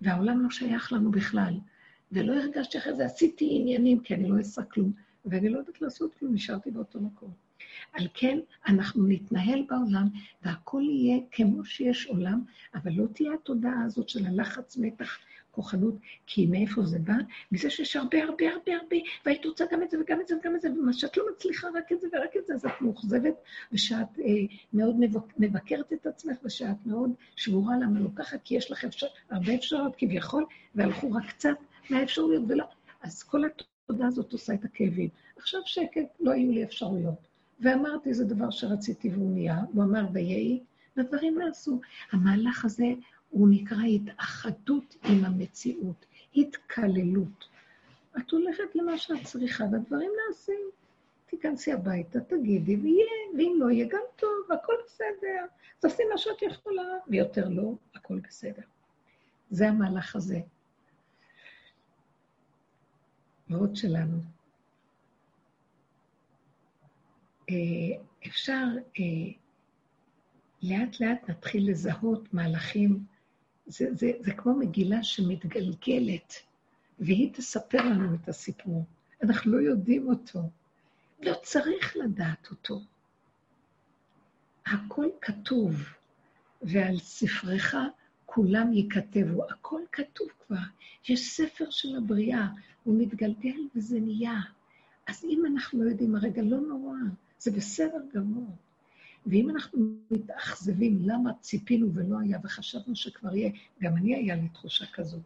והעולם 0.00 0.42
לא 0.42 0.50
שייך 0.50 0.92
לנו 0.92 1.10
בכלל. 1.10 1.54
ולא 2.12 2.34
הרגשתי 2.34 2.78
אחרי 2.78 2.94
זה, 2.94 3.04
עשיתי 3.04 3.48
עניינים, 3.60 4.00
כי 4.00 4.14
אני 4.14 4.28
לא 4.28 4.38
אעשה 4.38 4.62
כלום. 4.62 4.92
ואני 5.24 5.48
לא 5.48 5.58
יודעת 5.58 5.80
לעשות 5.80 6.14
כלום, 6.14 6.34
נשארתי 6.34 6.70
באותו 6.70 7.00
מקום. 7.00 7.45
על 7.92 8.08
כן, 8.14 8.38
אנחנו 8.68 9.06
נתנהל 9.06 9.64
בעולם, 9.68 10.08
והכל 10.42 10.82
יהיה 10.82 11.18
כמו 11.32 11.64
שיש 11.64 12.06
עולם, 12.06 12.44
אבל 12.74 12.92
לא 12.92 13.06
תהיה 13.14 13.32
התודעה 13.34 13.84
הזאת 13.84 14.08
של 14.08 14.26
הלחץ, 14.26 14.76
מתח, 14.76 15.18
כוחנות, 15.50 15.94
כי 16.26 16.46
מאיפה 16.46 16.82
זה 16.82 16.98
בא? 16.98 17.14
מזה 17.52 17.70
שיש 17.70 17.96
הרבה, 17.96 18.22
הרבה, 18.22 18.44
הרבה, 18.52 18.76
הרבה, 18.82 18.96
והיית 19.26 19.46
רוצה 19.46 19.64
גם 19.72 19.82
את 19.82 19.90
זה 19.90 20.00
וגם 20.00 20.20
את 20.20 20.28
זה 20.28 20.36
וגם 20.36 20.56
את 20.56 20.60
זה, 20.60 20.72
ומה 20.72 20.92
שאת 20.92 21.16
לא 21.16 21.24
מצליחה 21.32 21.68
רק 21.74 21.92
את 21.92 22.00
זה 22.00 22.08
ורק 22.12 22.36
את 22.36 22.46
זה, 22.46 22.54
אז 22.54 22.66
את 22.66 22.80
מאוכזבת, 22.80 23.34
ושאת 23.72 24.18
אה, 24.18 24.24
מאוד 24.72 24.96
מבקרת 25.38 25.92
את 25.92 26.06
עצמך, 26.06 26.36
ושאת 26.44 26.86
מאוד 26.86 27.10
שבורה 27.36 27.74
למה 27.76 28.00
לא 28.00 28.08
ככה, 28.16 28.38
כי 28.38 28.54
יש 28.56 28.70
לך 28.70 28.84
אפשר, 28.84 29.06
הרבה 29.30 29.54
אפשרויות 29.54 29.94
כביכול, 29.98 30.46
והלכו 30.74 31.12
רק 31.12 31.28
קצת 31.28 31.56
מהאפשרויות, 31.90 32.42
ולא. 32.48 32.64
אז 33.02 33.22
כל 33.22 33.44
התודעה... 33.44 33.66
הזאת 33.90 34.32
עושה 34.32 34.54
את 34.54 34.64
הכאבים. 34.64 35.08
עכשיו 35.36 35.60
שקט, 35.64 36.06
לא 36.20 36.30
היו 36.30 36.52
לי 36.52 36.64
אפשרויות. 36.64 37.25
ואמרתי, 37.60 38.14
זה 38.14 38.24
דבר 38.24 38.50
שרציתי 38.50 39.08
והוא 39.08 39.32
נהיה, 39.32 39.60
הוא 39.72 39.84
אמר 39.84 40.06
ויהי, 40.12 40.60
ודברים 40.96 41.38
נעשו. 41.38 41.80
המהלך 42.12 42.64
הזה 42.64 42.86
הוא 43.30 43.48
נקרא 43.50 43.82
התאחדות 43.82 44.96
עם 45.04 45.24
המציאות, 45.24 46.06
התקללות. 46.36 47.48
את 48.18 48.30
הולכת 48.30 48.74
למה 48.74 48.98
שאת 48.98 49.24
צריכה, 49.24 49.64
והדברים 49.72 50.10
נעשים. 50.28 50.60
תיכנסי 51.26 51.72
הביתה, 51.72 52.20
תגידי, 52.20 52.76
ויהיה, 52.76 53.06
ואם 53.36 53.56
לא 53.58 53.70
יהיה, 53.70 53.86
גם 53.88 54.00
טוב, 54.16 54.52
הכל 54.52 54.72
בסדר. 54.86 55.46
תעשי 55.78 56.02
מה 56.12 56.18
שאת 56.18 56.42
יכולה, 56.42 56.82
ויותר 57.08 57.48
לא, 57.48 57.72
הכל 57.94 58.20
בסדר. 58.20 58.62
זה 59.50 59.68
המהלך 59.68 60.16
הזה. 60.16 60.40
מאוד 63.48 63.76
שלנו. 63.76 64.16
אה, 64.16 64.24
אפשר 68.26 68.64
אה, 68.98 69.32
לאט 70.62 71.00
לאט 71.00 71.30
נתחיל 71.30 71.70
לזהות 71.70 72.34
מהלכים, 72.34 73.04
זה, 73.66 73.94
זה, 73.94 74.12
זה 74.20 74.32
כמו 74.32 74.54
מגילה 74.54 75.02
שמתגלגלת, 75.02 76.34
והיא 76.98 77.34
תספר 77.34 77.84
לנו 77.84 78.14
את 78.14 78.28
הסיפור. 78.28 78.84
אנחנו 79.22 79.52
לא 79.52 79.70
יודעים 79.70 80.08
אותו, 80.08 80.40
לא 81.22 81.34
צריך 81.42 81.96
לדעת 81.96 82.50
אותו. 82.50 82.80
הכל 84.66 85.06
כתוב, 85.20 85.82
ועל 86.62 86.98
ספרך 86.98 87.74
כולם 88.26 88.72
ייכתבו. 88.72 89.44
הכל 89.50 89.80
כתוב 89.92 90.28
כבר. 90.46 90.56
יש 91.08 91.30
ספר 91.30 91.70
של 91.70 91.96
הבריאה, 91.96 92.48
הוא 92.84 92.94
מתגלגל 92.98 93.60
וזה 93.76 94.00
נהיה. 94.00 94.40
אז 95.06 95.24
אם 95.24 95.42
אנחנו 95.46 95.84
לא 95.84 95.90
יודעים 95.90 96.16
הרגע, 96.16 96.42
לא 96.42 96.60
נורא, 96.60 96.96
זה 97.38 97.50
בסדר 97.50 97.98
גמור. 98.14 98.56
ואם 99.26 99.50
אנחנו 99.50 99.96
מתאכזבים 100.10 100.98
למה 101.00 101.30
ציפינו 101.40 101.94
ולא 101.94 102.18
היה 102.20 102.38
וחשבנו 102.44 102.96
שכבר 102.96 103.36
יהיה, 103.36 103.50
גם 103.82 103.96
אני 103.96 104.14
היה 104.14 104.36
לי 104.36 104.48
תחושה 104.48 104.86
כזו, 104.86 105.18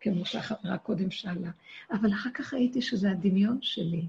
כמו 0.00 0.24
שהחברה 0.26 0.78
קודם 0.78 1.10
שאלה, 1.10 1.50
אבל 1.90 2.12
אחר 2.12 2.30
כך 2.34 2.54
ראיתי 2.54 2.82
שזה 2.82 3.10
הדמיון 3.10 3.58
שלי. 3.62 4.04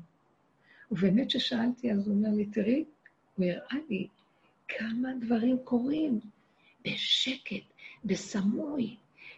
ובאמת 0.91 1.31
ששאלתי, 1.31 1.91
אז 1.91 2.07
הוא 2.07 2.15
אומר 2.15 2.29
לי, 2.29 2.45
תראי, 2.45 2.85
הוא 3.35 3.45
הראה 3.45 3.77
לי 3.89 4.07
כמה 4.67 5.09
דברים 5.21 5.57
קורים 5.63 6.19
בשקט, 6.85 7.65
בסמוי. 8.05 8.95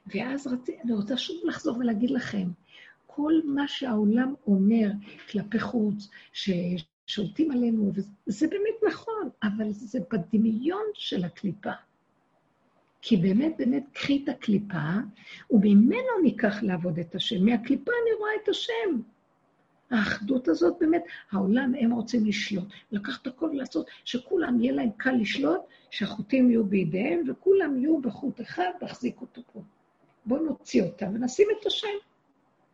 ואז 0.08 0.48
רצי, 0.48 0.82
אני 0.84 0.94
רוצה 0.94 1.18
שוב 1.18 1.38
לחזור 1.46 1.78
ולהגיד 1.78 2.12
לכם, 2.12 2.48
כל 3.08 3.34
מה 3.46 3.68
שהעולם 3.68 4.34
אומר 4.48 4.92
כלפי 5.32 5.60
חוץ, 5.60 6.10
ששולטים 7.10 7.52
עלינו, 7.52 7.92
זה 8.26 8.48
באמת 8.48 8.92
נכון, 8.92 9.30
אבל 9.44 9.72
זה 9.72 10.00
בדמיון 10.12 10.86
של 10.94 11.24
הקליפה. 11.24 11.72
כי 13.02 13.18
באמת, 13.18 13.54
באמת, 13.58 13.84
קחי 13.94 14.22
את 14.24 14.30
הקליפה, 14.30 14.94
וממנו 15.52 16.22
ניקח 16.24 16.64
לעבוד 16.64 17.00
את 17.00 17.16
השם. 17.16 17.46
מהקליפה 17.46 17.92
אני 18.04 18.20
רואה 18.20 18.32
את 18.44 18.50
השם. 18.50 19.02
האחדות 19.92 20.48
הזאת 20.48 20.78
באמת, 20.80 21.04
העולם, 21.32 21.74
הם 21.80 21.92
רוצים 21.92 22.26
לשלוט. 22.26 22.68
לקחת 22.92 23.28
הכל 23.28 23.46
ולעשות, 23.46 23.88
שכולם 24.06 24.60
יהיה 24.62 24.74
להם 24.74 24.90
קל 24.98 25.12
לשלוט, 25.12 25.62
שהחוטים 25.90 26.50
יהיו 26.50 26.66
בידיהם, 26.66 27.24
וכולם 27.30 27.80
יהיו 27.80 28.02
בחוט 28.02 28.42
אחד, 28.42 28.70
תחזיק 28.80 29.22
אותו 29.22 29.42
פה. 29.54 29.62
בואו 30.26 30.44
נוציא 30.44 30.84
אותם 30.84 31.08
ונשים 31.16 31.48
את 31.62 31.66
השם. 31.66 31.88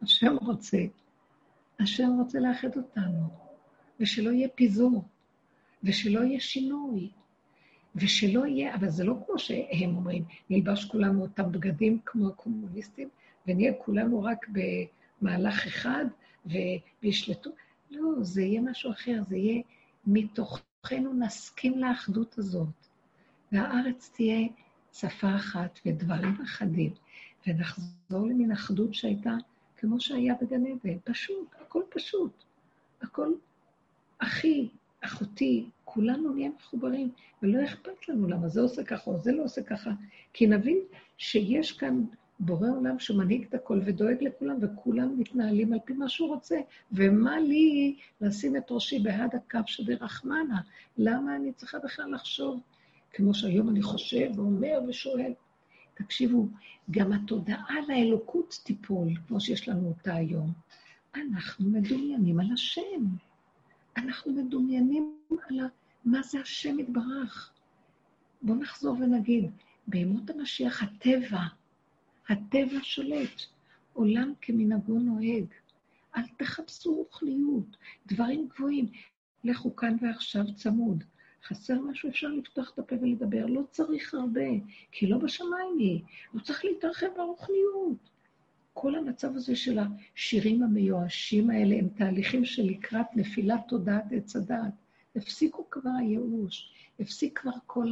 השם 0.01 0.35
רוצה. 0.41 0.77
השם 1.79 2.09
רוצה 2.19 2.39
לאחד 2.39 2.77
אותנו, 2.77 3.44
ושלא 3.99 4.29
יהיה 4.29 4.47
פיזור, 4.49 5.03
ושלא 5.83 6.19
יהיה 6.19 6.39
שינוי. 6.39 7.09
ושלא 7.95 8.45
יהיה, 8.45 8.75
אבל 8.75 8.89
זה 8.89 9.03
לא 9.03 9.15
כמו 9.25 9.39
שהם 9.39 9.95
אומרים, 9.95 10.23
נלבש 10.49 10.85
כולנו 10.85 11.21
אותם 11.21 11.51
בגדים 11.51 11.99
כמו 12.05 12.27
הקומוניסטים, 12.27 13.09
ונהיה 13.47 13.73
כולנו 13.73 14.23
רק 14.23 14.45
במהלך 15.21 15.67
אחד 15.67 16.05
וישלטו. 17.03 17.49
לא, 17.91 18.09
זה 18.21 18.41
יהיה 18.41 18.61
משהו 18.61 18.91
אחר, 18.91 19.21
זה 19.29 19.37
יהיה 19.37 19.61
מתוכנו 20.07 21.13
נסכים 21.13 21.79
לאחדות 21.79 22.37
הזאת, 22.37 22.87
והארץ 23.51 24.11
תהיה 24.15 24.47
שפה 24.93 25.35
אחת 25.35 25.79
ודברים 25.85 26.41
אחדים, 26.43 26.93
ונחזור 27.47 28.27
למין 28.27 28.51
אחדות 28.51 28.93
שהייתה 28.93 29.33
כמו 29.77 29.99
שהיה 29.99 30.33
בגן 30.41 30.63
עדן, 30.65 30.97
פשוט, 31.03 31.47
הכל 31.61 31.81
פשוט, 31.89 32.43
הכל 33.01 33.33
אחי, 34.17 34.69
אחותי, 35.01 35.65
כולנו 35.83 36.33
נהיה 36.33 36.49
מחוברים, 36.59 37.11
ולא 37.43 37.65
אכפת 37.65 38.09
לנו 38.09 38.27
למה 38.27 38.47
זה 38.47 38.61
עושה 38.61 38.83
ככה 38.83 39.11
או 39.11 39.17
זה 39.17 39.31
לא 39.31 39.43
עושה 39.43 39.63
ככה, 39.63 39.91
כי 40.33 40.47
נבין 40.47 40.77
שיש 41.17 41.71
כאן 41.71 42.03
בורא 42.39 42.69
עולם 42.69 42.99
שמנהיג 42.99 43.45
את 43.49 43.53
הכל 43.53 43.81
ודואג 43.85 44.17
לכולם, 44.21 44.57
וכולם 44.61 45.19
מתנהלים 45.19 45.73
על 45.73 45.79
פי 45.85 45.93
מה 45.93 46.09
שהוא 46.09 46.27
רוצה. 46.27 46.55
ומה 46.91 47.39
לי 47.39 47.95
לשים 48.21 48.57
את 48.57 48.71
ראשי 48.71 48.99
בהד 48.99 49.35
הקו 49.35 49.59
שדרחמנה? 49.65 50.61
למה 50.97 51.35
אני 51.35 51.53
צריכה 51.53 51.79
בכלל 51.79 52.13
לחשוב? 52.13 52.61
כמו 53.13 53.33
שהיום 53.33 53.69
אני 53.69 53.81
חושב 53.81 54.29
ואומר 54.35 54.79
ושואל. 54.87 55.33
תקשיבו, 55.93 56.47
גם 56.91 57.13
התודעה 57.13 57.75
לאלוקות 57.87 58.59
תיפול, 58.63 59.07
כמו 59.27 59.39
שיש 59.41 59.69
לנו 59.69 59.87
אותה 59.87 60.15
היום. 60.15 60.51
אנחנו 61.15 61.69
מדומיינים 61.69 62.39
על 62.39 62.47
השם. 62.53 63.05
אנחנו 63.97 64.33
מדומיינים 64.33 65.17
על 65.49 65.59
מה 66.05 66.21
זה 66.21 66.39
השם 66.39 66.79
יתברך. 66.79 67.53
בואו 68.41 68.57
נחזור 68.57 68.97
ונגיד, 68.99 69.51
בימות 69.87 70.29
המשיח 70.29 70.83
הטבע, 70.83 71.41
הטבע 72.29 72.79
שולט, 72.81 73.41
עולם 73.93 74.33
כמנהגו 74.41 74.99
נוהג. 74.99 75.45
אל 76.17 76.21
תחפשו 76.37 76.95
רוחניות, 76.95 77.77
דברים 78.07 78.47
גבוהים. 78.47 78.87
לכו 79.43 79.75
כאן 79.75 79.97
ועכשיו 80.01 80.43
צמוד. 80.55 81.03
חסר 81.43 81.81
משהו, 81.81 82.09
אפשר 82.09 82.27
לפתוח 82.27 82.71
את 82.73 82.79
הפה 82.79 82.95
ולדבר. 83.01 83.45
לא 83.45 83.61
צריך 83.71 84.13
הרבה, 84.13 84.49
כי 84.91 85.07
לא 85.07 85.17
בשמיים 85.17 85.77
היא. 85.79 86.01
לא 86.33 86.41
צריך 86.41 86.65
להתרחב 86.65 87.07
ברוחניות. 87.17 88.09
כל 88.77 88.95
המצב 88.95 89.35
הזה 89.35 89.55
של 89.55 89.79
השירים 89.79 90.63
המיואשים 90.63 91.49
האלה 91.49 91.75
הם 91.75 91.87
תהליכים 91.89 92.45
של 92.45 92.63
לקראת 92.63 93.05
נפילת 93.15 93.59
תודעת 93.67 94.03
עץ 94.11 94.35
הדעת. 94.35 94.73
הפסיקו 95.15 95.69
כבר 95.71 95.89
הייאוש, 95.99 96.73
הפסיק 96.99 97.39
כבר 97.39 97.51
כל 97.65 97.87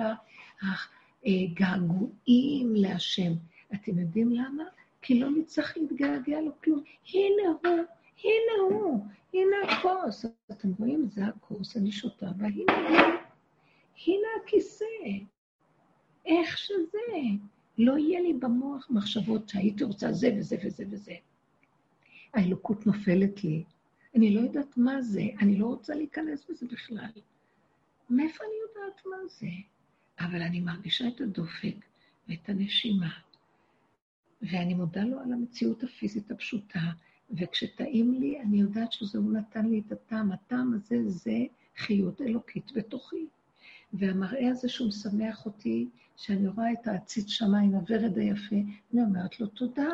הגעגועים 1.25 2.75
להשם. 2.75 3.31
אתם 3.73 3.99
יודעים 3.99 4.31
למה? 4.31 4.63
כי 5.01 5.19
לא 5.19 5.29
נצטרך 5.31 5.77
להתגעגע 5.77 6.41
לו 6.41 6.51
כלום. 6.63 6.83
הנה 7.13 7.49
הוא, 7.63 7.83
הנה 8.23 8.61
הוא, 8.69 9.05
הנה 9.33 9.55
הכוס. 9.69 10.25
אתם 10.51 10.71
רואים? 10.79 11.09
זה 11.09 11.25
הכוס, 11.25 11.77
אני 11.77 11.91
שותה, 11.91 12.27
והנה 12.37 12.87
הוא. 12.89 12.97
הנה 14.07 14.27
הכיסא. 14.43 14.85
איך 16.25 16.57
שזה. 16.57 16.99
לא 17.77 17.97
יהיה 17.97 18.21
לי 18.21 18.33
במוח 18.33 18.87
מחשבות 18.89 19.49
שהייתי 19.49 19.83
רוצה 19.83 20.11
זה 20.11 20.29
וזה 20.37 20.57
וזה 20.65 20.83
וזה. 20.91 21.13
האלוקות 22.33 22.87
נופלת 22.87 23.43
לי. 23.43 23.63
אני 24.15 24.35
לא 24.35 24.41
יודעת 24.41 24.77
מה 24.77 25.01
זה, 25.01 25.23
אני 25.41 25.57
לא 25.57 25.65
רוצה 25.65 25.95
להיכנס 25.95 26.45
בזה 26.49 26.65
בכלל. 26.71 27.11
מאיפה 28.09 28.43
אני 28.43 28.53
יודעת 28.67 29.01
מה 29.05 29.17
זה? 29.39 29.47
אבל 30.19 30.41
אני 30.41 30.59
מרגישה 30.59 31.07
את 31.07 31.21
הדופק 31.21 31.75
ואת 32.29 32.49
הנשימה, 32.49 33.09
ואני 34.41 34.73
מודה 34.73 35.03
לו 35.03 35.19
על 35.19 35.33
המציאות 35.33 35.83
הפיזית 35.83 36.31
הפשוטה, 36.31 36.79
וכשטעים 37.31 38.13
לי, 38.13 38.41
אני 38.41 38.61
יודעת 38.61 38.91
שזה 38.91 39.19
הוא 39.19 39.33
נתן 39.33 39.65
לי 39.65 39.81
את 39.87 39.91
הטעם. 39.91 40.31
הטעם 40.31 40.73
הזה 40.73 41.09
זה 41.09 41.37
חיות 41.77 42.21
אלוקית 42.21 42.71
בתוכי. 42.75 43.25
והמראה 43.93 44.49
הזה 44.49 44.69
שהוא 44.69 44.87
משמח 44.87 45.45
אותי, 45.45 45.89
שאני 46.17 46.47
רואה 46.47 46.71
את 46.71 46.87
העציץ 46.87 47.29
שמיים, 47.29 47.75
הוורד 47.75 48.17
היפה, 48.17 48.55
אני 48.93 49.01
אומרת 49.01 49.39
לו 49.39 49.47
תודה. 49.47 49.89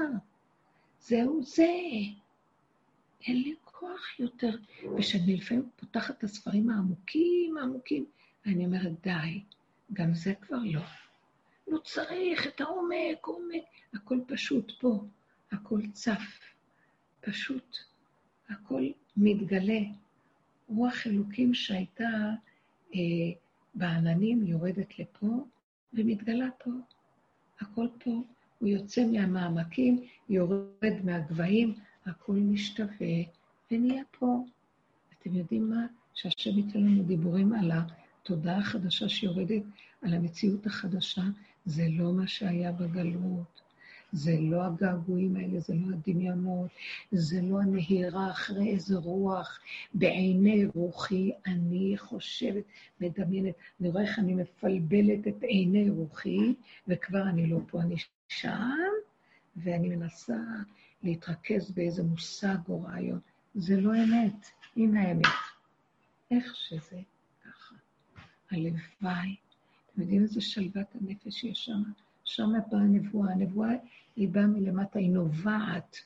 זהו 1.01 1.43
זה. 1.43 1.73
אין 3.27 3.37
לי 3.41 3.55
כוח 3.63 4.19
יותר. 4.19 4.57
וכשאני 4.97 5.35
לפעמים 5.35 5.69
פותחת 5.75 6.17
את 6.17 6.23
הספרים 6.23 6.69
העמוקים, 6.69 7.57
העמוקים, 7.57 8.05
אני 8.45 8.65
אומרת, 8.65 8.91
די, 9.03 9.41
גם 9.93 10.13
זה 10.13 10.33
כבר 10.41 10.57
לא. 10.63 10.81
לא 11.67 11.77
צריך 11.77 12.47
את 12.47 12.61
העומק, 12.61 13.25
עומק. 13.25 13.63
הכל 13.93 14.19
פשוט 14.27 14.71
פה, 14.79 15.03
הכל 15.51 15.81
צף, 15.93 16.39
פשוט, 17.21 17.77
הכל 18.49 18.83
מתגלה. 19.17 19.79
רוח 20.67 21.07
אלוקים 21.07 21.53
שהייתה 21.53 22.09
אה, 22.95 22.99
בעננים 23.79 24.47
יורדת 24.47 24.99
לפה 24.99 25.45
ומתגלה 25.93 26.47
פה. 26.63 26.71
הכל 27.59 27.87
פה, 28.03 28.23
הוא 28.59 28.69
יוצא 28.69 29.05
מהמעמקים, 29.05 30.05
יורד 30.29 30.93
מהגבהים, 31.03 31.73
הכל 32.05 32.33
משתווה 32.33 33.15
ונהיה 33.71 34.03
פה. 34.19 34.43
אתם 35.13 35.35
יודעים 35.35 35.69
מה? 35.69 35.85
שהשם 36.13 36.57
ייתן 36.57 36.79
לנו 36.79 37.03
דיבורים 37.03 37.53
על 37.53 37.71
התודעה 37.71 38.57
החדשה 38.57 39.09
שיורדת, 39.09 39.63
על 40.01 40.13
המציאות 40.13 40.65
החדשה, 40.65 41.23
זה 41.65 41.87
לא 41.89 42.13
מה 42.13 42.27
שהיה 42.27 42.71
בגלות. 42.71 43.61
זה 44.11 44.37
לא 44.39 44.63
הגעגועים 44.63 45.35
האלה, 45.35 45.59
זה 45.59 45.73
לא 45.73 45.95
הדמיונות, 45.95 46.69
זה 47.11 47.41
לא 47.41 47.61
הנהירה 47.61 48.31
אחרי 48.31 48.69
איזה 48.69 48.97
רוח. 48.97 49.59
בעיני 49.93 50.65
רוחי 50.75 51.31
אני 51.45 51.93
חושבת, 51.97 52.63
מדמיינת. 53.01 53.55
אני 53.81 53.89
רואה 53.89 54.03
איך 54.03 54.19
אני 54.19 54.33
מפלבלת 54.33 55.27
את 55.27 55.43
עיני 55.43 55.89
רוחי, 55.89 56.53
וכבר 56.87 57.23
אני 57.29 57.47
לא 57.47 57.59
פה, 57.67 57.81
אני 57.81 57.95
שם, 58.27 58.69
ואני 59.55 59.89
מנסה 59.89 60.37
להתרכז 61.03 61.71
באיזה 61.71 62.03
מושג 62.03 62.57
או 62.69 62.81
רעיון. 62.81 63.19
זה 63.55 63.81
לא 63.81 63.91
אמת, 63.95 64.45
הנה 64.77 65.01
האמת. 65.01 65.25
איך 66.31 66.55
שזה 66.55 67.01
ככה. 67.43 67.75
הלוואי. 68.51 69.35
אתם 69.93 70.01
יודעים 70.01 70.21
איזה 70.21 70.41
שלוות 70.41 70.95
הנפש 71.01 71.43
יש 71.43 71.65
שם? 71.65 71.83
שם 72.29 72.53
באה 72.71 72.81
הנבואה. 72.81 73.31
הנבואה 73.31 73.69
היא 74.15 74.29
באה 74.29 74.47
מלמטה, 74.47 74.99
היא 74.99 75.09
נובעת. 75.09 75.97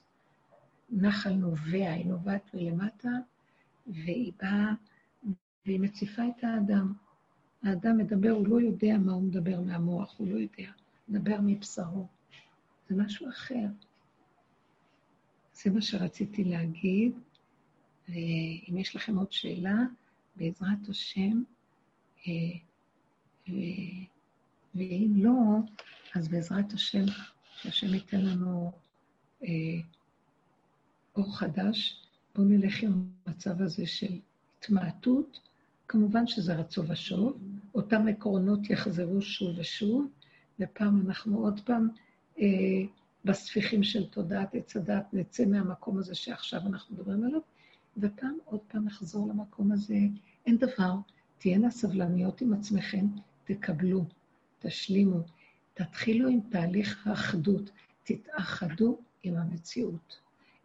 נחל 0.89 1.33
נובע, 1.33 1.91
היא 1.91 2.05
נובעת 2.05 2.53
מלמטה, 2.53 3.09
והיא 3.87 4.31
באה, 4.41 4.73
והיא 5.65 5.79
מציפה 5.79 6.21
את 6.27 6.43
האדם. 6.43 6.93
האדם 7.63 7.97
מדבר, 7.97 8.29
הוא 8.29 8.47
לא 8.47 8.61
יודע 8.61 8.97
מה 8.97 9.13
הוא 9.13 9.23
מדבר 9.23 9.61
מהמוח, 9.61 10.15
הוא 10.17 10.27
לא 10.27 10.35
יודע. 10.35 10.71
מדבר 11.09 11.37
מבשרו. 11.41 12.07
זה 12.89 12.95
משהו 12.95 13.29
אחר. 13.29 13.65
זה 15.53 15.71
מה 15.71 15.81
שרציתי 15.81 16.43
להגיד. 16.43 17.19
ואם 18.09 18.77
יש 18.77 18.95
לכם 18.95 19.17
עוד 19.17 19.31
שאלה, 19.31 19.77
בעזרת 20.35 20.89
השם, 20.89 21.43
אה, 22.27 22.33
ואם 24.75 25.11
לא, 25.15 25.31
אז 26.15 26.27
בעזרת 26.27 26.73
השם, 26.73 27.05
שהשם 27.55 27.93
ייתן 27.93 28.21
לנו 28.21 28.71
אה, 29.43 29.49
אור 31.15 31.37
חדש, 31.37 32.07
בואו 32.35 32.47
נלך 32.47 32.83
עם 32.83 33.05
המצב 33.25 33.61
הזה 33.61 33.87
של 33.87 34.19
התמעטות. 34.57 35.39
כמובן 35.87 36.27
שזה 36.27 36.55
רצו 36.55 36.87
ושוב, 36.87 37.37
אותם 37.75 38.07
עקרונות 38.07 38.69
יחזרו 38.69 39.21
שוב 39.21 39.59
ושוב, 39.59 40.07
ופעם 40.59 41.01
אנחנו 41.07 41.37
עוד 41.37 41.59
פעם 41.59 41.87
אה, 42.39 42.45
בספיחים 43.25 43.83
של 43.83 44.05
תודעת 44.05 44.55
עץ 44.55 44.75
הדת 44.75 45.05
נצא 45.13 45.45
מהמקום 45.45 45.97
הזה 45.97 46.15
שעכשיו 46.15 46.61
אנחנו 46.67 46.95
מדברים 46.95 47.23
עליו, 47.23 47.39
ופעם 47.97 48.37
עוד 48.45 48.59
פעם 48.67 48.85
נחזור 48.85 49.27
למקום 49.27 49.71
הזה. 49.71 49.97
אין 50.45 50.57
דבר, 50.57 50.93
תהיינה 51.37 51.71
סבלניות 51.71 52.41
עם 52.41 52.53
עצמכם, 52.53 53.05
תקבלו, 53.43 54.05
תשלימו. 54.63 55.19
תתחילו 55.73 56.29
עם 56.29 56.39
תהליך 56.49 57.07
האחדות, 57.07 57.71
תתאחדו 58.03 58.99
עם 59.23 59.37
המציאות. 59.37 60.19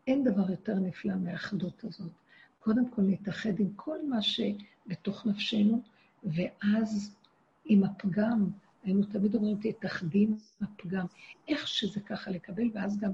אין 0.07 0.25
דבר 0.25 0.51
יותר 0.51 0.75
נפלא 0.75 1.15
מהאחדות 1.15 1.85
הזאת. 1.85 2.13
קודם 2.59 2.91
כל 2.91 3.03
נתאחד 3.03 3.61
עם 3.61 3.69
כל 3.77 3.99
מה 4.09 4.23
שבתוך 4.23 5.27
נפשנו, 5.27 5.83
ואז 6.25 7.17
עם 7.65 7.85
הפגם, 7.85 8.51
היינו 8.85 9.05
תמיד 9.05 9.35
אומרים, 9.35 9.59
תתאחדי 9.63 10.23
עם 10.23 10.35
הפגם. 10.61 11.07
איך 11.49 11.69
שזה 11.69 12.01
ככה 12.01 12.31
לקבל, 12.31 12.71
ואז 12.75 12.99
גם 12.99 13.11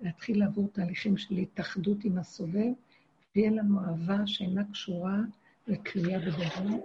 להתחיל 0.00 0.38
לעבור 0.38 0.68
תהליכים 0.72 1.16
של 1.16 1.34
התאחדות 1.34 2.04
עם 2.04 2.18
הסובב, 2.18 2.72
ויהיה 3.36 3.50
לנו 3.50 3.80
אהבה 3.80 4.26
שאינה 4.26 4.62
קשורה 4.72 5.16
לתלויה 5.66 6.18
בדבר. 6.18 6.76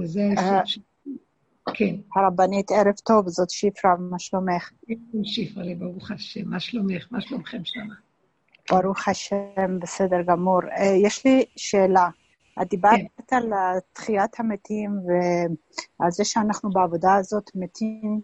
וזה 0.00 0.20
היסוד 0.20 0.66
ש... 0.66 0.78
כן. 1.74 1.94
הרבנית, 2.16 2.70
ערב 2.70 2.94
טוב, 3.04 3.28
זאת 3.28 3.50
שפרה, 3.50 3.96
מה 4.10 4.18
שלומך? 4.18 4.70
שפרה 5.22 5.64
לי, 5.64 5.74
ברוך 5.74 6.10
השם. 6.10 6.48
מה 6.50 6.60
שלומך? 6.60 7.06
מה 7.10 7.20
שלומכם 7.20 7.64
שמה? 7.64 7.94
ברוך 8.70 9.08
השם, 9.08 9.78
בסדר 9.80 10.22
גמור. 10.26 10.60
יש 11.04 11.24
לי 11.26 11.44
שאלה. 11.56 12.08
את 12.62 12.68
דיברת 12.68 13.00
כן. 13.26 13.36
על 13.36 13.52
תחיית 13.92 14.40
המתים 14.40 14.90
ועל 16.00 16.10
זה 16.10 16.24
שאנחנו 16.24 16.70
בעבודה 16.70 17.14
הזאת 17.14 17.50
מתים, 17.54 18.20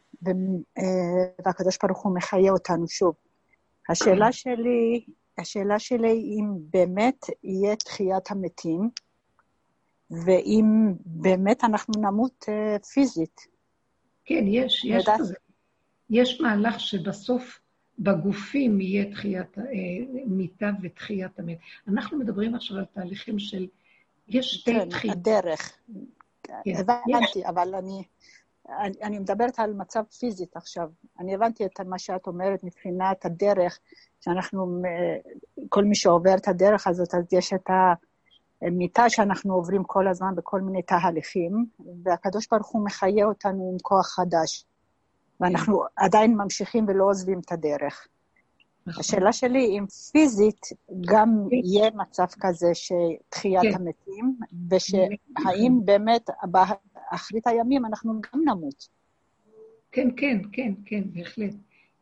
והקדוש 1.46 1.78
ברוך 1.82 2.02
הוא 2.02 2.14
מחיה 2.16 2.52
אותנו 2.52 2.88
שוב. 2.88 3.14
השאלה 3.88 4.32
שלי, 4.32 5.04
השאלה 5.38 5.78
שלי 5.78 6.12
אם 6.12 6.44
באמת 6.70 7.26
יהיה 7.44 7.76
תחיית 7.76 8.30
המתים, 8.30 8.90
ואם 10.10 10.94
באמת 11.04 11.64
אנחנו 11.64 11.94
נמות 12.00 12.44
uh, 12.48 12.84
פיזית. 12.84 13.40
כן, 14.24 14.44
יש, 14.46 14.84
יש 14.84 15.08
כזה. 15.18 15.34
יש 16.10 16.40
מהלך 16.40 16.80
שבסוף 16.80 17.60
בגופים 17.98 18.80
יהיה 18.80 19.10
תחיית, 19.10 19.58
uh, 19.58 19.60
מיטה 20.26 20.70
ותחיית 20.82 21.38
המת. 21.38 21.58
אנחנו 21.88 22.18
מדברים 22.18 22.54
עכשיו 22.54 22.76
על 22.78 22.84
תהליכים 22.84 23.38
של... 23.38 23.66
יש 24.28 24.54
שתי 24.54 24.72
כן, 24.72 24.88
תחיות. 24.88 25.16
הדרך. 25.16 25.72
כן, 26.42 26.72
הבנתי, 26.78 27.38
יש. 27.38 27.44
אבל 27.46 27.74
אני, 27.74 28.02
אני, 28.68 28.94
אני 29.02 29.18
מדברת 29.18 29.58
על 29.58 29.72
מצב 29.74 30.02
פיזית 30.18 30.56
עכשיו. 30.56 30.88
אני 31.20 31.34
הבנתי 31.34 31.66
את 31.66 31.80
מה 31.80 31.98
שאת 31.98 32.26
אומרת 32.26 32.64
מבחינת 32.64 33.24
הדרך, 33.24 33.78
שאנחנו, 34.20 34.82
כל 35.68 35.84
מי 35.84 35.94
שעובר 35.94 36.34
את 36.36 36.48
הדרך 36.48 36.86
הזאת, 36.86 37.14
אז 37.14 37.32
יש 37.32 37.52
את 37.52 37.70
ה... 37.70 37.92
מיטה 38.72 39.10
שאנחנו 39.10 39.54
עוברים 39.54 39.84
כל 39.84 40.08
הזמן 40.08 40.34
בכל 40.34 40.60
מיני 40.60 40.82
תהליכים, 40.82 41.66
והקדוש 42.04 42.48
ברוך 42.50 42.68
הוא 42.68 42.84
מחיה 42.84 43.26
אותנו 43.26 43.70
עם 43.72 43.78
כוח 43.82 44.06
חדש. 44.06 44.64
ואנחנו 45.40 45.82
עדיין 45.96 46.36
ממשיכים 46.36 46.84
ולא 46.88 47.04
עוזבים 47.04 47.38
את 47.38 47.52
הדרך. 47.52 48.08
נכון. 48.86 49.00
השאלה 49.00 49.32
שלי, 49.32 49.78
אם 49.78 49.86
פיזית 50.12 50.66
גם 51.06 51.28
יהיה 51.50 51.90
מצב 51.94 52.26
כזה 52.40 52.70
שתחיית 52.74 53.62
כן. 53.62 53.74
המתים, 53.74 54.36
ושהאם 54.70 55.80
באמת 55.84 56.30
באחרית 56.42 57.46
הימים 57.46 57.86
אנחנו 57.86 58.20
גם 58.20 58.40
נמות. 58.48 58.88
כן, 59.92 60.08
כן, 60.16 60.38
כן, 60.52 60.72
כן, 60.84 61.02
בהחלט. 61.12 61.54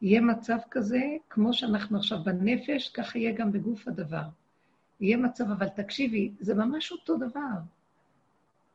יהיה 0.02 0.20
מצב 0.20 0.56
כזה, 0.70 1.01
כמו 1.30 1.52
שאנחנו 1.52 1.98
עכשיו 1.98 2.18
בנפש, 2.24 2.89
ככה 2.89 3.18
יהיה 3.18 3.32
גם 3.32 3.52
בגוף 3.52 3.89
הדבר. 3.89 4.22
יהיה 5.02 5.16
מצב, 5.16 5.50
אבל 5.50 5.68
תקשיבי, 5.68 6.32
זה 6.40 6.54
ממש 6.54 6.92
אותו 6.92 7.16
דבר. 7.16 7.58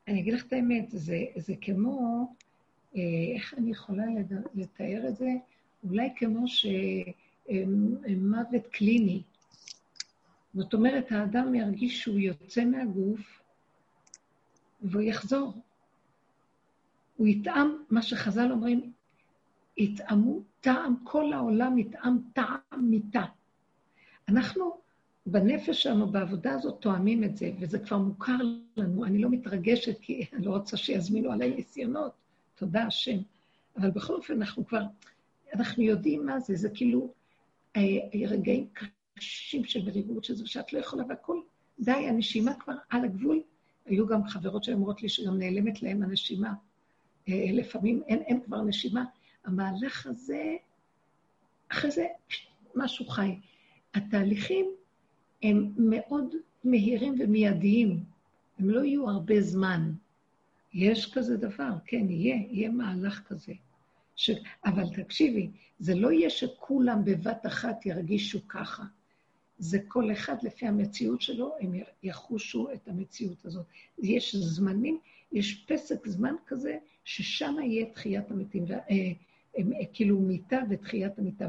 אני 0.07 0.19
אגיד 0.19 0.33
לך 0.33 0.45
את 0.45 0.53
האמת, 0.53 0.85
זה, 0.89 1.25
זה 1.35 1.53
כמו, 1.61 2.27
אה, 2.95 3.01
איך 3.35 3.53
אני 3.57 3.71
יכולה 3.71 4.03
לתאר 4.55 5.07
את 5.07 5.15
זה? 5.15 5.29
אולי 5.83 6.09
כמו 6.15 6.45
שמוות 7.47 8.67
קליני. 8.71 9.21
זאת 10.53 10.73
אומרת, 10.73 11.11
האדם 11.11 11.55
ירגיש 11.55 12.01
שהוא 12.01 12.19
יוצא 12.19 12.65
מהגוף 12.65 13.41
והוא 14.81 15.01
יחזור. 15.01 15.53
הוא 17.17 17.27
יטעם, 17.27 17.83
מה 17.89 18.01
שחז"ל 18.01 18.51
אומרים, 18.51 18.91
יטעמו 19.77 20.39
טעם, 20.61 20.95
כל 21.03 21.33
העולם 21.33 21.77
יטעם 21.77 22.19
טעם 22.33 22.57
מיתה. 22.81 23.23
אנחנו 24.29 24.77
בנפש 25.29 25.83
שלנו, 25.83 26.11
בעבודה 26.11 26.53
הזאת, 26.53 26.81
תואמים 26.81 27.23
את 27.23 27.37
זה, 27.37 27.51
וזה 27.59 27.79
כבר 27.79 27.97
מוכר 27.97 28.37
לנו. 28.77 29.05
אני 29.05 29.17
לא 29.17 29.29
מתרגשת, 29.29 29.99
כי 30.01 30.25
אני 30.33 30.45
לא 30.45 30.51
רוצה 30.51 30.77
שיזמינו 30.77 31.31
עליי 31.31 31.55
ניסיונות, 31.55 32.11
תודה 32.55 32.83
השם. 32.83 33.17
אבל 33.77 33.91
בכל 33.91 34.13
אופן, 34.13 34.33
אנחנו 34.33 34.67
כבר, 34.67 34.81
אנחנו 35.53 35.83
יודעים 35.83 36.25
מה 36.25 36.39
זה, 36.39 36.55
זה 36.55 36.69
כאילו 36.69 37.13
אה, 37.75 37.81
רגעים 38.27 38.67
קשים 38.73 39.65
של 39.65 39.85
מריבות, 39.85 40.23
שזה 40.23 40.47
שאת 40.47 40.73
לא 40.73 40.79
יכולה, 40.79 41.03
והכול, 41.09 41.43
די, 41.79 41.91
הנשימה 41.91 42.53
כבר 42.53 42.73
על 42.89 43.05
הגבול. 43.05 43.41
היו 43.85 44.07
גם 44.07 44.27
חברות 44.27 44.63
שאומרות 44.63 45.03
לי 45.03 45.09
שגם 45.09 45.39
נעלמת 45.39 45.83
להן 45.83 46.03
הנשימה. 46.03 46.53
אה, 47.29 47.45
לפעמים 47.53 48.01
אין, 48.07 48.21
אין 48.21 48.41
כבר 48.41 48.61
נשימה. 48.61 49.05
המהלך 49.45 50.07
הזה, 50.07 50.55
אחרי 51.71 51.91
זה 51.91 52.05
משהו 52.75 53.05
חי. 53.05 53.35
התהליכים 53.93 54.65
הם 55.43 55.71
מאוד 55.77 56.35
מהירים 56.63 57.15
ומיידיים, 57.19 58.03
הם 58.59 58.69
לא 58.69 58.83
יהיו 58.83 59.09
הרבה 59.09 59.41
זמן. 59.41 59.91
יש 60.73 61.13
כזה 61.13 61.37
דבר, 61.37 61.71
כן, 61.85 62.09
יהיה, 62.09 62.35
יהיה 62.49 62.69
מהלך 62.69 63.21
כזה. 63.27 63.53
ש... 64.15 64.31
אבל 64.65 64.83
תקשיבי, 64.95 65.49
זה 65.79 65.95
לא 65.95 66.11
יהיה 66.11 66.29
שכולם 66.29 67.05
בבת 67.05 67.45
אחת 67.45 67.85
ירגישו 67.85 68.47
ככה. 68.47 68.83
זה 69.59 69.79
כל 69.87 70.11
אחד 70.11 70.35
לפי 70.43 70.67
המציאות 70.67 71.21
שלו, 71.21 71.55
הם 71.59 71.71
יחושו 72.03 72.67
את 72.73 72.87
המציאות 72.87 73.45
הזאת. 73.45 73.65
יש 73.99 74.35
זמנים, 74.35 74.99
יש 75.31 75.65
פסק 75.67 76.07
זמן 76.07 76.35
כזה, 76.45 76.77
ששם 77.03 77.55
יהיה 77.63 77.85
תחיית 77.85 78.31
המתים, 78.31 78.63
ו... 78.67 78.73
אה, 78.73 79.11
כאילו 79.93 80.19
מיתה 80.19 80.59
ותחיית 80.69 81.19
המיתה. 81.19 81.47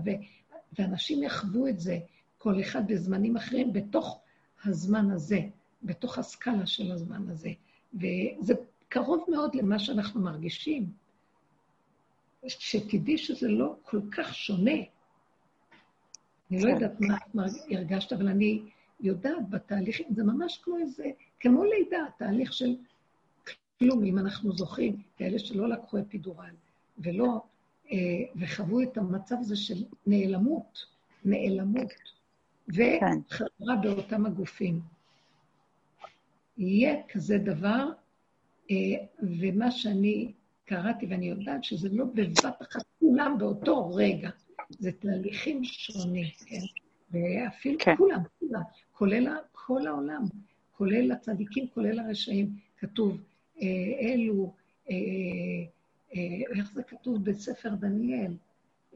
ואנשים 0.78 1.22
יחוו 1.22 1.68
את 1.68 1.80
זה. 1.80 1.98
כל 2.38 2.60
אחד 2.60 2.86
בזמנים 2.86 3.36
אחרים, 3.36 3.72
בתוך 3.72 4.20
הזמן 4.64 5.10
הזה, 5.10 5.40
בתוך 5.82 6.18
הסקאלה 6.18 6.66
של 6.66 6.92
הזמן 6.92 7.30
הזה. 7.30 7.50
וזה 7.94 8.54
קרוב 8.88 9.24
מאוד 9.28 9.54
למה 9.54 9.78
שאנחנו 9.78 10.20
מרגישים. 10.20 10.92
שתדעי 12.46 13.18
שזה 13.18 13.48
לא 13.48 13.76
כל 13.82 14.00
כך 14.10 14.34
שונה. 14.34 14.80
אני 16.50 16.62
לא 16.62 16.70
יודעת 16.70 17.00
מה 17.34 17.44
הרגשת, 17.70 18.12
אבל 18.12 18.28
אני 18.28 18.62
יודעת 19.00 19.50
בתהליכים, 19.50 20.06
זה 20.10 20.24
ממש 20.24 20.60
כמו 20.64 20.78
איזה, 20.78 21.10
כמו 21.40 21.64
לידה, 21.64 22.04
תהליך 22.18 22.52
של 22.52 22.76
כלום, 23.78 24.04
אם 24.04 24.18
אנחנו 24.18 24.52
זוכרים, 24.52 25.02
כאלה 25.16 25.38
שלא 25.38 25.68
לקחו 25.68 25.98
אפידורל, 26.00 26.54
ולא, 26.98 27.40
אה, 27.92 27.96
וחוו 28.36 28.82
את 28.82 28.98
המצב 28.98 29.36
הזה 29.40 29.56
של 29.56 29.84
נעלמות, 30.06 30.86
נעלמות. 31.24 32.17
וחזרה 32.68 33.76
באותם 33.82 34.26
הגופים. 34.26 34.80
יהיה 36.58 37.02
כזה 37.08 37.38
דבר, 37.38 37.90
אה, 38.70 38.76
ומה 39.22 39.70
שאני 39.70 40.32
קראתי, 40.64 41.06
ואני 41.06 41.26
יודעת 41.26 41.64
שזה 41.64 41.88
לא 41.92 42.04
בבת 42.04 42.62
אחת 42.62 42.82
כולם 42.98 43.38
באותו 43.38 43.90
רגע, 43.94 44.30
זה 44.70 44.92
תהליכים 44.92 45.64
שונים, 45.64 46.26
כן? 46.46 46.60
ואפילו 47.10 47.78
כן. 47.78 47.96
כולם, 47.96 48.20
כולם, 48.38 48.62
כולל 48.92 49.36
כל 49.52 49.86
העולם, 49.86 50.22
כולל 50.72 51.12
הצדיקים, 51.12 51.66
כולל 51.74 51.98
הרשעים. 51.98 52.56
כתוב, 52.78 53.20
אה, 53.62 53.66
אלו, 54.00 54.54
אה, 54.90 54.96
איך 56.56 56.72
זה 56.72 56.82
כתוב 56.82 57.24
בספר 57.24 57.74
דניאל? 57.74 58.32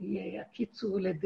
יקיצו 0.00 0.98
לד... 0.98 1.24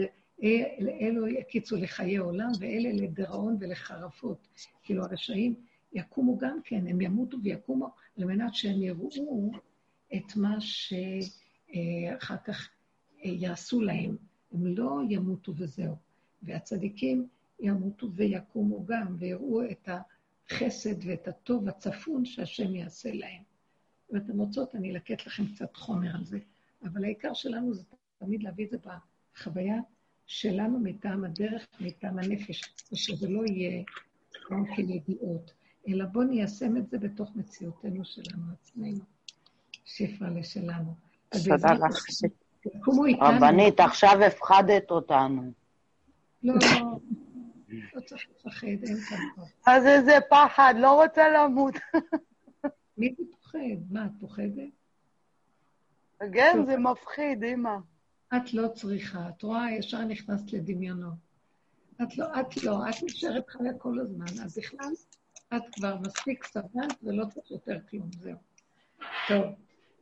אלו 1.00 1.28
יקיצו 1.28 1.76
לחיי 1.76 2.16
עולם, 2.16 2.50
ואלה 2.60 2.92
לדיראון 2.92 3.56
ולחרפות. 3.60 4.48
כאילו 4.82 5.04
הרשעים 5.04 5.54
יקומו 5.92 6.38
גם 6.38 6.58
כן, 6.64 6.86
הם 6.86 7.00
ימותו 7.00 7.36
ויקומו 7.42 7.88
על 8.18 8.24
מנת 8.24 8.54
שהם 8.54 8.82
יראו 8.82 9.50
את 10.16 10.36
מה 10.36 10.56
שאחר 10.60 12.36
כך 12.44 12.68
יעשו 13.22 13.80
להם. 13.80 14.16
הם 14.52 14.66
לא 14.66 15.00
ימותו 15.08 15.52
וזהו. 15.56 15.94
והצדיקים 16.42 17.28
ימותו 17.60 18.12
ויקומו 18.12 18.84
גם, 18.84 19.16
ויראו 19.18 19.70
את 19.70 19.88
החסד 19.88 21.06
ואת 21.06 21.28
הטוב 21.28 21.68
הצפון 21.68 22.24
שהשם 22.24 22.74
יעשה 22.74 23.12
להם. 23.12 23.42
ואתם 24.10 24.38
רוצות, 24.38 24.74
אני 24.74 24.90
אלקט 24.90 25.26
לכם 25.26 25.46
קצת 25.54 25.76
חומר 25.76 26.16
על 26.16 26.24
זה, 26.24 26.38
אבל 26.82 27.04
העיקר 27.04 27.34
שלנו 27.34 27.74
זה 27.74 27.82
תמיד 28.18 28.42
להביא 28.42 28.64
את 28.64 28.70
זה 28.70 28.78
בחוויה 29.34 29.76
שלנו 30.26 30.78
מטעם 30.78 31.24
הדרך, 31.24 31.66
מטעם 31.80 32.18
הנפש, 32.18 32.62
ושזה 32.92 33.28
לא 33.28 33.42
יהיה 33.46 33.84
גם 34.50 34.64
כידיעות, 34.74 35.52
אלא 35.88 36.04
בואו 36.04 36.24
ניישם 36.24 36.76
את 36.76 36.90
זה 36.90 36.98
בתוך 36.98 37.36
מציאותנו 37.36 38.04
שלנו 38.04 38.52
עצמנו. 38.52 39.04
שפרה 39.84 40.30
לשלנו. 40.30 40.94
תודה 41.30 41.72
לך. 41.72 41.96
רבנית, 43.20 43.80
עכשיו 43.80 44.22
הפחדת 44.26 44.90
אותנו. 44.90 45.52
לא, 46.42 46.54
לא, 46.54 46.98
לא 47.94 48.00
צריך 48.00 48.26
לפחד, 48.30 48.66
אין 48.66 48.96
כאן 49.08 49.18
כבר. 49.34 49.44
אז 49.66 49.86
איזה 49.86 50.18
פחד, 50.30 50.74
לא 50.78 51.02
רוצה 51.02 51.22
למות. 51.28 51.74
מי 52.98 53.14
זה 53.18 53.24
פוחד? 53.30 53.58
מה, 53.90 54.06
את 54.06 54.10
פוחדת? 54.20 54.68
כן, 56.32 56.58
זה 56.66 56.76
מפחיד, 56.76 57.44
אמא. 57.44 57.76
את 58.34 58.54
לא 58.54 58.68
צריכה, 58.68 59.28
את 59.28 59.42
רואה, 59.42 59.72
ישר 59.72 60.04
נכנסת 60.04 60.52
לדמיונו. 60.52 61.10
את 62.02 62.18
לא, 62.18 62.26
את 62.40 62.64
לא, 62.64 62.90
את 62.90 62.94
נשארת 63.02 63.48
חיה 63.48 63.74
כל 63.78 63.98
הזמן, 63.98 64.42
אז 64.44 64.58
בכלל, 64.58 64.92
את 65.56 65.62
כבר 65.72 65.98
מספיק 66.00 66.44
סבלת 66.44 66.96
ולא 67.02 67.24
צריך 67.24 67.50
יותר 67.50 67.78
כלום, 67.90 68.10
זהו. 68.20 68.36
טוב, 69.28 69.44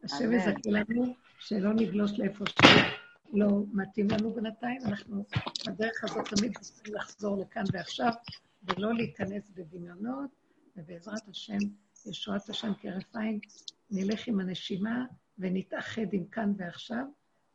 השם 0.05 0.33
יזכה 0.33 0.71
לנו 0.71 1.15
שלא 1.39 1.73
נגלוש 1.75 2.19
לאיפה 2.19 2.45
שלא 2.47 3.65
מתאים 3.73 4.07
לנו 4.11 4.35
בינתיים. 4.35 4.81
אנחנו 4.85 5.25
בדרך 5.67 6.05
הזאת 6.05 6.29
תמיד 6.37 6.59
צריכים 6.59 6.95
לחזור 6.95 7.41
לכאן 7.43 7.65
ועכשיו, 7.73 8.13
ולא 8.65 8.95
להיכנס 8.95 9.51
בדמיונות, 9.55 10.31
ובעזרת 10.77 11.29
השם, 11.29 11.59
ישועת 12.07 12.49
השם 12.49 12.73
כהרף 12.81 13.17
עין, 13.17 13.41
נלך 13.91 14.29
עם 14.29 14.41
הנשימה 14.41 15.05
ונתאחד 15.39 16.13
עם 16.13 16.25
כאן 16.25 16.53
ועכשיו, 16.57 17.05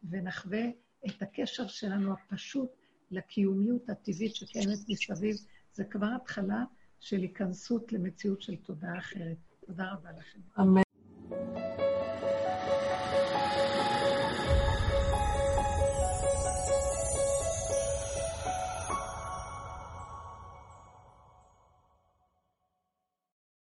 ונחווה 0.09 0.63
את 1.07 1.21
הקשר 1.21 1.67
שלנו 1.67 2.13
הפשוט 2.13 2.69
לקיומיות 3.11 3.89
הטבעית 3.89 4.35
שקיימת 4.35 4.77
מסביב. 4.89 5.35
זה 5.73 5.83
כבר 5.83 6.09
התחלה 6.15 6.63
של 6.99 7.17
היכנסות 7.17 7.91
למציאות 7.93 8.41
של 8.41 8.55
תודעה 8.55 8.97
אחרת. 8.97 9.37
תודה 9.65 9.91
רבה 9.93 10.09
לכם. 10.11 10.39
אמן. 10.59 10.81